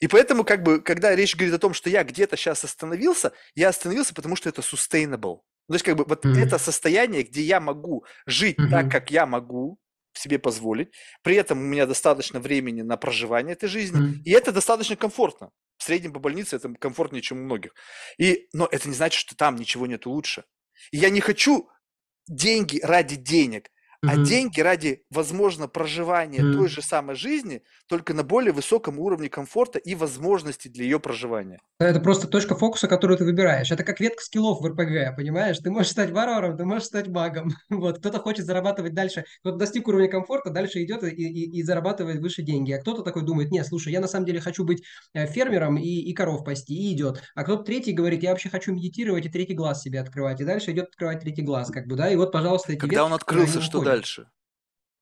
[0.00, 3.70] И поэтому, как бы, когда речь говорит о том, что я где-то сейчас остановился, я
[3.70, 5.40] остановился, потому что это sustainable.
[5.68, 6.36] То есть, как бы, вот Мгм.
[6.36, 8.92] это состояние, где я могу жить так, Мгм.
[8.92, 9.78] как я могу
[10.14, 14.24] себе позволить, при этом у меня достаточно времени на проживание этой жизни, Мгм.
[14.24, 15.50] и это достаточно комфортно.
[15.82, 17.74] В среднем по больнице это комфортнее, чем у многих.
[18.16, 20.44] И, но это не значит, что там ничего нет лучше.
[20.92, 21.68] И я не хочу
[22.28, 23.68] деньги ради денег,
[24.04, 29.78] а деньги ради, возможно, проживания той же самой жизни, только на более высоком уровне комфорта
[29.78, 31.60] и возможностей для ее проживания.
[31.78, 33.70] Это просто точка фокуса, которую ты выбираешь.
[33.70, 35.58] Это как ветка скиллов в РПГ, понимаешь?
[35.58, 37.52] Ты можешь стать варваром, ты можешь стать магом.
[37.82, 37.98] Вот.
[37.98, 42.42] Кто-то хочет зарабатывать дальше, кто-то достиг уровня комфорта, дальше идет и, и, и зарабатывает выше
[42.42, 42.72] деньги.
[42.72, 44.82] А кто-то такой думает, нет, слушай, я на самом деле хочу быть
[45.14, 47.22] э, фермером и, и коров пасти, и идет.
[47.34, 50.40] А кто-то третий говорит, я вообще хочу медитировать и третий глаз себе открывать.
[50.40, 53.12] И дальше идет открывать третий глаз, как бы, да, и вот, пожалуйста, эти Когда он
[53.12, 53.91] ветки, которые открылся, что уходят.
[53.96, 54.30] Дальше?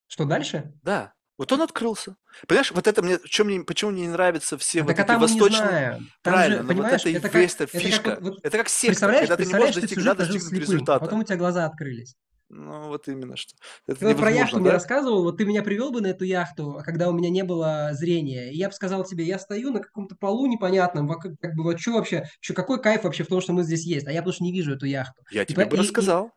[0.07, 0.73] Что дальше?
[0.83, 2.17] Да, вот он открылся.
[2.47, 5.13] Понимаешь, вот это мне, чем мне, почему мне не нравятся все А вот так а
[5.15, 6.01] эти не восточные...
[6.23, 8.19] Правильно, же, но вот это и это как, весь эта это как фишка.
[8.21, 11.01] вот, Это как секта, Представляешь, когда ты не можешь ты достиг- прожил достигнуть а результата.
[11.05, 12.15] потом у тебя глаза открылись.
[12.53, 13.55] Ну, вот именно что.
[13.87, 14.73] Это Ты вот про яхту мне да?
[14.73, 17.91] рассказывал, вот ты меня привел бы на эту яхту, а когда у меня не было
[17.93, 21.79] зрения, и я бы сказал тебе, я стою на каком-то полу непонятном, как бы вот
[21.79, 24.33] что вообще, что, какой кайф вообще в том, что мы здесь есть, а я потому
[24.35, 25.23] что не вижу эту яхту.
[25.31, 26.33] Я И, тебе по- бы и- и- рассказал.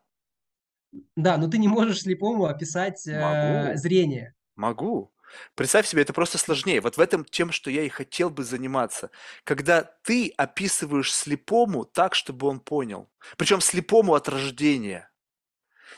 [1.16, 3.76] Да, но ты не можешь слепому описать э, Могу.
[3.78, 4.34] зрение.
[4.56, 5.12] Могу.
[5.54, 6.80] Представь себе, это просто сложнее.
[6.80, 9.10] Вот в этом тем, что я и хотел бы заниматься.
[9.44, 13.08] Когда ты описываешь слепому так, чтобы он понял.
[13.36, 15.10] Причем слепому от рождения.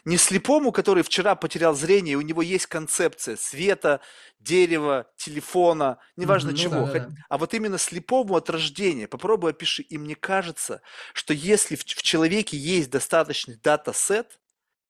[0.04, 4.00] Не слепому, который вчера потерял зрение, и у него есть концепция света,
[4.38, 6.86] дерева, телефона, неважно ну чего.
[6.86, 7.14] да, да, да.
[7.28, 9.08] А вот именно слепому от рождения.
[9.08, 9.82] Попробуй опиши.
[9.82, 10.82] И мне кажется,
[11.12, 14.38] что если в, в человеке есть достаточный дата-сет,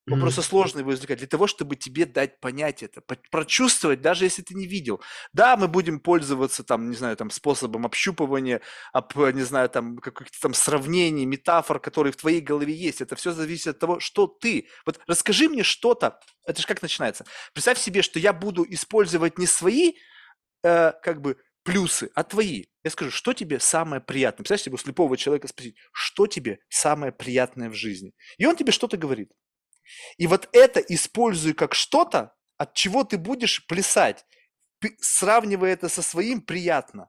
[0.09, 0.47] он просто Мгм.
[0.49, 3.01] сложно его извлекать для того, чтобы тебе дать понять это,
[3.31, 5.03] прочувствовать, даже если ты не видел.
[5.33, 8.61] Да, мы будем пользоваться там, не знаю, там способом общупывания,
[8.93, 13.01] об, не знаю, там каких-то там сравнений, метафор, которые в твоей голове есть.
[13.01, 14.69] Это все зависит от того, что ты.
[14.85, 16.21] Вот расскажи мне что-то.
[16.47, 17.25] Это же как начинается?
[17.53, 19.95] Представь себе, что я буду использовать не свои
[20.63, 22.67] э, как бы плюсы, а твои.
[22.85, 24.45] Я скажу, что тебе самое приятное.
[24.45, 28.13] Представь себе у слепого человека спросить, что тебе самое приятное в жизни.
[28.39, 29.33] И он тебе что-то говорит.
[30.19, 34.25] И вот это используй как что-то, от чего ты будешь плясать,
[35.01, 37.09] сравнивая это со своим приятно.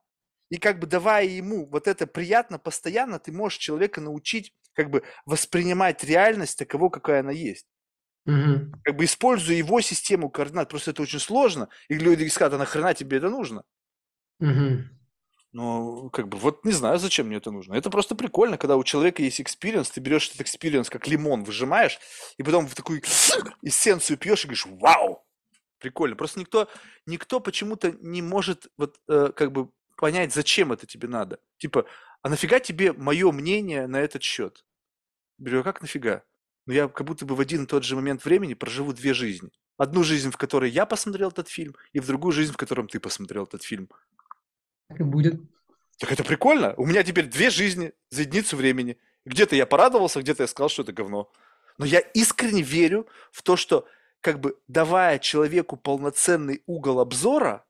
[0.50, 5.02] И как бы давая ему вот это приятно постоянно, ты можешь человека научить как бы
[5.26, 7.66] воспринимать реальность таково, какая она есть.
[8.26, 8.72] Мгм.
[8.84, 10.68] Как бы используя его систему координат.
[10.70, 11.68] Просто это очень сложно.
[11.88, 13.64] И люди скажут, а нахрена тебе это нужно?
[14.40, 14.97] Мгм.
[15.58, 17.74] Ну, как бы, вот не знаю, зачем мне это нужно.
[17.74, 21.98] Это просто прикольно, когда у человека есть experience, ты берешь этот experience как лимон, выжимаешь,
[22.36, 23.02] и потом в такую
[23.62, 25.26] эссенцию пьешь и говоришь, вау,
[25.80, 26.14] прикольно.
[26.14, 26.68] Просто никто,
[27.06, 31.40] никто почему-то не может вот э, как бы понять, зачем это тебе надо.
[31.56, 31.86] Типа,
[32.22, 34.64] а нафига тебе мое мнение на этот счет?
[35.38, 36.22] Говорю, а как нафига?
[36.66, 39.50] Ну, я как будто бы в один и тот же момент времени проживу две жизни.
[39.76, 43.00] Одну жизнь, в которой я посмотрел этот фильм, и в другую жизнь, в котором ты
[43.00, 43.88] посмотрел этот фильм.
[44.88, 45.40] Так и будет.
[45.98, 46.74] Так это прикольно.
[46.76, 48.98] У меня теперь две жизни за единицу времени.
[49.24, 51.30] Где-то я порадовался, где-то я сказал, что это говно.
[51.76, 53.86] Но я искренне верю в то, что
[54.20, 57.64] как бы давая человеку полноценный угол обзора,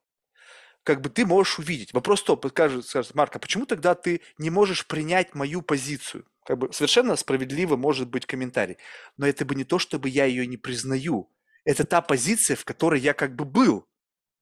[0.83, 1.93] как бы ты можешь увидеть.
[1.93, 6.25] Вопрос то, скажет, скажет Марк, а почему тогда ты не можешь принять мою позицию?
[6.45, 8.79] Как бы совершенно справедливо может быть комментарий.
[9.17, 11.31] Но это бы не то, чтобы я ее не признаю.
[11.65, 13.87] Это та позиция, в которой я как бы был.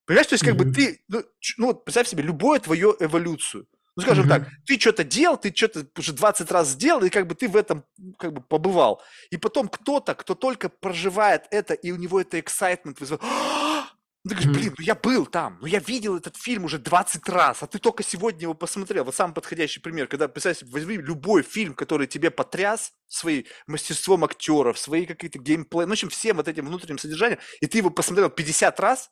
[0.07, 0.73] Понимаешь, то есть как бы Мгм.
[0.73, 1.25] ты, ну,
[1.59, 3.67] ну вот представь себе любую твою эволюцию.
[3.97, 4.57] Ну, скажем так, Мгм.
[4.67, 7.85] ты что-то делал, ты что-то уже 20 раз сделал, и как бы ты в этом
[8.19, 9.03] как бы побывал.
[9.31, 13.23] И потом кто-то, кто только проживает это, и у него это excitement вызывает.
[14.29, 17.63] Ты говоришь, блин, ну я был там, ну я видел этот фильм уже 20 раз,
[17.63, 19.05] а ты только сегодня его посмотрел.
[19.05, 24.25] Вот самый подходящий пример, когда, представь себе, возьми любой фильм, который тебе потряс своим мастерством
[24.25, 27.91] актеров, свои какие-то геймплей, ну, в общем, всем вот этим внутренним содержанием, и ты его
[27.91, 29.11] посмотрел 50 раз,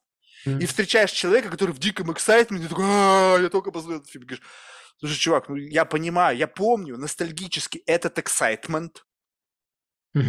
[0.59, 0.66] и Мгм.
[0.66, 4.27] встречаешь человека, который в диком excitement е, такой, «А, я только посмотрел этот фильм.
[4.27, 4.44] Говоришь,
[4.98, 8.98] слушай, чувак, ну я понимаю, я помню ностальгически этот excitement.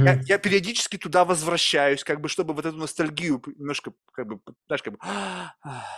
[0.03, 0.27] Я, Мгм.
[0.27, 4.93] я периодически туда возвращаюсь, как бы, чтобы вот эту ностальгию немножко, как бы, знаешь, как
[4.93, 4.99] бы,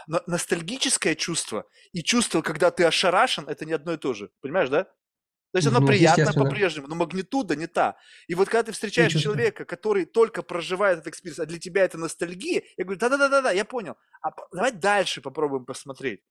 [0.08, 4.32] но ностальгическое чувство и чувство, когда ты ошарашен, это не одно и то же.
[4.42, 4.88] Понимаешь, да?
[5.52, 7.98] То есть оно Ну, приятно по-прежнему, но магнитуда не та.
[8.28, 9.34] И вот когда ты встречаешь чувство.
[9.34, 13.66] человека, который только проживает этот experience, а для тебя это ностальгия, я говорю, да-да-да-да, я
[13.66, 13.96] понял.
[14.22, 16.22] А давай дальше попробуем посмотреть.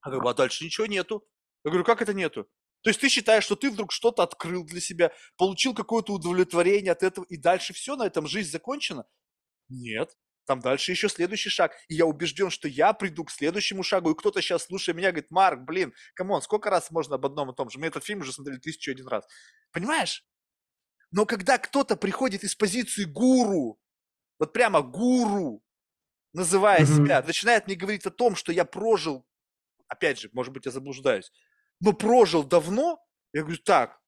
[0.00, 1.26] А как бы, а дальше ничего нету.
[1.64, 2.48] Я говорю, как это нету?
[2.82, 7.02] То есть ты считаешь, что ты вдруг что-то открыл для себя, получил какое-то удовлетворение от
[7.02, 9.06] этого, и дальше все, на этом жизнь закончена?
[9.68, 10.16] Нет.
[10.46, 11.72] Там дальше еще следующий шаг.
[11.88, 15.30] И я убежден, что я приду к следующему шагу, и кто-то сейчас, слушая меня, говорит,
[15.30, 17.78] Марк, блин, come on, сколько раз можно об одном и том же?
[17.78, 19.26] Мы этот фильм уже смотрели тысячу один раз.
[19.72, 20.24] Понимаешь?
[21.10, 23.80] Но когда кто-то приходит из позиции гуру,
[24.38, 25.62] вот прямо гуру,
[26.32, 27.06] называя Мгм.
[27.06, 29.26] себя, начинает мне говорить о том, что я прожил,
[29.88, 31.32] опять же, может быть, я заблуждаюсь,
[31.80, 32.98] но прожил давно,
[33.32, 34.00] я говорю, так,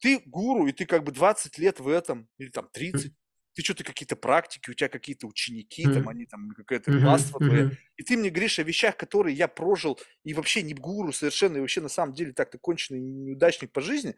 [0.00, 3.12] ты гуру, и ты как бы 20 лет в этом, или там 30,
[3.56, 6.10] ты что-то какие-то практики, у тебя какие-то ученики, там Мгм.
[6.10, 6.92] они там, какое-то Мгм.
[6.92, 7.78] класство твое, Мгм.
[7.96, 11.60] и ты мне говоришь о вещах, которые я прожил, и вообще не гуру совершенно, и
[11.60, 14.16] вообще на самом деле так-то конченый неудачник по жизни.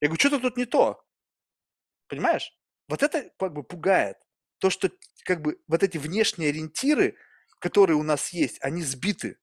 [0.00, 1.04] Я говорю, что-то тут не то.
[2.08, 2.52] Понимаешь?
[2.88, 4.16] Вот это как бы пугает.
[4.58, 4.90] То, что
[5.24, 7.16] как бы вот эти внешние ориентиры,
[7.60, 9.36] которые у нас есть, они сбиты.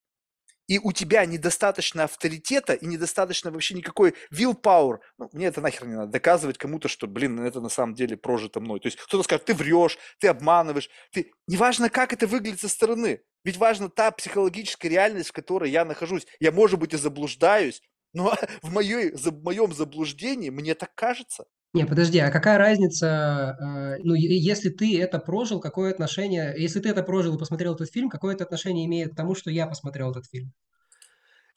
[0.68, 4.98] И у тебя недостаточно авторитета и недостаточно вообще никакой willpower.
[5.18, 8.60] Ну, мне это нахер не надо доказывать кому-то, что, блин, это на самом деле прожито
[8.60, 8.80] мной.
[8.80, 10.90] То есть кто-то скажет, ты врешь, ты обманываешь.
[11.12, 11.32] Ты...
[11.48, 13.22] Неважно, как это выглядит со стороны.
[13.44, 16.26] Ведь важна та психологическая реальность, в которой я нахожусь.
[16.40, 17.82] Я, может быть, и заблуждаюсь,
[18.14, 21.46] но в, моей, в моем заблуждении мне так кажется.
[21.76, 26.88] Не, подожди, а какая разница, э, ну, если ты это прожил, какое отношение, если ты
[26.88, 30.12] это прожил и посмотрел этот фильм, какое это отношение имеет к тому, что я посмотрел
[30.12, 30.54] этот фильм?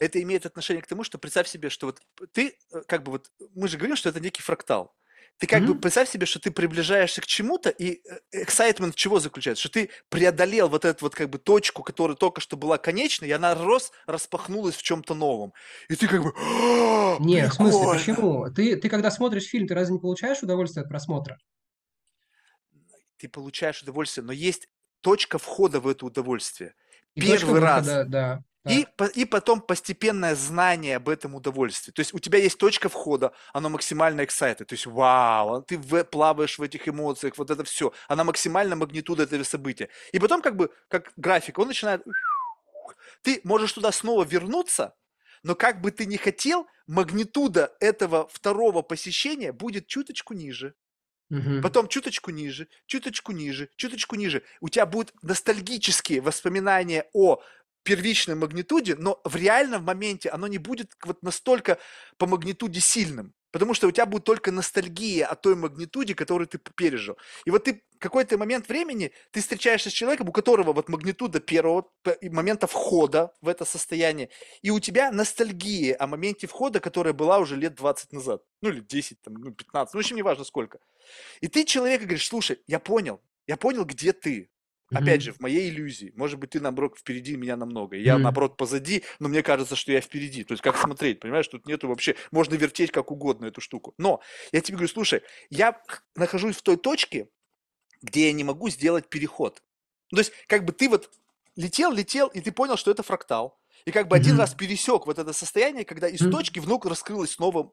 [0.00, 2.00] Это имеет отношение к тому, что представь себе, что вот
[2.32, 4.92] ты, э, как бы вот, мы же говорим, что это некий фрактал.
[5.38, 5.78] Ты как бы Мгм.
[5.78, 8.02] представь себе, что ты приближаешься к чему-то, и
[8.32, 8.44] э,
[8.92, 9.62] в чего заключается?
[9.62, 13.32] Что ты преодолел вот эту вот как бы точку, которая только что была конечной, и
[13.32, 15.52] она рос, распахнулась в чем-то новом.
[15.88, 18.50] И ты как бы, «А, Не, в смысле, почему?
[18.50, 21.38] Ты, ты когда смотришь фильм, ты разве не получаешь удовольствие от просмотра?
[23.16, 24.68] Ты получаешь удовольствие, но есть
[25.00, 26.74] точка входа в это удовольствие.
[27.14, 28.00] И Первый раз.
[28.00, 31.92] выхода, да, И, и потом постепенное знание об этом удовольствии.
[31.92, 34.64] То есть у тебя есть точка входа, оно максимально excited.
[34.64, 37.92] То есть вау, ты в- плаваешь в этих эмоциях, вот это все.
[38.08, 39.88] Она максимально магнитуда этого события.
[40.12, 42.02] И потом как бы, как график, он начинает...
[43.22, 44.94] Ты можешь туда снова вернуться,
[45.42, 50.74] но как бы ты ни хотел, магнитуда этого второго посещения будет чуточку ниже.
[51.30, 51.60] Мгм.
[51.60, 54.42] Потом чуточку ниже, чуточку ниже, чуточку ниже.
[54.60, 57.42] У тебя будут ностальгические воспоминания о
[57.88, 61.78] первичной магнитуде, но в реальном моменте оно не будет вот настолько
[62.18, 63.32] по магнитуде сильным.
[63.50, 67.16] Потому что у тебя будет только ностальгия о той магнитуде, которую ты пережил.
[67.46, 71.90] И вот ты какой-то момент времени, ты встречаешься с человеком, у которого вот магнитуда первого
[72.22, 74.28] момента входа в это состояние,
[74.60, 78.42] и у тебя ностальгия о моменте входа, которая была уже лет 20 назад.
[78.60, 80.78] Ну, или 10, там, ну, 15, ну, в общем, неважно сколько.
[81.40, 84.50] И ты человеку говоришь, слушай, я понял, я понял, где ты.
[84.92, 86.12] Опять же, в моей иллюзии.
[86.16, 87.96] Может быть, ты, наоборот, впереди меня намного.
[87.96, 88.24] и Я, Мгм.
[88.24, 90.44] наоборот, позади, но мне кажется, что я впереди.
[90.44, 91.46] То есть, как смотреть, понимаешь?
[91.48, 92.16] Тут нету вообще...
[92.30, 93.94] Можно вертеть как угодно эту штуку.
[93.98, 94.20] Но
[94.52, 95.80] я тебе говорю, слушай, я
[96.16, 97.28] нахожусь в той точке,
[98.02, 99.62] где я не могу сделать переход.
[100.10, 101.10] Ну, То есть, как бы ты вот
[101.56, 103.60] летел, летел, и ты понял, что это фрактал.
[103.84, 104.38] И как бы один Мгм.
[104.38, 106.28] раз пересек вот это состояние, когда из Мгм.
[106.28, 107.72] точки вновь раскрылась снова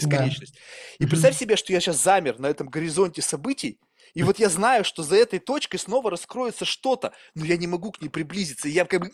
[0.00, 0.26] Да.
[0.26, 0.56] бесконечность.
[0.98, 1.08] И Мгм.
[1.08, 3.80] представь себе, что я сейчас замер на этом горизонте событий,
[4.14, 7.92] и вот я знаю, что за этой точкой снова раскроется что-то, но я не могу
[7.92, 8.68] к ней приблизиться.
[8.68, 9.10] И я как бы.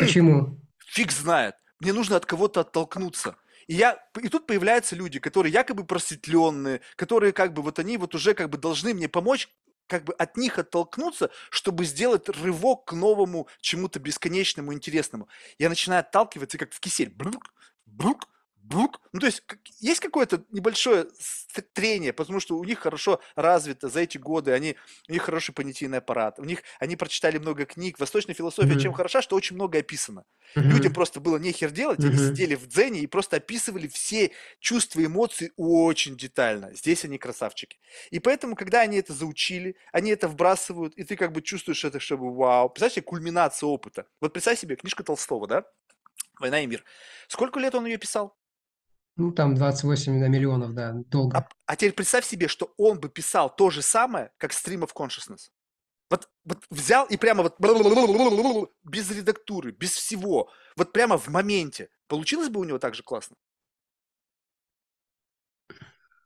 [0.00, 0.58] Почему?
[0.92, 1.54] фиг знает.
[1.80, 3.36] Мне нужно от кого-то оттолкнуться.
[3.66, 8.14] И, я, и тут появляются люди, которые якобы просветленные, которые как бы вот они вот
[8.14, 9.48] уже как бы должны мне помочь
[9.86, 15.28] как бы от них оттолкнуться, чтобы сделать рывок к новому чему-то бесконечному, интересному.
[15.58, 17.10] Я начинаю отталкиваться, как в кисель.
[17.10, 17.52] Брук,
[17.86, 18.28] брук,
[18.62, 19.00] брук.
[19.12, 19.42] Ну, то есть
[19.80, 21.06] есть какое-то небольшое
[21.74, 24.76] трение, потому что у них хорошо развито за эти годы, они,
[25.08, 27.98] у них хороший понятийный аппарат, у них, они прочитали много книг.
[27.98, 28.94] Восточная философия чем Мгм.
[28.94, 30.24] хороша, что очень много описано.
[30.66, 30.94] Людям Мгм.
[30.94, 32.18] просто было нехер делать, они Мгм.
[32.18, 36.74] сидели в дзене и просто описывали все чувства и эмоции очень детально.
[36.74, 37.78] Здесь они красавчики.
[38.10, 42.00] И поэтому, когда они это заучили, они это вбрасывают, и ты как бы чувствуешь это,
[42.00, 42.68] чтобы вау.
[42.70, 44.06] Представь себе кульминация опыта.
[44.20, 45.64] Вот представь себе, книжка Толстого, да?
[46.40, 46.84] «Война и мир».
[47.28, 48.36] Сколько лет он ее писал?
[49.16, 51.46] Ну, там 28 на миллионов, да, А, долго.
[51.66, 55.50] а теперь представь себе, что он бы писал то же самое, как Stream of Consciousness.
[56.10, 57.56] Вот, вот взял и прямо вот
[58.84, 61.88] без редактуры, без всего, вот прямо в моменте.
[62.06, 63.36] Получилось бы у него так же классно?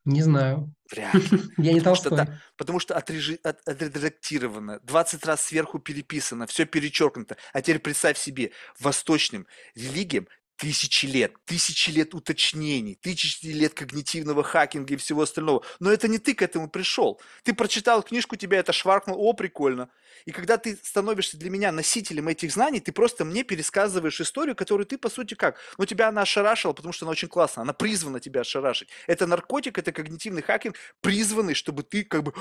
[0.04, 0.72] Не знаю.
[0.90, 1.40] Вряд ли.
[1.58, 2.36] Я не Потому что, да, Толстой.
[2.56, 7.36] потому что отрежи- от- отредактировано, 20 раз сверху переписано, все перечеркнуто.
[7.52, 14.94] А теперь представь себе, восточным религиям тысячи лет, тысячи лет уточнений, тысячи лет когнитивного хакинга
[14.94, 15.62] и всего остального.
[15.80, 17.20] Но это не ты к этому пришел.
[17.42, 19.88] Ты прочитал книжку, тебя это шваркнул, о, прикольно.
[20.24, 24.86] И когда ты становишься для меня носителем этих знаний, ты просто мне пересказываешь историю, которую
[24.86, 25.58] ты, по сути, как?
[25.78, 28.88] Ну, тебя она ошарашила, потому что она очень классная, она призвана тебя ошарашить.
[29.06, 32.32] Это наркотик, это когнитивный хакинг, призванный, чтобы ты как бы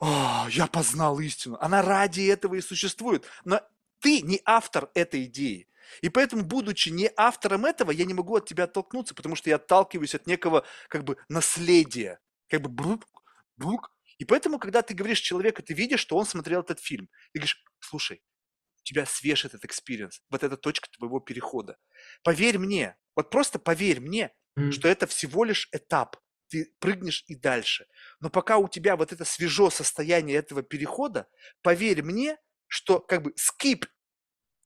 [0.00, 1.56] «А, я познал истину.
[1.60, 3.24] Она ради этого и существует.
[3.44, 3.60] Но
[4.00, 5.66] ты не автор этой идеи.
[6.02, 9.56] И поэтому, будучи не автором этого, я не могу от тебя оттолкнуться, потому что я
[9.56, 12.20] отталкиваюсь от некого как бы наследия.
[12.48, 13.04] Как бы брук,
[13.56, 13.90] брук.
[14.18, 17.62] И поэтому, когда ты говоришь человеку, ты видишь, что он смотрел этот фильм, ты говоришь,
[17.80, 18.22] слушай,
[18.80, 21.78] у тебя свеж этот experience, вот эта точка твоего перехода.
[22.22, 24.72] Поверь мне, вот просто поверь мне, М.
[24.72, 26.16] что это всего лишь этап.
[26.48, 27.86] Ты прыгнешь и дальше.
[28.20, 31.28] Но пока у тебя вот это свежо состояние этого перехода,
[31.62, 32.36] поверь мне,
[32.68, 33.86] что как бы скип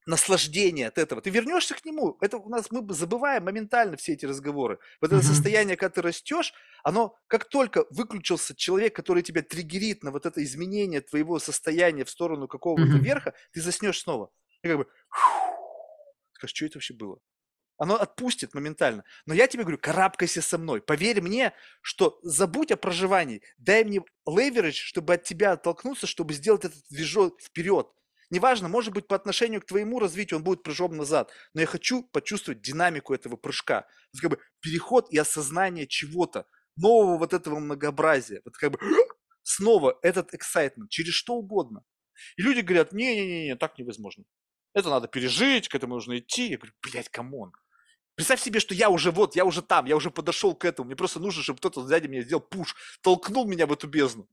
[0.09, 1.21] наслаждение от этого.
[1.21, 2.17] Ты вернешься к нему.
[2.23, 4.79] Это у нас мы бы забываем моментально все эти разговоры.
[5.03, 5.23] Вот это Мгм.
[5.23, 10.43] состояние, когда ты растешь, оно как только выключился человек, который тебя триггерит на вот это
[10.43, 12.99] изменение твоего состояния в сторону какого-то Мгм.
[12.99, 14.31] верха, ты заснешь снова.
[14.63, 14.87] И как бы
[16.33, 17.19] скажешь, что это вообще было?
[17.79, 19.05] Оно отпустит моментально.
[19.27, 20.83] Но я тебе говорю, карабкайся со мной.
[20.83, 23.43] Поверь мне, что забудь о проживании.
[23.59, 27.89] Дай мне леверидж, чтобы от тебя оттолкнуться, чтобы сделать этот движок вперед.
[28.31, 32.03] Неважно, может быть, по отношению к твоему развитию он будет прыжом назад, но я хочу
[32.03, 33.83] почувствовать динамику этого прыжка.
[33.83, 36.47] То есть, как бы переход и осознание чего-то
[36.77, 38.43] нового вот этого многообразия.
[38.45, 38.79] Вот как бы
[39.43, 41.85] снова этот excitement через что угодно.
[42.37, 44.25] И люди говорят, не-не-не, так невозможно.
[44.75, 46.51] Это надо пережить, к этому нужно идти.
[46.51, 47.53] Я говорю, блядь, come on.
[48.15, 50.87] Представь себе, что я уже вот, я уже там, я уже подошел к этому.
[50.87, 54.29] Мне просто нужно, чтобы кто-то сзади меня сделал push, толкнул меня в эту бездну.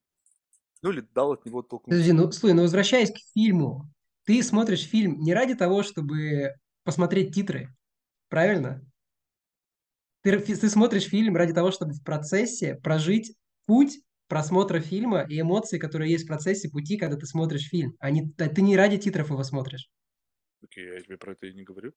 [0.86, 1.96] Ну или дал от него толкнуть.
[1.96, 3.92] Подожди, ну, слушай, ну возвращаясь к фильму,
[4.24, 6.54] ты смотришь фильм не ради того, чтобы
[6.84, 7.76] посмотреть титры,
[8.30, 8.86] правильно?
[10.22, 13.36] Ты, ты смотришь фильм ради того, чтобы в процессе прожить
[13.66, 17.96] путь просмотра фильма и эмоции, которые есть в процессе пути, когда ты смотришь фильм.
[17.98, 19.90] А не, ты не ради титров его смотришь.
[20.62, 21.94] Окей, я тебе про это и не говорю.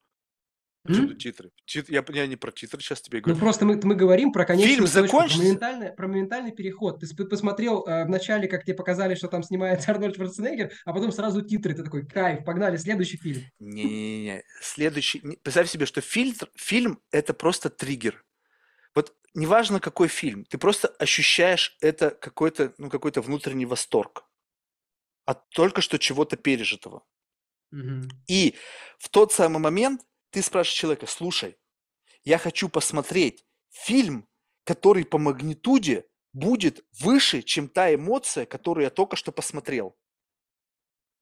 [0.84, 1.50] Почему титры?
[1.66, 1.88] Тит...
[1.88, 3.34] Я, я не про титры сейчас тебе говорю.
[3.34, 5.38] Ну просто мы, мы говорим про конечную Фильм точку, закончится?
[5.38, 7.00] про моментальный, про моментальный переход.
[7.00, 11.12] Ты посмотрел э, в начале, как тебе показали, что там снимается Арнольд Шварценеггер, а потом
[11.12, 11.74] сразу титры.
[11.74, 13.42] Ты такой, кайф, погнали, следующий фильм.
[13.58, 14.42] Не-не-не.
[14.62, 15.20] Следующий...
[15.42, 18.24] Представь себе, что фильтр, фильм– это просто триггер.
[18.94, 24.24] Вот неважно, какой фильм, ты просто ощущаешь это какой-то, ну, какой-то внутренний восторг
[25.26, 27.04] от только что чего-то пережитого.
[27.70, 28.08] Угу.
[28.28, 28.54] И
[28.98, 30.00] в тот самый момент
[30.30, 31.56] ты спрашиваешь человека, слушай,
[32.24, 34.28] я хочу посмотреть фильм,
[34.64, 39.96] который по магнитуде будет выше, чем та эмоция, которую я только что посмотрел.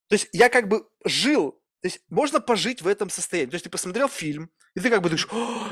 [0.08, 3.50] То есть я как бы жил, то есть можно пожить в этом состоянии.
[3.50, 5.28] То есть ты посмотрел фильм, и ты как бы думаешь,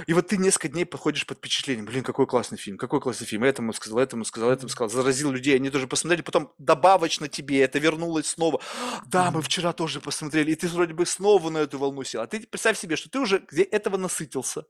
[0.06, 3.44] и вот ты несколько дней подходишь под впечатлением, блин, какой классный фильм, какой классный фильм,
[3.44, 7.78] этому сказал, этому сказал, этому сказал, заразил людей, они тоже посмотрели, потом добавочно тебе это
[7.78, 8.60] вернулось снова.
[9.06, 12.20] Да, мы вчера тоже посмотрели, и ты вроде бы снова на эту волну сел.
[12.20, 14.64] А ты представь себе, что ты уже где этого насытился.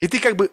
[0.00, 0.50] И ты как бы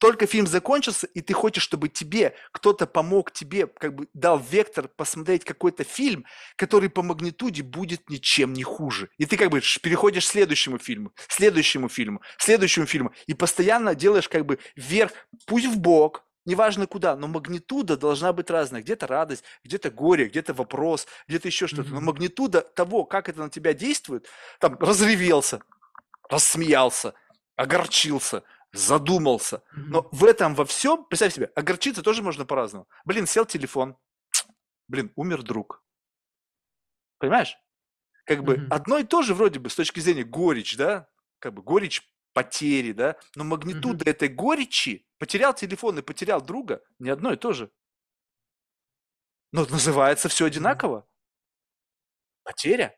[0.00, 4.88] только фильм закончился, и ты хочешь, чтобы тебе кто-то помог тебе, как бы дал вектор
[4.88, 6.24] посмотреть какой-то фильм,
[6.56, 9.10] который по магнитуде будет ничем не хуже.
[9.18, 14.28] И ты как бы переходишь к следующему фильму, следующему фильму, следующему фильму, и постоянно делаешь
[14.28, 15.12] как бы вверх,
[15.46, 18.80] пусть в бок, неважно куда, но магнитуда должна быть разная.
[18.80, 21.90] Где-то радость, где-то горе, где-то вопрос, где-то еще что-то.
[21.90, 24.26] Но магнитуда того, как это на тебя действует,
[24.60, 25.60] там разревелся,
[26.30, 27.12] рассмеялся,
[27.56, 29.62] огорчился, задумался.
[29.90, 32.88] Но в этом во всем, представь себе, огорчиться тоже можно по-разному.
[33.04, 33.96] Блин, сел телефон,
[34.88, 35.84] блин, умер друг.
[37.18, 37.56] Понимаешь?
[38.24, 38.70] Как бы Мгм.
[38.70, 41.08] одно и то же вроде бы с точки зрения горечь, да?
[41.38, 42.02] Как бы горечь
[42.34, 43.16] потери, да?
[43.36, 47.70] Но магнитуда этой горечи, потерял телефон и потерял друга, не одно и то же.
[49.52, 51.06] Но называется все одинаково.
[52.44, 52.94] Потеря.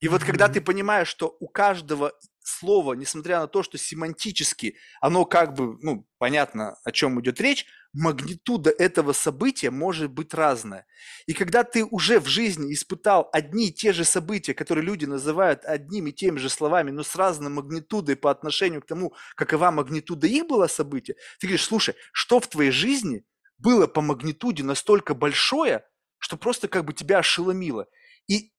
[0.00, 0.52] И вот когда Мгм.
[0.52, 2.12] ты понимаешь, что у каждого
[2.46, 7.66] слова, несмотря на то, что семантически оно как бы, ну, понятно, о чем идет речь,
[7.92, 10.86] магнитуда этого события может быть разная.
[11.26, 15.64] И когда ты уже в жизни испытал одни и те же события, которые люди называют
[15.64, 20.26] одними и теми же словами, но с разной магнитудой по отношению к тому, какова магнитуда
[20.26, 23.24] их было события, ты говоришь, слушай, что в твоей жизни
[23.58, 25.84] было по магнитуде настолько большое,
[26.18, 27.86] что просто как бы тебя ошеломило.
[28.28, 28.52] И,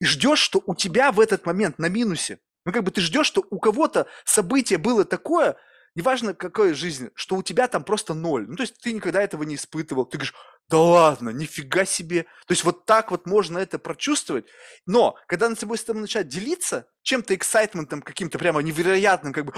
[0.00, 3.26] и ждешь, что у тебя в этот момент на минусе ну, как бы ты ждешь,
[3.26, 5.56] что у кого-то событие было такое,
[5.94, 8.46] неважно какой жизни, что у тебя там просто ноль.
[8.48, 10.04] Ну, то есть ты никогда этого не испытывал.
[10.04, 10.34] Ты говоришь,
[10.68, 12.24] да ладно, нифига себе.
[12.46, 14.46] То есть вот так вот можно это прочувствовать.
[14.86, 19.54] Но когда над собой с тобой начать делиться чем-то эксайтментом каким-то прямо невероятным, как бы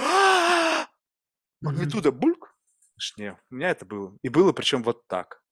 [1.61, 2.53] магнитуда бульк,
[3.19, 4.17] не, у меня это было.
[4.23, 5.43] И было причем вот так.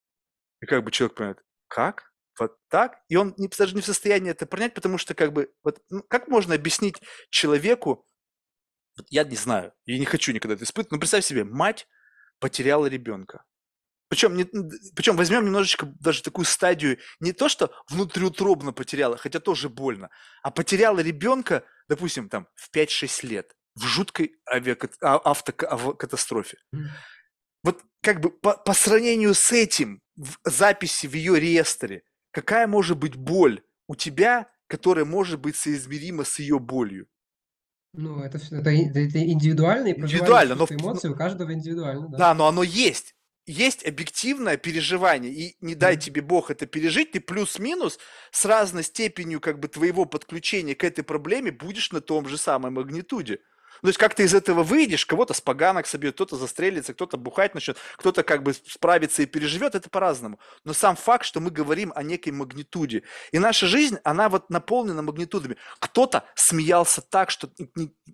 [0.61, 2.10] И как бы человек понимает, как?
[2.41, 5.53] Вот так, и он не, даже не в состоянии это понять, потому что как бы,
[5.63, 8.07] вот, ну, как можно объяснить человеку,
[8.97, 11.87] вот я не знаю, я не хочу никогда это испытывать, но представь себе, мать
[12.39, 13.45] потеряла ребенка.
[14.09, 14.45] Причем, не,
[14.97, 20.11] причем возьмем немножечко даже такую стадию, не то, что внутриутробно потеряла, хотя тоже больно,
[20.43, 24.95] а потеряла ребенка, допустим, там, в 5-6 лет, в жуткой авиакат...
[25.01, 26.57] автокатастрофе.
[26.75, 26.87] Mm.
[27.63, 32.99] Вот как бы по, по сравнению с этим, в записи в ее реестре, какая может
[32.99, 37.09] быть боль у тебя, которая может быть соизмерима с ее болью?
[37.93, 42.09] Ну, это, это, это индивидуально, и индивидуально, но эмоции у каждого индивидуально.
[42.09, 42.19] Да.
[42.19, 43.17] да, но оно есть.
[43.47, 46.01] Есть объективное переживание, и не дай mm-hmm.
[46.01, 47.99] тебе Бог это пережить, ты плюс-минус
[48.31, 52.71] с разной степенью как бы твоего подключения к этой проблеме будешь на том же самой
[52.71, 53.41] магнитуде.
[53.83, 57.17] Ну, то есть как ты из этого выйдешь, кого-то с поганок собьет, кто-то застрелится, кто-то
[57.17, 60.39] бухать начнет, кто-то как бы справится и переживет, это по-разному.
[60.65, 63.03] Но сам факт, что мы говорим о некой магнитуде.
[63.33, 65.57] И наша жизнь, она вот наполнена магнитудами.
[65.79, 67.51] Кто-то смеялся так, что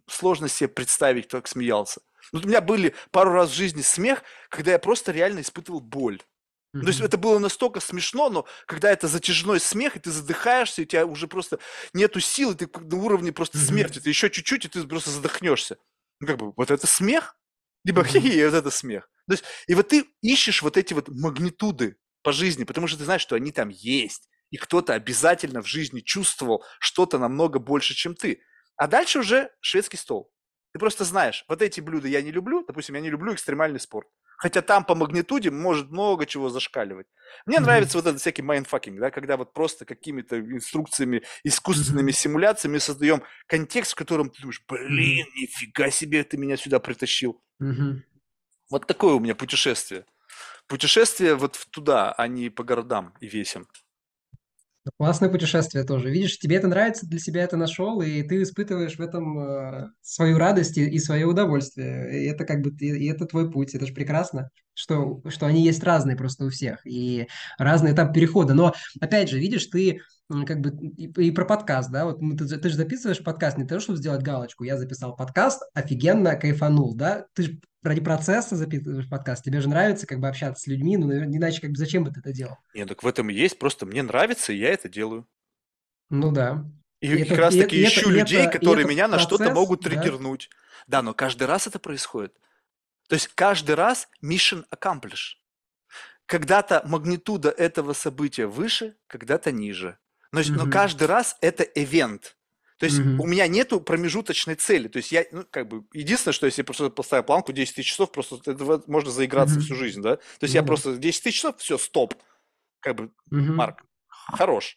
[0.07, 2.01] сложно себе представить, как смеялся.
[2.33, 6.21] Вот у меня были пару раз в жизни смех, когда я просто реально испытывал боль.
[6.77, 6.83] Mm-hmm.
[6.83, 10.85] То есть это было настолько смешно, но когда это затяжной смех, и ты задыхаешься, и
[10.85, 11.59] у тебя уже просто
[11.93, 13.67] нету сил, и ты на уровне просто mm-hmm.
[13.67, 15.79] смерти, ты еще чуть-чуть, и ты просто задохнешься.
[16.21, 17.37] Ну как бы, вот это смех?
[17.85, 19.09] Либо хи-хи, и вот это смех.
[19.29, 23.05] То есть, и вот ты ищешь вот эти вот магнитуды по жизни, потому что ты
[23.05, 24.29] знаешь, что они там есть.
[24.51, 28.43] И кто-то обязательно в жизни чувствовал что-то намного больше, чем ты.
[28.77, 30.31] А дальше уже шведский стол.
[30.73, 34.09] Ты просто знаешь, вот эти блюда я не люблю, допустим, я не люблю экстремальный спорт.
[34.39, 37.07] Хотя там по магнитуде может много чего зашкаливать.
[37.47, 37.65] Мне Мгм.
[37.67, 42.13] нравится вот этот всякий mindfucking, да, когда вот просто какими-то инструкциями, искусственными Мгм.
[42.13, 47.41] симуляциями создаем контекст, в котором ты думаешь, блин, нифига себе ты меня сюда притащил.
[47.61, 48.03] Мгм.
[48.71, 50.07] Вот такое у меня путешествие.
[50.69, 53.69] Путешествие вот туда, а не по городам и весям.
[54.99, 56.11] Классное путешествие тоже.
[56.11, 60.39] Видишь, тебе это нравится, для себя это нашел, и ты испытываешь в этом э, свою
[60.39, 62.23] радость и, и свое удовольствие.
[62.23, 63.75] И это как бы ты- и это твой путь.
[63.75, 67.27] Это же прекрасно, что, что они есть разные просто у всех и
[67.59, 68.55] разный этап перехода.
[68.55, 72.47] Но опять же, видишь, ты как бы и, и про подкаст, да, вот мы- ты,
[72.47, 74.65] ты же записываешь подкаст не того, чтобы сделать галочку.
[74.65, 77.27] Я записал подкаст, офигенно кайфанул, да?
[77.35, 79.45] Ты же ради процесса записываешь подкаст.
[79.45, 82.11] Тебе же нравится как бы общаться с людьми, ну, наверное, иначе как бы зачем бы
[82.11, 82.57] ты это делал?
[82.75, 85.29] Нет, так в этом и есть, просто мне нравится, и я это делаю.
[86.11, 86.65] Ну да.
[87.01, 88.85] И, И и это- как раз и таки это- ищу и это- людей, и которые
[88.85, 89.91] это меня на что-то процесс, могут да.
[89.91, 90.51] триггернуть.
[90.89, 92.35] Да, но каждый раз это происходит.
[93.09, 95.37] То есть каждый раз mission accomplished.
[96.27, 99.99] Когда-то магнитуда этого события выше, когда-то ниже.
[100.33, 102.23] Но, есть- но каждый раз это event.
[102.79, 103.21] То есть Мгм.
[103.21, 104.89] у меня нету промежуточной цели.
[104.89, 107.89] То есть я, ну, как бы, единственное, что если я просто поставил планку 10 тысяч
[107.91, 109.65] часов, просто это можно заиграться Мгм.
[109.65, 110.17] всю жизнь, да?
[110.17, 112.15] То есть Ну я просто 10 тысяч часов, все, стоп.
[112.81, 113.57] Как бы Мгм.
[113.57, 114.77] Марк, хорош.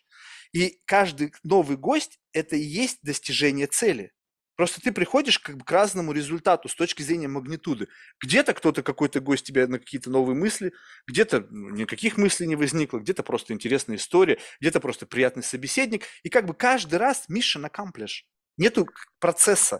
[0.53, 4.13] И каждый новый гость– это и есть достижение цели.
[4.59, 7.87] Просто ты приходишь как бы к разному результату с точки зрения магнитуды.
[8.21, 10.73] Где-то кто-то, какой-то гость тебя на какие-то новые мысли,
[11.07, 16.03] где-то ну, никаких мыслей не возникло, где-то просто интересная история, где-то просто приятный собеседник.
[16.23, 18.25] И как бы каждый раз mission accomplish.
[18.57, 18.89] Нету
[19.21, 19.79] процесса.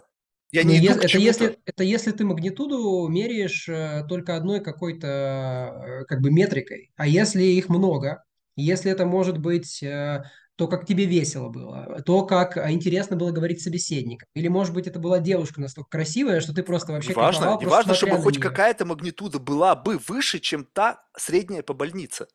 [0.50, 5.06] Я Ну, не иду это, если, это если ты магнитуду меряешь э, только одной какой-то
[5.06, 6.90] э, как бы метрикой.
[6.96, 8.24] А если их много,
[8.56, 10.24] если это может быть э,
[10.60, 14.28] то, как тебе весело было, то, как э, интересно было говорить с собеседником.
[14.34, 17.94] Или, может быть, это была девушка настолько красивая, что ты просто вообще Неважно, кайфовал, просто
[17.94, 22.26] смотря чтобы хоть какая-то магнитуда была бы выше, чем та средняя по больнице.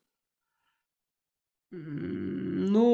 [1.69, 2.89] Ну,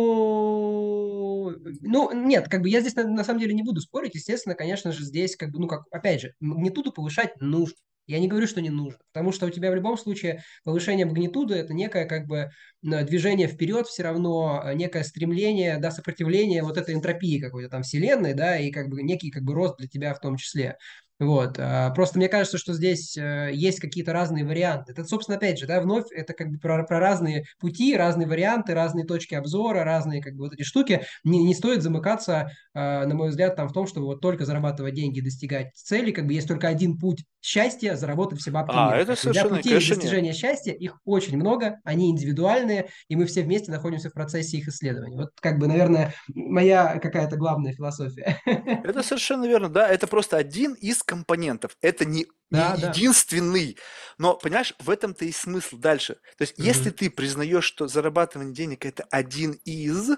[1.80, 4.16] ну, нет, как бы я здесь на, на самом деле не буду спорить.
[4.16, 7.78] Естественно, конечно же, здесь как бы, ну, как, опять же, магнитуду повышать нужно.
[8.12, 11.56] Я не говорю, что не нужно, потому что у тебя в любом случае повышение магнитуды–
[11.56, 12.52] это некое как бы
[12.82, 18.34] движение вперед все равно, э, некое стремление, да, сопротивление вот этой энтропии какой-то там вселенной,
[18.34, 20.78] да, и как бы некий как бы рост для тебя в том числе.
[21.22, 21.58] Вот.
[21.60, 24.92] а, Просто мне кажется, что здесь э, есть какие-то разные варианты.
[24.92, 28.74] Это, собственно, опять же, да, вновь это как бы про, про разные пути, разные варианты,
[28.74, 31.04] разные точки обзора, разные как бы вот эти штуки.
[31.24, 34.96] Не, не стоит замыкаться, э, на мой взгляд, там в том, чтобы вот только зарабатывать
[34.96, 36.10] деньги и достигать цели.
[36.12, 38.98] Как бы есть только один путь счастья, заработать все бабки А, мира.
[38.98, 40.02] это совершенно, путей конечно, нет.
[40.02, 44.68] достижения счастья, их очень много, они индивидуальные, и мы все вместе находимся в процессе их
[44.68, 45.18] исследования.
[45.18, 48.38] Вот как бы, наверное, моя какая-то главная философия.
[48.46, 52.94] Это совершенно верно, да, это просто один из компонентов, это не, не Да, да.
[52.94, 53.78] единственный,
[54.18, 56.16] но, понимаешь, в этом-то и смысл дальше.
[56.38, 56.92] То есть, если Мгм.
[56.92, 60.12] ты признаешь, что зарабатывание денег– это один из,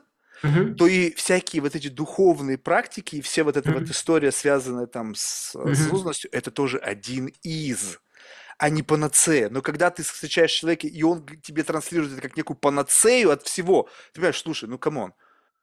[0.44, 0.78] Мгм.
[0.78, 3.92] то и всякие вот эти духовные практики, и все вот эта вот Мгм.
[3.92, 5.98] история, связанная там с Мгм.
[5.98, 8.00] осознанностью, это тоже один из,
[8.60, 9.50] а не панацея.
[9.50, 13.90] Но когда ты встречаешь человека, и он тебе транслирует это как некую панацею от всего,
[14.14, 15.14] ты понимаешь, слушай, ну come on,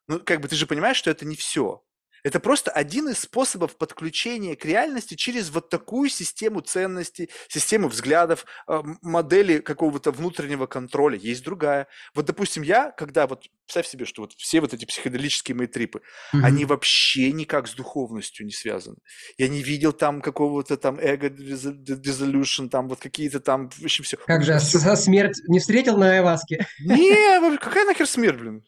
[0.08, 1.84] ну как бы ты же понимаешь, что это не все.
[2.22, 8.44] Это просто один из способов подключения к реальности через вот такую систему ценностей, систему взглядов,
[8.66, 11.16] а, модели какого-то внутреннего контроля.
[11.16, 11.86] Есть другая.
[12.14, 16.02] Вот, допустим, я, когда вот, представь себе, что вот все вот эти психоделические мои трипы,
[16.32, 16.44] Мгм.
[16.44, 18.96] они вообще никак с духовностью не связаны.
[19.38, 24.16] Я не видел там какого-то там эго dissolution, там вот какие-то там, в общем, все.
[24.16, 26.66] Как же, со смерть не встретил на Айваске?
[26.80, 28.64] Не, какая нахер смерть, блин?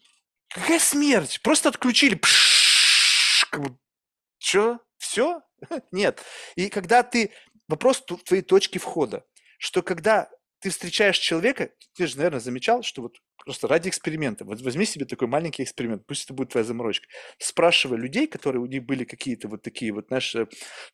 [0.55, 1.41] Какая смерть?
[1.43, 2.15] Просто отключили.
[2.15, 2.52] Пшшш,
[3.53, 3.77] как бы,
[4.39, 4.81] Чё?
[4.99, 5.43] Все?
[5.93, 6.23] Нет.
[6.57, 7.31] И когда ты...
[7.69, 9.25] Вопрос твоей точки входа.
[9.59, 14.61] Что когда ты встречаешь человека, ты же, наверное, замечал, что вот просто ради эксперимента, вот
[14.61, 17.07] возьми себе такой маленький эксперимент, пусть это будет твоя заморочка,
[17.39, 20.47] спрашивай людей, которые у них были какие-то вот такие вот, знаешь, э,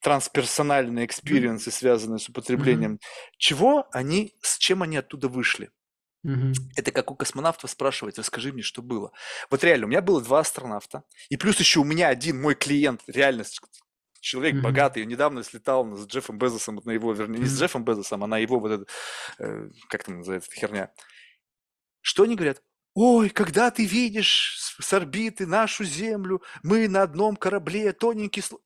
[0.03, 2.99] трансперсональные experience ы, связанные с употреблением,
[3.39, 5.71] чего они, с чем они оттуда вышли.
[6.23, 6.53] Мгм.
[6.77, 9.13] Это как у космонавтов спрашивать, расскажи мне, что было.
[9.51, 13.03] Вот реально, у меня было два астронавта, и плюс еще у меня один мой клиент,
[13.07, 13.45] реально
[14.21, 14.63] человек Мгм.
[14.63, 17.59] богатый, недавно слетал с Джеффом Безосом, на его, вернее, не с.
[17.59, 18.87] Джеффом Безосом, а на его вот это,
[19.39, 20.91] э, как там называется эта херня.
[22.01, 22.63] Что они говорят?
[22.95, 28.61] Ой, когда ты видишь с, с орбиты нашу Землю, мы на одном корабле, тоненький слой.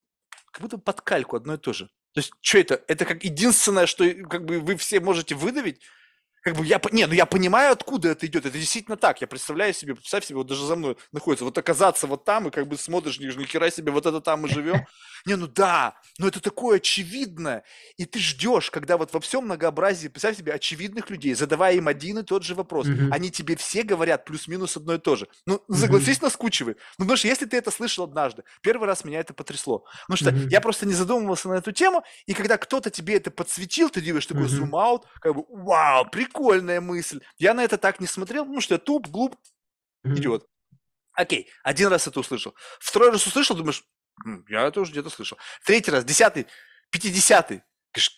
[0.51, 1.87] Как будто под кальку одно и то же.
[2.15, 2.83] То есть, что это?
[2.89, 5.81] Это как единственное, что как бы вы все можете выдавить?
[6.43, 8.45] Как бы я, не, ну я понимаю, откуда это идет.
[8.47, 9.21] Это действительно так.
[9.21, 12.51] Я представляю себе, представь себе, вот даже за мной находится, вот оказаться вот там, и
[12.51, 14.83] как бы смотришь, ни, хера себе, вот это там мы живем.
[15.25, 17.63] Не, ну да, но это такое очевидное.
[17.97, 22.19] И ты ждешь, когда вот во всем многообразии, представь себе, очевидных людей, задавая им один
[22.19, 22.91] и тот же вопрос.
[22.91, 23.09] Мгм.
[23.09, 25.29] Они тебе все говорят плюс-минус одно и то же.
[25.47, 26.79] Ну, согласись, наскучивает.
[26.99, 29.85] Ну, потому что если ты это слышал однажды, первый раз меня это потрясло.
[30.09, 30.51] Потому что Мгм.
[30.51, 34.27] я просто не задумывался на эту тему, и когда кто-то тебе это подсветил, ты делаешь
[34.27, 34.49] такой Мгм.
[34.49, 37.21] зум-аут, как бы, вау, прикольная мысль.
[37.39, 39.37] Я на это так не смотрел, ну что я туп, глуп,
[40.05, 40.49] идиот.
[41.13, 42.55] Окей, один раз это услышал.
[42.81, 43.85] Второй раз услышал, думаешь,
[44.25, 45.39] «М, я это уже где-то слышал.
[45.65, 46.47] Третий раз, десятый,
[46.91, 47.63] пятидесятый.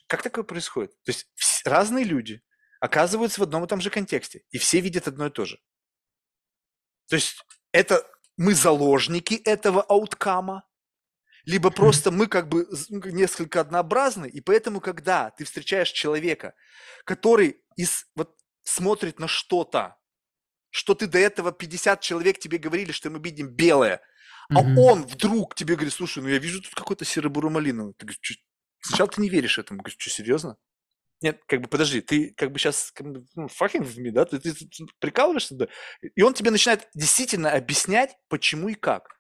[0.06, 0.92] Как такое происходит?
[1.02, 1.26] То есть
[1.64, 2.42] разные люди
[2.80, 5.58] оказываются в одном и том же контексте, и все видят одно и то же.
[7.08, 10.64] То есть это мы заложники этого ауткама,
[11.44, 16.54] либо просто мы как бы ну, несколько однообразны, и поэтому, когда ты встречаешь человека,
[17.04, 19.96] который из, вот, смотрит на что-то,
[20.70, 24.00] что ты до этого 50 человек тебе говорили, что мы видим белое,
[24.50, 24.78] а Мгм.
[24.78, 27.94] он вдруг тебе говорит, слушай, ну я вижу тут какой-то серо-буро-малиновый.
[27.94, 28.34] Ты говоришь, «Чё-
[28.80, 29.80] сначала ты не веришь этому.
[29.80, 30.56] Говоришь, что, серьезно?
[31.22, 34.24] Нет, как бы, подожди, ты как бы сейчас, ну, fucking with me, да?
[34.26, 35.68] Ты, ты тут прикалываешься, да?
[36.02, 39.18] И он тебе начинает действительно объяснять, почему и как.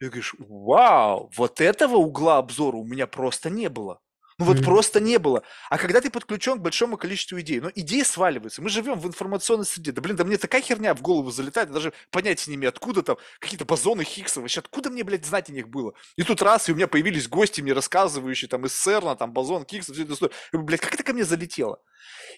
[0.00, 4.00] И ты говоришь, вау, вот этого угла обзора у меня просто не было.
[4.38, 4.64] Ну вот Мгм.
[4.66, 5.42] просто не было.
[5.70, 8.60] А когда ты подключен к большому количеству идей, ну идеи сваливаются.
[8.60, 9.92] Мы живем в информационной среде.
[9.92, 13.02] Да блин, да мне такая херня в голову залетает, я даже понятия не имею, откуда
[13.02, 15.94] там какие-то бозоны Хиггса, вообще откуда мне, блядь, знать о них было.
[16.16, 19.64] И тут раз, и у меня появились гости, мне рассказывающие там из ЦЕРНа, там бозон
[19.64, 20.14] Хиггса, все это
[20.52, 21.80] говорю, блядь, как это ко мне залетело?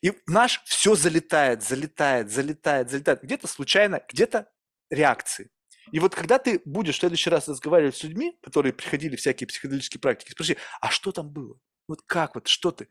[0.02, 3.22] И наш все залетает, залетает, залетает, залетает.
[3.22, 4.48] Где-то случайно, где-то
[4.90, 5.50] реакции.
[5.92, 10.00] И вот когда ты будешь в следующий раз разговаривать с людьми, которые приходили всякие психоделические
[10.00, 11.58] практики, спроси, а что там было?
[11.88, 12.88] Вот как вот, что ты?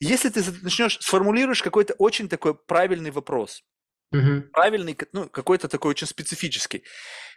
[0.00, 3.64] Если ты начнешь, сформулируешь какой-то очень такой правильный вопрос,
[4.12, 4.50] Мгм.
[4.52, 6.84] правильный, ну, какой-то такой очень специфический,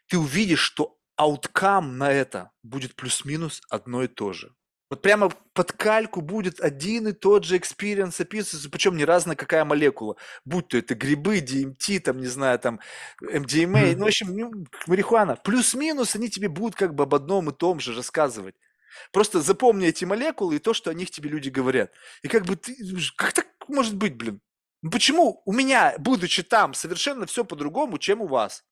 [0.07, 4.56] ты увидишь, что outcome на это будет плюс-минус одно и то же.
[4.91, 9.63] Вот прямо под кальку будет один и тот же experience описываться, причем без разницы какая
[9.63, 10.18] молекула.
[10.43, 12.81] Будь то это грибы, DMT, там, не знаю, там,
[13.23, 13.99] MDMA, Мгм.
[13.99, 14.51] ну, в общем, ну,
[14.88, 15.38] марихуана.
[15.38, 18.55] Плюс-минус они тебе будут как бы об одном и том же рассказывать.
[19.13, 21.93] Просто запомни эти молекулы и то, что о них тебе люди говорят.
[22.22, 24.41] И как бы ты, думаешь, как так может быть, блин?
[24.81, 28.65] Ну почему у меня, будучи там, совершенно все по-другому, чем у вас?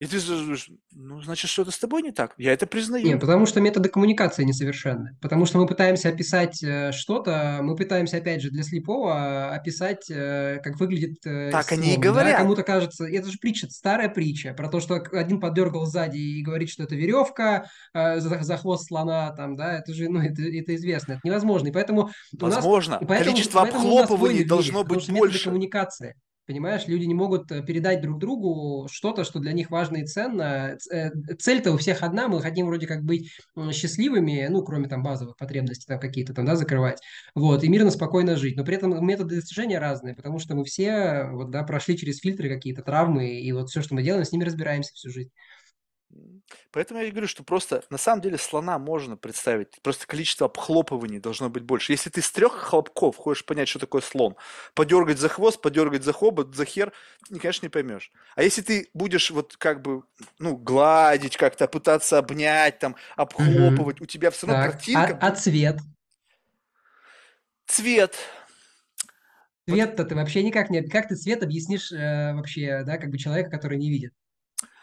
[0.00, 2.32] И ты думаешь, ну, значит, что-то с тобой не так.
[2.38, 3.18] Я это признаю.
[3.18, 5.18] потому что методы коммуникации несовершенны.
[5.20, 10.58] Потому что мы пытаемся описать э, что-то, мы пытаемся, опять же, для слепого описать, э,
[10.64, 12.02] как выглядит э, Так они и слон.
[12.02, 12.38] Да, говорят.
[12.38, 16.70] кому-то кажется, это же притча, старая притча, про то, что один подергал сзади и говорит,
[16.70, 20.76] что это веревка э, за, за хвост слона, там, да, это же, ну, это, это
[20.76, 21.68] известно, это невозможно.
[21.68, 22.10] И поэтому
[22.40, 25.44] у нас Возможно, и поэтому, количество поэтому у нас обхлопываний должно быть больше.
[25.44, 26.14] коммуникации.
[26.50, 30.76] Понимаешь, люди не могут э, передать друг другу что-то, что для них важно и ценно.
[30.90, 33.30] Э, Цель-то у всех одна, мы хотим вроде как быть
[33.70, 36.98] счастливыми, ну, кроме там базовых потребностей там какие-то там, да, закрывать,
[37.36, 38.56] вот, и мирно, спокойно жить.
[38.56, 42.48] Но при этом методы достижения разные, потому что мы все, вот, да, прошли через фильтры
[42.48, 45.30] какие-то, травмы, и вот все, что мы делаем, с ними разбираемся всю жизнь.
[46.72, 51.18] Поэтому я и говорю, что просто на самом деле слона можно представить, просто количество обхлопываний
[51.18, 51.92] должно быть больше.
[51.92, 54.36] Если ты с трех хлопков хочешь понять, что такое слон,
[54.74, 56.92] подергать за хвост, подергать за хобот, за хер,
[57.28, 58.12] ты, конечно, не поймешь.
[58.36, 60.02] А если ты будешь вот как бы,
[60.38, 65.30] ну, гладить как-то, пытаться обнять, там, обхлопывать, у тебя все равно Так, картинка, а, а
[65.34, 65.78] цвет?
[67.70, 68.16] цвет.
[69.66, 70.82] Вот Цвет-то ты вообще никак не...
[70.82, 74.12] Как ты цвет объяснишь э, вообще, да, как бы человека, который не видит?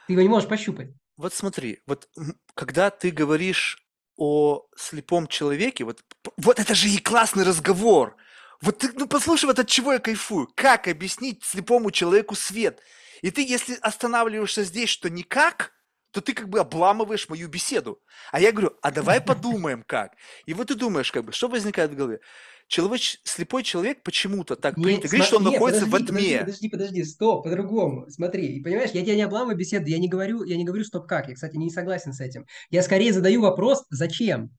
[0.08, 0.90] Ты его не можешь пощупать.
[1.18, 2.08] Вот смотри, вот
[2.54, 3.84] когда ты говоришь
[4.18, 6.02] о слепом человеке, вот,
[6.38, 8.16] вот это же и классный разговор.
[8.62, 10.48] Вот ты, ну послушай, вот от чего я кайфую.
[10.56, 12.82] Как объяснить слепому человеку свет?
[13.22, 15.74] И ты, если останавливаешься здесь, что никак,
[16.12, 18.00] то ты как бы обламываешь мою беседу.
[18.32, 20.14] А я говорю, а давай подумаем как.
[20.46, 22.20] И вот ты думаешь, как бы, что возникает в голове?
[22.68, 23.20] Человеч...
[23.24, 26.40] Слепой человек почему-то так Не, принято говорить, что он сма- не, находится подожди, во тьме.
[26.40, 28.10] Подожди, подожди, подожди, стоп, по-другому.
[28.10, 31.30] Смотри, понимаешь, я тебя не обламываю беседу, я не говорю, я не говорю, стоп, как.
[31.30, 32.46] Я, кстати, не согласен с этим.
[32.70, 34.50] Я скорее задаю вопрос, зачем?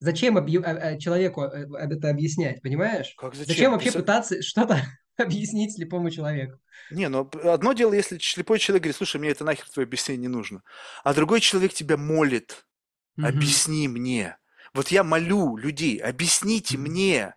[0.00, 3.14] Зачем объ- а- а, человеку э, это объяснять, понимаешь?
[3.16, 3.72] Как Зачем зачем?
[3.72, 4.82] вообще Представь- пытаться что-то
[5.16, 6.58] объяснить слепому человеку?
[6.90, 10.28] Не, ну одно дело, если слепой человек говорит, слушай, мне это нахер твое объяснение не
[10.28, 10.62] нужно.
[11.02, 12.64] А другой человек тебя молит,
[13.16, 13.26] Мгм.
[13.26, 14.36] объясни мне.
[14.74, 17.34] Вот я молю людей, объясните мне.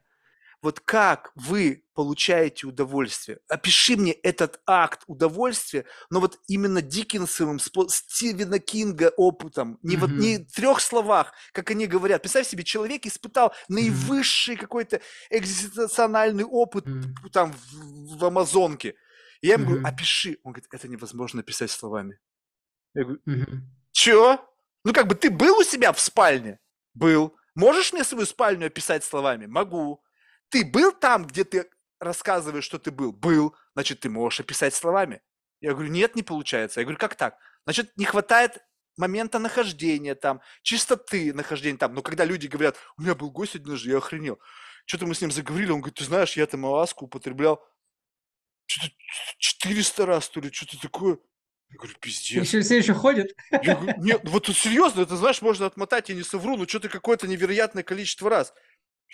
[0.61, 3.39] Вот как вы получаете удовольствие?
[3.47, 10.37] Опиши мне этот акт удовольствия, но вот именно Диккенсовым, Стивена Кинга опытом, не, вот, не
[10.37, 12.21] в трех словах, как они говорят.
[12.21, 16.85] Представь себе, человек испытал наивысший какой-то экзистенциональный опыт
[17.31, 18.95] там в, в Амазонке.
[19.41, 20.37] И я ему говорю, опиши.
[20.43, 22.19] Он говорит, это невозможно писать словами.
[22.93, 23.21] Я говорю,
[23.91, 24.47] чё?
[24.83, 26.59] Ну как бы ты был у себя в спальне?
[26.93, 27.35] Был.
[27.55, 29.47] Можешь мне свою спальню описать словами?
[29.47, 30.03] Могу.
[30.51, 31.69] Ты был там, где ты
[31.99, 33.11] рассказываешь, что ты был?
[33.11, 33.55] Был.
[33.73, 35.21] Значит, ты можешь описать словами.
[35.61, 36.79] Я говорю, нет, не получается.
[36.79, 37.37] Я говорю, как так?
[37.65, 38.59] Значит, не хватает
[38.97, 41.93] момента нахождения там, чистоты нахождения там.
[41.93, 44.39] Но когда люди говорят, у меня был гость однажды, я охренел.
[44.85, 47.63] Что-то мы с ним заговорили, он говорит, ты знаешь, я там ласку употреблял
[48.65, 48.93] что-то
[49.37, 51.17] 400 раз, то ли, что-то такое.
[51.69, 52.43] Я говорю, пиздец.
[52.43, 53.31] Еще, все еще ходят?
[53.51, 56.89] Я говорю, нет, вот тут серьезно, это, знаешь, можно отмотать, я не совру, но что-то
[56.89, 58.53] какое-то невероятное количество раз.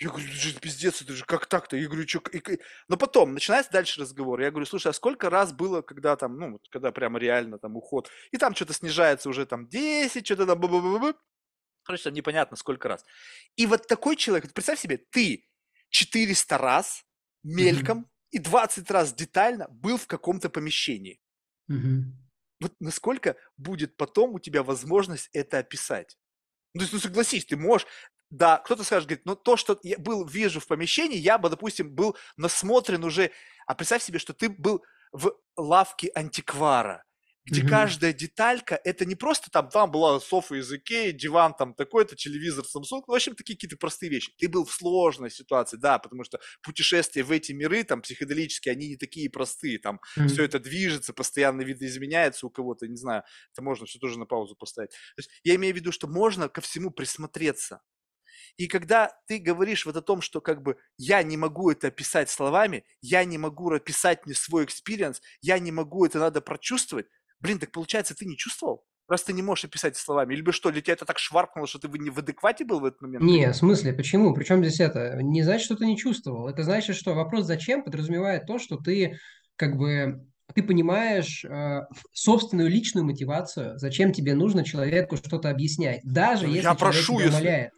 [0.00, 1.76] Я говорю, это же пиздец, это же как так-то?
[1.76, 2.22] Я говорю, что...
[2.88, 4.40] Но потом начинается дальше разговор.
[4.40, 7.76] Я говорю, слушай, а сколько раз было, когда там, ну, вот, когда прямо реально там
[7.76, 10.60] уход, и там что-то снижается уже там 10, что-то там...
[10.60, 11.14] -бу -бу -бу.
[11.82, 13.04] Короче, там непонятно сколько раз.
[13.56, 15.48] И вот такой человек, представь себе, ты
[15.90, 17.04] 400 раз
[17.42, 18.30] мельком mm-hmm.
[18.30, 21.20] и 20 раз детально был в каком-то помещении.
[21.70, 22.28] Mm-hmm
[22.60, 26.18] вот насколько будет потом у тебя возможность это описать?
[26.74, 27.86] Ну, то есть, ну, согласись, ты можешь,
[28.30, 31.94] да, кто-то скажет, говорит, ну, то, что я был, вижу в помещении, я бы, допустим,
[31.94, 33.30] был насмотрен уже,
[33.66, 34.82] а представь себе, что ты был
[35.12, 37.04] в лавке антиквара,
[37.46, 37.68] где mm-hmm.
[37.68, 42.64] каждая деталька, это не просто там, там была софа из Икеи, диван там такой-то, телевизор
[42.64, 44.30] Samsung, ну, в общем, такие какие-то простые вещи.
[44.36, 48.88] Ты был в сложной ситуации, да, потому что путешествия в эти миры, там, психоделические, они
[48.88, 50.28] не такие простые, там, mm-hmm.
[50.28, 53.22] все это движется, постоянно видоизменяется у кого-то, не знаю,
[53.52, 54.90] это можно все тоже на паузу поставить.
[54.90, 57.80] То есть я имею в виду, что можно ко всему присмотреться.
[58.58, 62.28] И когда ты говоришь вот о том, что как бы я не могу это описать
[62.28, 67.06] словами, я не могу описать мне свой experience, я не могу это надо прочувствовать,
[67.40, 68.84] Блин, так получается, ты не чувствовал?
[69.08, 70.34] Раз ты не можешь описать словами.
[70.34, 73.00] Или что, для тебя это так шваркнуло, что ты не в адеквате был в этот
[73.00, 73.24] момент?
[73.24, 74.34] Не, в смысле, почему?
[74.34, 75.18] Причем здесь это?
[75.22, 76.48] Не значит, что ты не чувствовал.
[76.48, 79.18] Это значит, что вопрос «зачем» подразумевает то, что ты
[79.56, 81.80] как бы ты понимаешь э,
[82.12, 87.28] собственную личную мотивацию, зачем тебе нужно человеку что-то объяснять, даже ну, если я прошу, человек
[87.28, 87.72] тебя умоляет.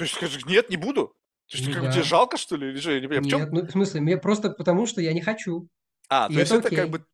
[0.00, 1.08] То есть скажешь, нет, не буду?
[1.50, 1.92] То есть, ну, как да.
[1.92, 2.68] тебе жалко, что ли?
[2.68, 3.38] Или же, я не понимаю, в?
[3.38, 5.68] Нет, ну, в смысле, мне просто потому, что я не хочу.
[6.08, 7.04] А, и то есть это, это как бы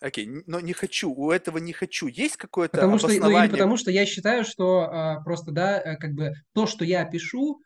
[0.00, 2.06] Окей, но не хочу, у этого не хочу.
[2.06, 3.40] Есть какое-то потому что, обоснование?
[3.40, 6.82] Ну, или потому что я считаю, что а, просто, да, э, как бы то, что
[6.86, 7.60] я пишу,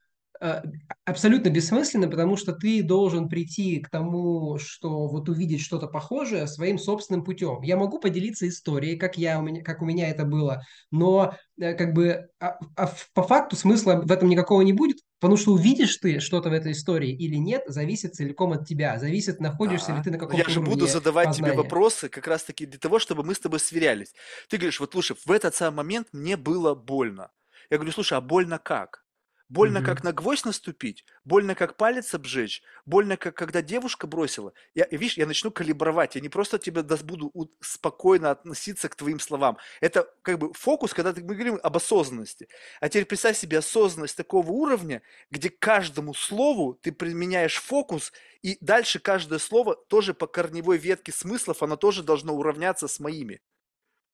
[1.05, 6.79] абсолютно бессмысленно, потому что ты должен прийти к тому, что вот увидеть что-то похожее своим
[6.79, 7.62] собственным путем.
[7.62, 11.75] Я могу поделиться историей, как, я, у меня, как у меня это было, но э,
[11.75, 15.97] как бы а, а по факту смысла в этом никакого не будет, потому что увидишь
[15.97, 20.03] ты что-то в этой истории или нет, зависит целиком от тебя, зависит, находишься а, ли
[20.03, 21.53] ты на каком-то Я же буду задавать познания.
[21.53, 24.15] тебе вопросы как раз-таки для того, чтобы мы с тобой сверялись.
[24.49, 27.31] Ты говоришь, вот слушай, в этот самый момент мне было больно.
[27.71, 29.03] Я говорю, слушай, а больно как?
[29.51, 34.55] Больно, как на гвоздь наступить, больно, как палец обжечь, больно, как когда девушка бросила.
[34.75, 37.31] Я, видишь, я начну калибровать, я не просто тебе буду
[37.61, 39.59] спокойно относиться к твоим словам.
[39.83, 42.49] Это как бы фокус, когда мы говорим об осознанности.
[42.81, 48.99] А теперь представь себе осознанность такого уровня, где каждому слову ты применяешь фокус, и дальше
[48.99, 53.43] каждое слово тоже по корневой ветке смыслов, оно тоже должно уравняться с моими.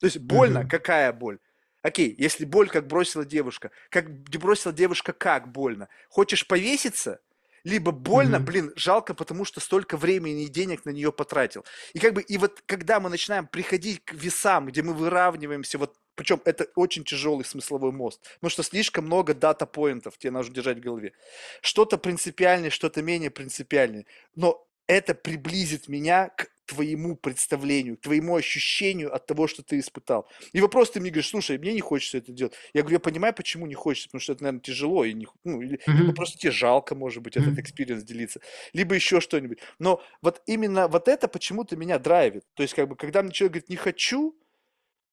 [0.00, 0.68] То есть больно, угу.
[0.68, 1.38] какая боль?
[1.82, 3.70] Окей, если боль, как бросила девушка.
[3.88, 5.88] Как бросила девушка, как больно?
[6.08, 7.20] Хочешь повеситься?
[7.64, 8.40] Либо больно, mm-hmm.
[8.40, 11.64] блин, жалко, потому что столько времени и денег на нее потратил.
[11.92, 15.96] И как бы, и вот когда мы начинаем приходить к весам, где мы выравниваемся, вот,
[16.14, 20.54] причем это очень тяжелый смысловой мост, потому что слишком много data point ов тебе нужно
[20.54, 21.12] держать в голове.
[21.60, 24.06] Что-то принципиальнее, что-то менее принципиальнее.
[24.34, 30.28] Но это приблизит меня к твоему представлению, твоему ощущению от того, что ты испытал.
[30.52, 32.54] И вопрос ты мне говоришь, слушай, мне не хочется это делать.
[32.72, 35.60] Я говорю, я понимаю, почему не хочется, потому что это, наверное, тяжело, и не, ну,
[35.60, 35.92] или, mm-hmm.
[35.92, 38.40] либо просто тебе жалко, может быть, этот experience делиться,
[38.72, 39.58] либо еще что-нибудь.
[39.78, 42.44] Но вот именно вот это почему-то меня драйвит.
[42.54, 44.38] То есть, как бы, когда мне человек говорит, не хочу,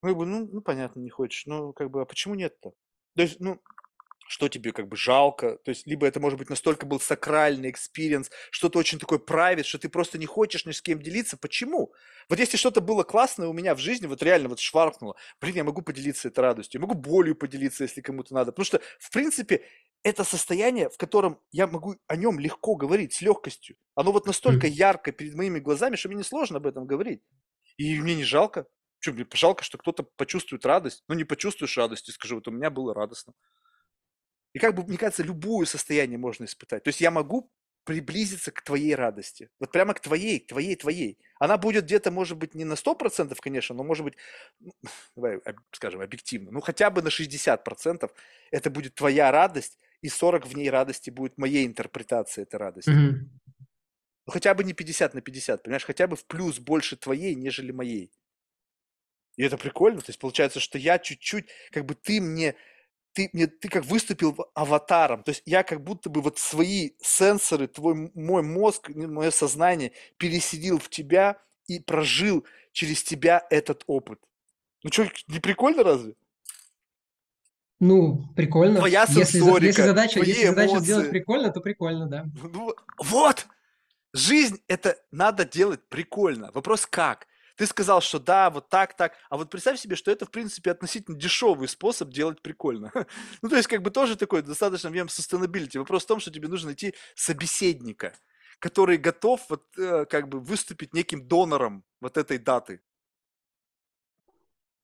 [0.04, 2.74] ну, я говорю, ну, ну понятно, не хочешь, ну, как бы, а почему нет-то?
[3.16, 3.60] То есть, ну,
[4.28, 8.30] что тебе как бы жалко, то есть либо это может быть настолько был сакральный experience,
[8.52, 11.38] что-то очень такое private, что ты просто не хочешь ни с кем делиться.
[11.38, 11.94] Почему?
[12.30, 15.64] Вот если что-то было классное у меня в жизни, вот реально вот шваркнуло, блин, я
[15.64, 19.64] могу поделиться этой радостью, я могу болью поделиться, если кому-то надо, потому что, в принципе,
[20.04, 23.78] это состояние, в котором я могу о нем легко говорить, с легкостью.
[23.96, 27.22] Оно вот настолько ярко перед моими глазами, что мне несложно об этом говорить.
[27.78, 28.68] И мне не жалко.
[29.00, 31.04] Что, мне жалко, что кто-то почувствует радость?
[31.08, 33.34] Ну, не почувствуешь радости, скажи, вот у меня было радостно.
[34.58, 36.82] И как бы, мне кажется, любое состояние можно испытать.
[36.84, 37.52] То есть я могу
[37.84, 39.52] приблизиться к твоей радости.
[39.60, 41.20] Вот прямо к твоей, к твоей, твоей.
[41.40, 44.16] Она будет где-то, может быть, не на 100%, конечно, но может быть,
[45.16, 45.42] давай
[45.74, 48.12] скажем, объективно, ну хотя бы на 60%
[48.50, 52.90] это будет твоя радость, и 40 в ней радости будет моей интерпретации этой радости.
[52.90, 53.30] Мгм.
[54.26, 57.72] Ну хотя бы не 50 на 50, понимаешь, хотя бы в плюс больше твоей, нежели
[57.72, 58.12] моей.
[59.36, 62.56] И это прикольно, то есть получается, что я чуть-чуть, как бы ты мне,
[63.18, 67.68] ты мне, ты как выступил аватаром, то есть я как будто бы вот свои сенсоры,
[67.68, 74.20] твой, мой мозг, мое сознание переселил в тебя и прожил через тебя этот опыт.
[74.84, 76.14] Ну что, не прикольно разве?
[77.80, 78.78] Ну, прикольно.
[78.78, 82.26] Твоя Если, за- если сенсорика, задача, если задача сделать прикольно, то прикольно, да.
[82.54, 83.48] Ну, вот!
[84.14, 86.52] Жизнь это надо делать прикольно.
[86.52, 87.28] Вопрос как?
[87.58, 89.14] Ты сказал, что да, вот так, так.
[89.30, 92.92] А вот представь себе, что это, в принципе, относительно дешевый способ делать прикольно.
[93.42, 95.80] Ну, то есть, как бы тоже такой достаточно в нем sustainability.
[95.80, 98.14] Вопрос в том, что тебе нужно найти собеседника,
[98.60, 102.82] который готов вот, э, как бы выступить неким донором вот этой даты.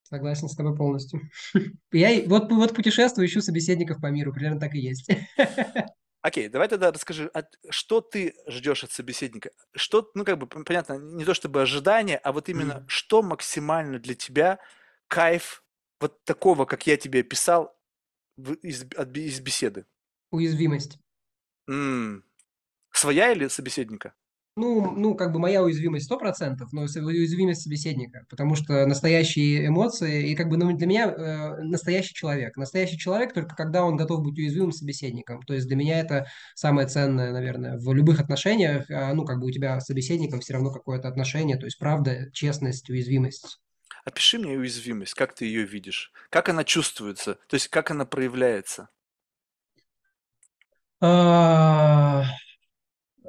[0.02, 1.20] Согласен с тобой полностью.
[1.92, 5.08] Я вот, вот путешествую, ищу собеседников по миру, примерно так и есть.
[6.24, 9.50] Окей, давай тогда расскажи, от- что ты ждешь от собеседника?
[9.76, 12.86] Что, ну, как бы, понятно, не то чтобы ожидание, а вот именно, Мгм.
[12.86, 14.58] что максимально для тебя
[15.06, 15.62] кайф
[16.00, 17.78] вот такого, как я тебе описал
[18.62, 19.86] из, от из беседы?
[20.32, 20.98] Уязвимость.
[21.68, 22.24] М,
[22.92, 24.14] Своя или собеседника?
[24.56, 30.36] Ну, ну, как бы моя уязвимость 100%, но уязвимость собеседника, потому что настоящие эмоции, и
[30.36, 32.56] как бы ну, для меня э, настоящий человек.
[32.56, 35.42] Настоящий человек только когда он готов быть уязвимым собеседником.
[35.42, 38.88] То есть для меня это самое ценное, наверное, в любых отношениях.
[38.90, 42.30] а, ну, как бы у тебя с собеседником все равно какое-то отношение, то есть правда,
[42.32, 43.58] честность, уязвимость.
[44.04, 48.88] Опиши мне уязвимость, как ты ее видишь, как она чувствуется, то есть как она проявляется.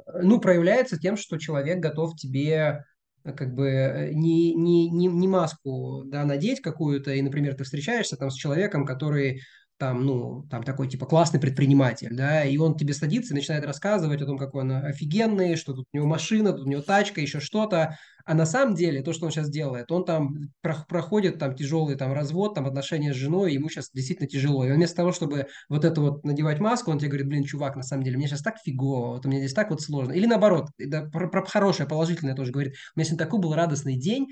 [0.06, 2.84] Ну, проявляется тем, что человек готов тебе
[3.24, 7.64] э, как бы э, не, не, не, не маску да, надеть какую-то, и, например, ты
[7.64, 9.42] встречаешься там с человеком, который
[9.78, 14.22] там, ну, там такой типа классный предприниматель, да, и он тебе садится и начинает рассказывать
[14.22, 17.40] о том, какой он офигенный, что тут у него машина, тут у него тачка, еще
[17.40, 21.54] что-то, а на самом деле то, что он сейчас делает, он там про- проходит там
[21.54, 25.46] тяжелый там развод, там отношения с женой, ему сейчас действительно тяжело, и вместо того, чтобы
[25.68, 28.42] вот это вот надевать маску, он тебе говорит, блин, чувак, на самом деле, мне сейчас
[28.42, 30.12] так фигово, вот у меня здесь так вот сложно.
[30.12, 33.96] Или наоборот, да, про, про хорошее, положительное тоже говорит, у меня сегодня такой был радостный
[33.96, 34.28] день,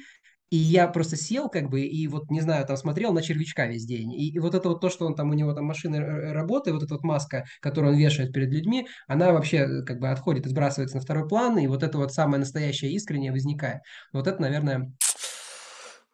[0.55, 3.85] и я просто сел, как бы, и вот, не знаю, там смотрел на червячка весь
[3.87, 4.13] день.
[4.13, 6.75] И, и вот это вот то, что он там, у него там машина р- работает,
[6.75, 10.47] вот эта вот маска, которую он вешает перед людьми, она вообще э, как бы отходит
[10.47, 13.81] и сбрасывается на второй план, и вот это вот самое настоящее искреннее возникает.
[14.13, 14.93] Вот это, наверное,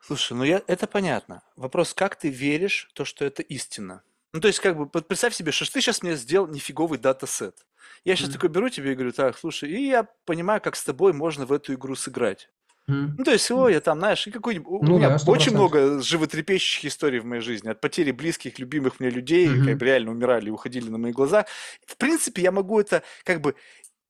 [0.00, 1.42] Слушай, ну я, это понятно.
[1.56, 4.02] Вопрос, как ты веришь в то, что это истина?
[4.32, 7.66] Ну, то есть, как бы, представь себе, что ты сейчас мне сделал нифиговый датасет.
[8.04, 8.34] Я сейчас Мгм.
[8.34, 11.52] такой беру тебе и говорю, так, слушай, и я понимаю, как с тобой можно в
[11.52, 12.48] эту игру сыграть.
[12.88, 14.68] М, Ну, то есть, о, я там, знаешь, и какой-нибудь...
[14.70, 17.68] У Ну меня да, очень много животрепещущих историй в моей жизни.
[17.68, 19.60] От потери близких, любимых мне людей, Мгм.
[19.60, 21.46] как бы реально умирали и уходили на мои глаза.
[21.86, 23.56] В принципе, я могу это, как бы,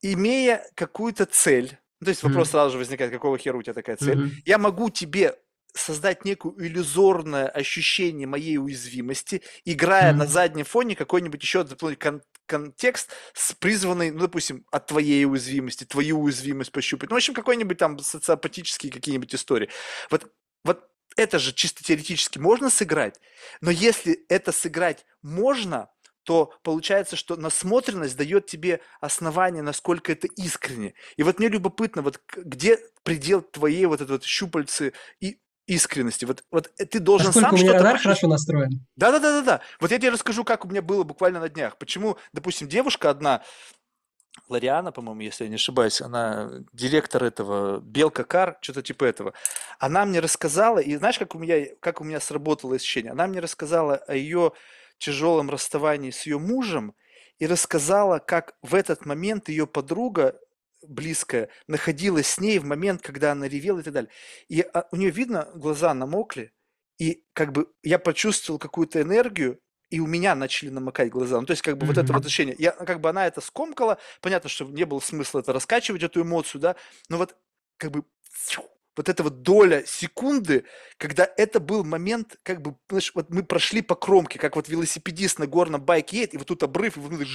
[0.02, 2.50] имея какую-то цель, ну, то есть вопрос Мгм.
[2.50, 4.42] сразу же возникает, какого хера у тебя такая цель, Мгм.
[4.44, 5.36] я могу тебе
[5.74, 10.28] создать некую иллюзорное ощущение моей уязвимости, играя на Мгм.
[10.28, 16.20] заднем фоне какой-нибудь еще дополнительный кон- контекст, с призванный, ну, допустим, от твоей уязвимости, твою
[16.20, 17.10] уязвимость пощупать.
[17.10, 19.68] Ну, в общем, какой-нибудь там социопатические какие-нибудь истории.
[20.10, 20.32] Вот,
[20.64, 23.20] вот это же чисто теоретически можно сыграть,
[23.60, 25.88] но если это сыграть можно,
[26.24, 30.94] то получается, что насмотренность дает тебе основание, насколько это искренне.
[31.16, 35.38] И вот мне любопытно, вот где предел твоей вот этой вот щупальцы и
[35.70, 36.24] искренности?
[36.24, 38.20] Вот, вот э, ты должен Насколько сам у меня что-то радар почувствовать.
[38.20, 38.86] хорошо настроен.
[38.96, 39.60] Да-да-да-да-да.
[39.80, 41.78] Вот я тебе расскажу, как у меня было буквально на днях.
[41.78, 43.42] Почему, допустим, девушка одна,
[44.48, 49.32] Лариана, по-моему, если я не ошибаюсь, она директор этого Белка Кар, что-то типа этого.
[49.78, 53.12] Она мне рассказала, и знаешь, как у меня, как у меня сработало ощущение?
[53.12, 54.52] Она мне рассказала о ее
[54.98, 56.94] тяжелом расставании с ее мужем
[57.38, 60.38] и рассказала, как в этот момент ее подруга
[60.86, 64.10] близкая находилась с ней в момент, когда она ревела и так далее.
[64.48, 66.52] И а, у нее видно, глаза намокли,
[66.98, 71.40] и как бы я почувствовал какую-то энергию, и у меня начали намокать глаза.
[71.40, 72.54] Ну, то есть, как бы вот это вот ощущение.
[72.58, 73.98] Я, как бы она это скомкала.
[74.20, 76.76] Понятно, что не было смысла это раскачивать, эту эмоцию, да.
[77.08, 77.36] Но вот
[77.76, 78.04] как бы
[79.00, 80.64] вот эта вот доля секунды,
[80.98, 85.38] когда это был момент, как бы, знаешь, вот мы прошли по кромке, как вот велосипедист
[85.38, 87.26] на горном байке едет, и вот тут обрыв, и вот мы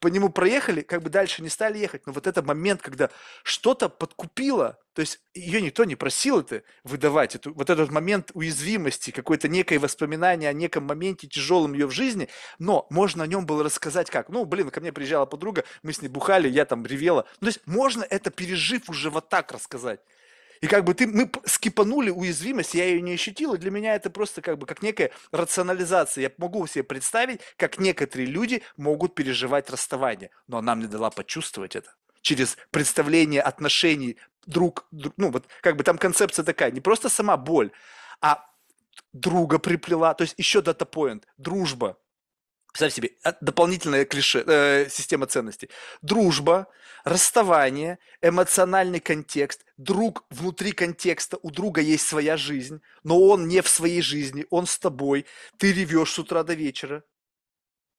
[0.00, 3.08] по нему проехали, как бы дальше не стали ехать, но вот это момент, когда
[3.42, 9.12] что-то подкупило, то есть ее никто не просил это выдавать, эту, вот этот момент уязвимости,
[9.12, 12.28] какое-то некое воспоминание о неком моменте тяжелом ее в жизни,
[12.58, 14.28] но можно о нем было рассказать как?
[14.28, 17.24] Ну, блин, ко мне приезжала подруга, мы с ней бухали, я там ревела.
[17.40, 20.00] Ну, то есть можно это, пережив, уже вот так рассказать.
[20.60, 24.42] И как бы ты, мы скипанули уязвимость, я ее не ощутила, для меня это просто
[24.42, 26.22] как бы как некая рационализация.
[26.22, 31.76] Я могу себе представить, как некоторые люди могут переживать расставание, но она мне дала почувствовать
[31.76, 34.16] это через представление отношений
[34.46, 37.70] друг, друг, ну вот как бы там концепция такая, не просто сама боль,
[38.20, 38.44] а
[39.12, 41.96] друга приплела, то есть еще дата point, дружба.
[42.76, 45.70] Представь себе, дополнительная клише, э, система ценностей.
[46.02, 46.66] Дружба,
[47.04, 53.68] расставание, эмоциональный контекст, друг внутри контекста, у друга есть своя жизнь, но он не в
[53.68, 55.24] своей жизни, он с тобой,
[55.56, 57.02] ты ревешь с утра до вечера,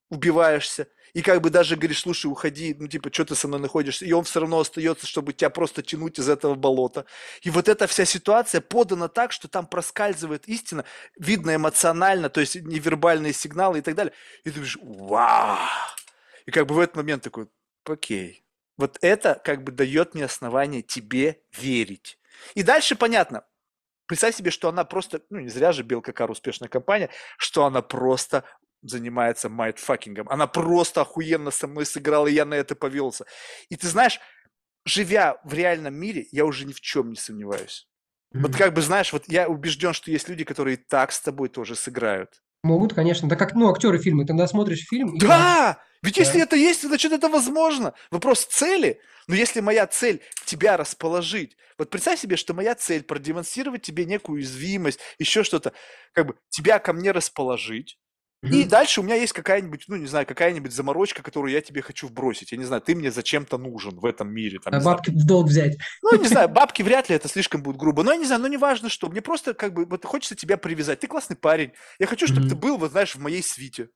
[0.10, 4.06] убиваешься, и как бы даже говоришь, слушай, уходи, ну типа, что ты со мной находишься,
[4.06, 7.06] и он все равно остается, чтобы тебя просто тянуть из этого болота.
[7.42, 10.86] И вот эта вся ситуация подана так, что там проскальзывает истина,
[11.18, 14.14] видно эмоционально, то есть невербальные сигналы и так далее.
[14.44, 15.58] И ты говоришь, вау!
[16.46, 17.48] И как бы в этот момент такой,
[17.86, 18.46] окей,
[18.78, 22.20] вот это как бы дает мне основание тебе верить.
[22.54, 23.44] И дальше понятно,
[24.08, 27.82] Представь себе, что она просто, ну не зря же Белка Кар успешная компания, что она
[27.82, 28.46] просто
[28.82, 30.30] занимается майдфакингом.
[30.30, 33.26] Она просто охуенно со мной сыграла, и я на это повелся.
[33.70, 34.20] И ты знаешь,
[34.86, 37.88] живя в реальном мире, я уже ни в чем не сомневаюсь.
[38.34, 38.42] Mm-hmm.
[38.42, 41.76] Вот как бы, знаешь, вот я убежден, что есть люди, которые так с тобой тоже
[41.76, 42.42] сыграют.
[42.64, 43.30] Могут, конечно.
[43.30, 44.24] Да как, ну, актеры фильма.
[44.24, 45.18] Ты когда смотришь фильм...
[45.18, 45.80] Да!
[46.04, 46.08] И...
[46.08, 46.22] Ведь да.
[46.22, 47.94] если это есть, значит, это возможно.
[48.12, 49.00] Вопрос цели.
[49.28, 54.38] Но если моя цель тебя расположить, вот представь себе, что моя цель продемонстрировать тебе некую
[54.38, 55.74] уязвимость, еще что-то,
[56.14, 58.00] как бы тебя ко мне расположить,
[58.44, 62.08] и дальше у меня есть какая-нибудь, ну, не знаю, какая-нибудь заморочка, которую я тебе хочу
[62.08, 62.52] вбросить.
[62.52, 64.60] Я не знаю, ты мне зачем-то нужен в этом мире.
[64.60, 65.24] Там, а бабки знаю.
[65.24, 65.78] в долг взять.
[66.04, 68.04] Ну, не знаю, бабки вряд ли это слишком будет грубо.
[68.04, 69.10] Но я не знаю, ну, неважно что.
[69.10, 71.00] Мне просто как бы вот хочется тебя привязать.
[71.00, 71.72] Ты классный парень.
[72.00, 72.50] Я хочу, чтобы mm-hmm.
[72.50, 73.90] ты был, вот знаешь, в моей свите.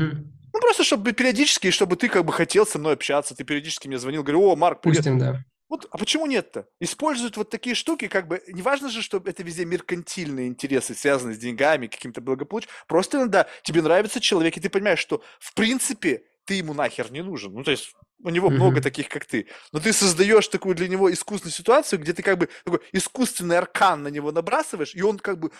[0.00, 0.24] Mm-hmm.
[0.52, 3.36] Ну, просто чтобы периодически, чтобы ты как бы хотел со мной общаться.
[3.36, 4.98] Ты периодически мне звонил, говорю, о, Марк, привет.
[4.98, 5.44] Пустим, да.
[5.68, 6.68] Вот, а почему нет-то?
[6.80, 11.34] Используют вот такие штуки, как бы, не важно же, что это везде меркантильные интересы, связанные
[11.34, 12.70] с деньгами, каким-то благополучием.
[12.86, 17.22] Просто иногда тебе нравится человек, и ты понимаешь, что в принципе ты ему нахер не
[17.22, 17.52] нужен.
[17.52, 18.52] Ну, то есть у него mm-hmm.
[18.52, 19.48] много таких, как ты.
[19.72, 24.02] Но ты создаешь такую для него искусственную ситуацию, где ты как бы такой искусственный аркан
[24.02, 25.50] на него набрасываешь, и он как бы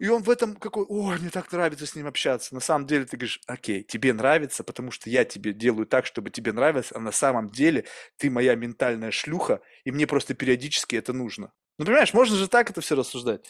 [0.00, 2.54] и он в этом какой, ой, мне так нравится с ним общаться.
[2.54, 6.30] На самом деле ты говоришь, окей, тебе нравится, потому что я тебе делаю так, чтобы
[6.30, 7.84] тебе нравилось, а на самом деле
[8.16, 11.52] ты моя ментальная шлюха, и мне просто периодически это нужно.
[11.78, 13.44] Ну, понимаешь, можно же так это все рассуждать.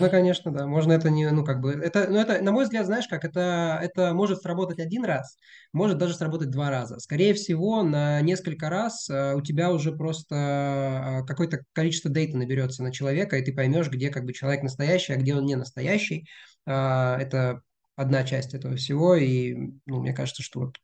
[0.00, 0.66] Ну, конечно, да.
[0.66, 3.78] Можно это не, ну, как бы, это, ну, это, на мой взгляд, знаешь, как это,
[3.82, 5.36] это может сработать один раз,
[5.72, 6.98] может даже сработать два раза.
[6.98, 12.82] Скорее всего, на несколько раз uh, у тебя уже просто uh, какое-то количество дейта наберется
[12.82, 16.26] на человека, и ты поймешь, где как бы человек настоящий, а где он не настоящий.
[16.66, 17.60] Uh, это
[17.94, 19.54] одна часть этого всего, и,
[19.84, 20.76] ну, мне кажется, что вот,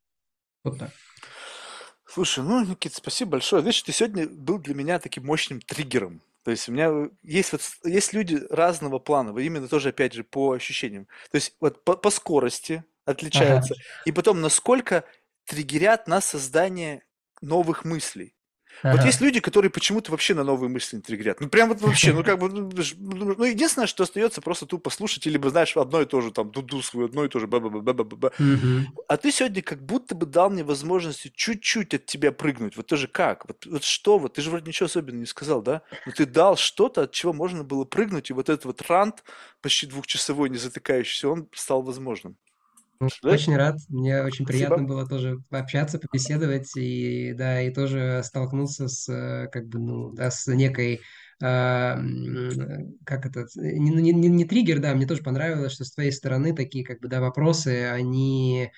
[0.63, 0.91] вот так.
[2.07, 3.63] Слушай, ну, Никит, спасибо большое.
[3.63, 6.21] Видишь, ты сегодня был для меня таким мощным триггером.
[6.47, 10.23] То есть у меня э, есть вот есть люди разного плана, именно тоже опять же
[10.23, 11.09] по ощущениям.
[11.33, 13.83] То есть вот по, по скорости отличаются, ага.
[14.05, 15.03] и потом насколько
[15.45, 17.03] триггерят на создание
[17.41, 18.36] новых мыслей.
[18.83, 18.97] Ага.
[18.97, 21.41] Вот есть люди, которые почему-то вообще на новые мысли не триггерят.
[21.41, 24.91] Ну, прям вот вообще, ну, как бы, ну, ну, ну, единственное, что остается, просто тупо
[24.91, 27.61] слушать, либо, знаешь, одно и то же, там, дуду свою, одно и то же, ба
[27.61, 28.33] ба ба ба ба ба
[29.09, 32.77] А ты сегодня как будто бы дал мне возможность чуть-чуть от тебя прыгнуть.
[32.77, 33.47] Вот тоже как?
[33.49, 34.35] Вот, вот что вот?
[34.35, 35.83] Ты же вроде ничего особенного не сказал, да?
[36.05, 39.25] Но ты дал что-то, от чего можно было прыгнуть, и вот этот вот рант,
[39.63, 42.37] почти двухчасовой, не затыкающийся, он стал возможным.
[43.01, 43.09] Ну?
[43.23, 43.77] Очень рад.
[43.89, 44.95] Мне очень приятно Спасибо.
[44.95, 50.31] было тоже пообщаться, побеседовать и да, и тоже столкнуться с э, как бы ну да
[50.31, 51.01] с некой
[51.43, 51.99] а,
[53.05, 56.83] как это, не, не, не триггер, да, мне тоже понравилось, что с твоей стороны такие,
[56.83, 58.73] как бы, да, вопросы, они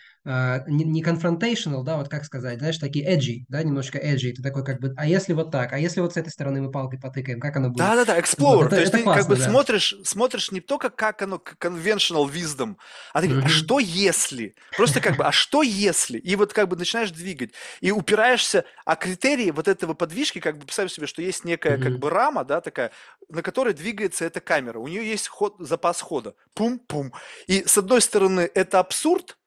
[0.67, 4.63] не, не confrontational, да, вот как сказать, знаешь, такие edgy, да, немножко edgy, ты такой,
[4.63, 7.41] как бы, а если вот так, а если вот с этой стороны мы палкой потыкаем,
[7.41, 7.79] как оно будет?
[7.79, 9.49] Да-да-да, explore, вот, это, то есть это ты классно, как бы да.
[9.49, 12.77] смотришь, смотришь не только, как оно conventional wisdom,
[13.15, 14.55] а ты говоришь, а что если?
[14.77, 16.19] Просто как бы, а что если?
[16.19, 20.67] И вот как бы начинаешь двигать, и упираешься, а критерии вот этого подвижки, как бы,
[20.67, 22.91] представь себе, что есть некая как бы рама, да, такая,
[23.31, 24.79] на которой двигается эта камера.
[24.79, 26.35] У нее есть ход, запас хода.
[26.55, 27.15] Пум-пум.
[27.47, 29.38] И с одной стороны это абсурд,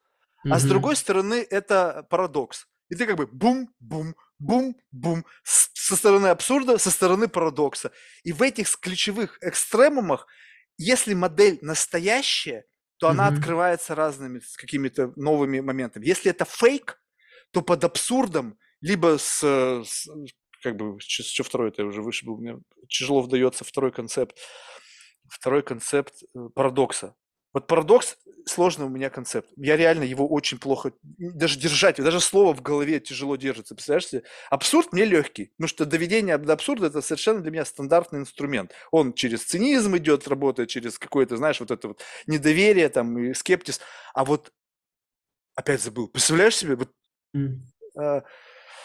[0.48, 2.66] а с другой стороны это парадокс.
[2.90, 7.92] И ты как бы бум-бум, бум-бум, со стороны абсурда, со стороны парадокса.
[8.24, 10.26] И в этих ключевых экстремумах,
[10.78, 12.66] если модель настоящая,
[12.98, 13.34] то она Мгм.
[13.38, 16.06] открывается разными какими-то новыми моментами.
[16.06, 17.02] Если это фейк,
[17.52, 20.08] то под абсурдом, либо с, э, с,
[20.62, 22.58] как бы, что второй это уже выше был, мне
[22.88, 24.38] тяжело вдается второй концепт,
[25.28, 27.14] второй концепт э, парадокса.
[27.52, 28.16] Вот парадокс
[28.46, 29.48] сложный у меня концепт.
[29.56, 33.74] Я реально его очень плохо, даже держать, даже слово в голове тяжело держится.
[33.74, 34.22] Представляешь себе?
[34.50, 38.72] Абсурд мне легкий, потому что доведение до абсурда это совершенно для меня стандартный инструмент.
[38.90, 43.80] Он через цинизм идет, работает через какое-то, знаешь, вот это вот недоверие там и скептиз.
[44.14, 44.52] А вот
[45.54, 46.08] опять забыл.
[46.08, 46.76] Представляешь себе?
[46.76, 46.90] Вот,
[47.34, 48.22] э,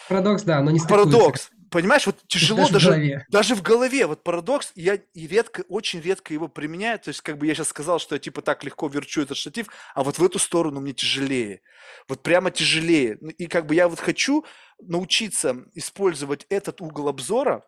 [0.07, 1.11] Парадокс, да, но не стыкуется.
[1.11, 1.49] парадокс.
[1.69, 3.25] Понимаешь, вот тяжело Даже в даже, голове.
[3.29, 7.37] даже в голове, вот парадокс, я и редко, очень редко его применяю, то есть как
[7.37, 10.23] бы я сейчас сказал, что я типа так легко верчу этот штатив, а вот в
[10.23, 11.61] эту сторону мне тяжелее,
[12.07, 13.17] вот прямо тяжелее.
[13.19, 14.45] Ну, И как бы я вот хочу
[14.79, 17.65] научиться использовать этот угол обзора,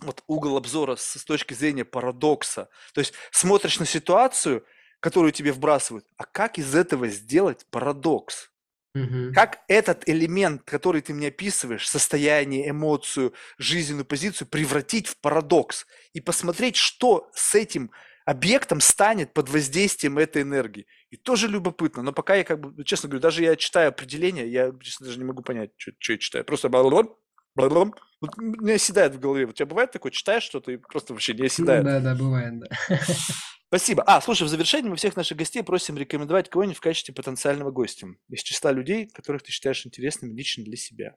[0.00, 4.64] вот угол обзора с, с точки зрения парадокса, то есть смотришь на ситуацию,
[5.00, 8.50] которую тебе вбрасывают, а как из этого сделать парадокс?
[8.96, 9.32] Мгм.
[9.32, 16.20] Как этот элемент, который ты мне описываешь, состояние, эмоцию, жизненную позицию, превратить в парадокс и
[16.20, 17.90] посмотреть, что с этим
[18.24, 20.86] объектом станет под воздействием этой энергии.
[21.10, 24.72] И тоже любопытно, но пока я как бы, честно говорю, даже я читаю определение, я
[24.80, 26.44] честно даже не могу понять, что, что я читаю.
[26.44, 26.68] Просто.
[26.68, 27.18] Вот
[28.38, 29.46] не оседает в голове.
[29.46, 31.84] У тебя бывает такое, читаешь что-то и просто вообще не оседает?
[31.84, 32.66] Да, да, бывает, да.
[33.68, 34.04] Спасибо.
[34.04, 38.06] А, слушай, в завершении мы всех наших гостей просим рекомендовать кого-нибудь в качестве потенциального гостя
[38.30, 41.16] из числа людей, которых ты считаешь интересными лично для себя.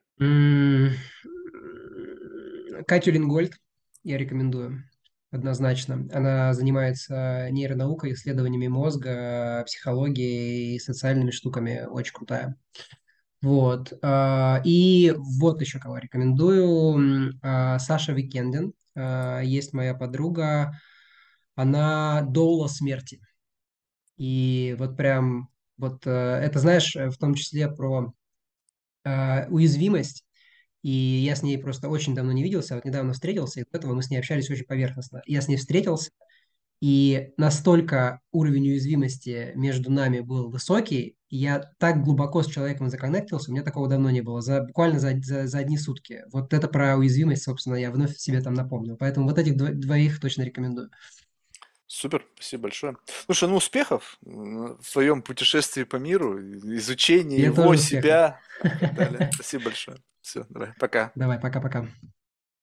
[2.86, 3.54] Катю Лингольд
[4.02, 4.82] я рекомендую
[5.30, 6.08] однозначно.
[6.12, 11.86] Она занимается нейронаукой, исследованиями мозга, психологией и социальными штуками.
[11.88, 12.56] Очень крутая.
[13.42, 13.92] Вот.
[14.02, 17.32] а, И вот еще кого рекомендую.
[17.42, 18.72] А, Саша Викендин.
[18.94, 20.78] А, Есть моя подруга.
[21.54, 23.20] Она доула смерти.
[24.16, 25.48] И вот прям,
[25.78, 28.12] вот э, это, знаешь, в том числе про
[29.48, 30.24] уязвимость.
[30.82, 33.94] И я с ней просто очень давно не виделся, вот недавно встретился, и до этого
[33.94, 35.22] мы с ней общались очень поверхностно.
[35.26, 36.10] Я с ней встретился,
[36.80, 43.54] и настолько уровень уязвимости между нами был высокий, я так глубоко с человеком законнектился, у
[43.54, 46.24] меня такого давно не было, за, буквально за, за, за одни сутки.
[46.32, 48.96] Вот это про уязвимость, собственно, я вновь себе там напомнил.
[48.96, 50.90] Поэтому вот этих дво- двоих точно рекомендую.
[51.86, 52.96] Супер, спасибо большое.
[53.26, 56.40] Слушай, ну успехов в твоем путешествии по миру,
[56.76, 59.30] изучении Тебе его, себя и так далее.
[59.34, 59.98] Спасибо большое.
[60.20, 61.12] Все, давай, пока.
[61.14, 61.86] Давай, пока-пока.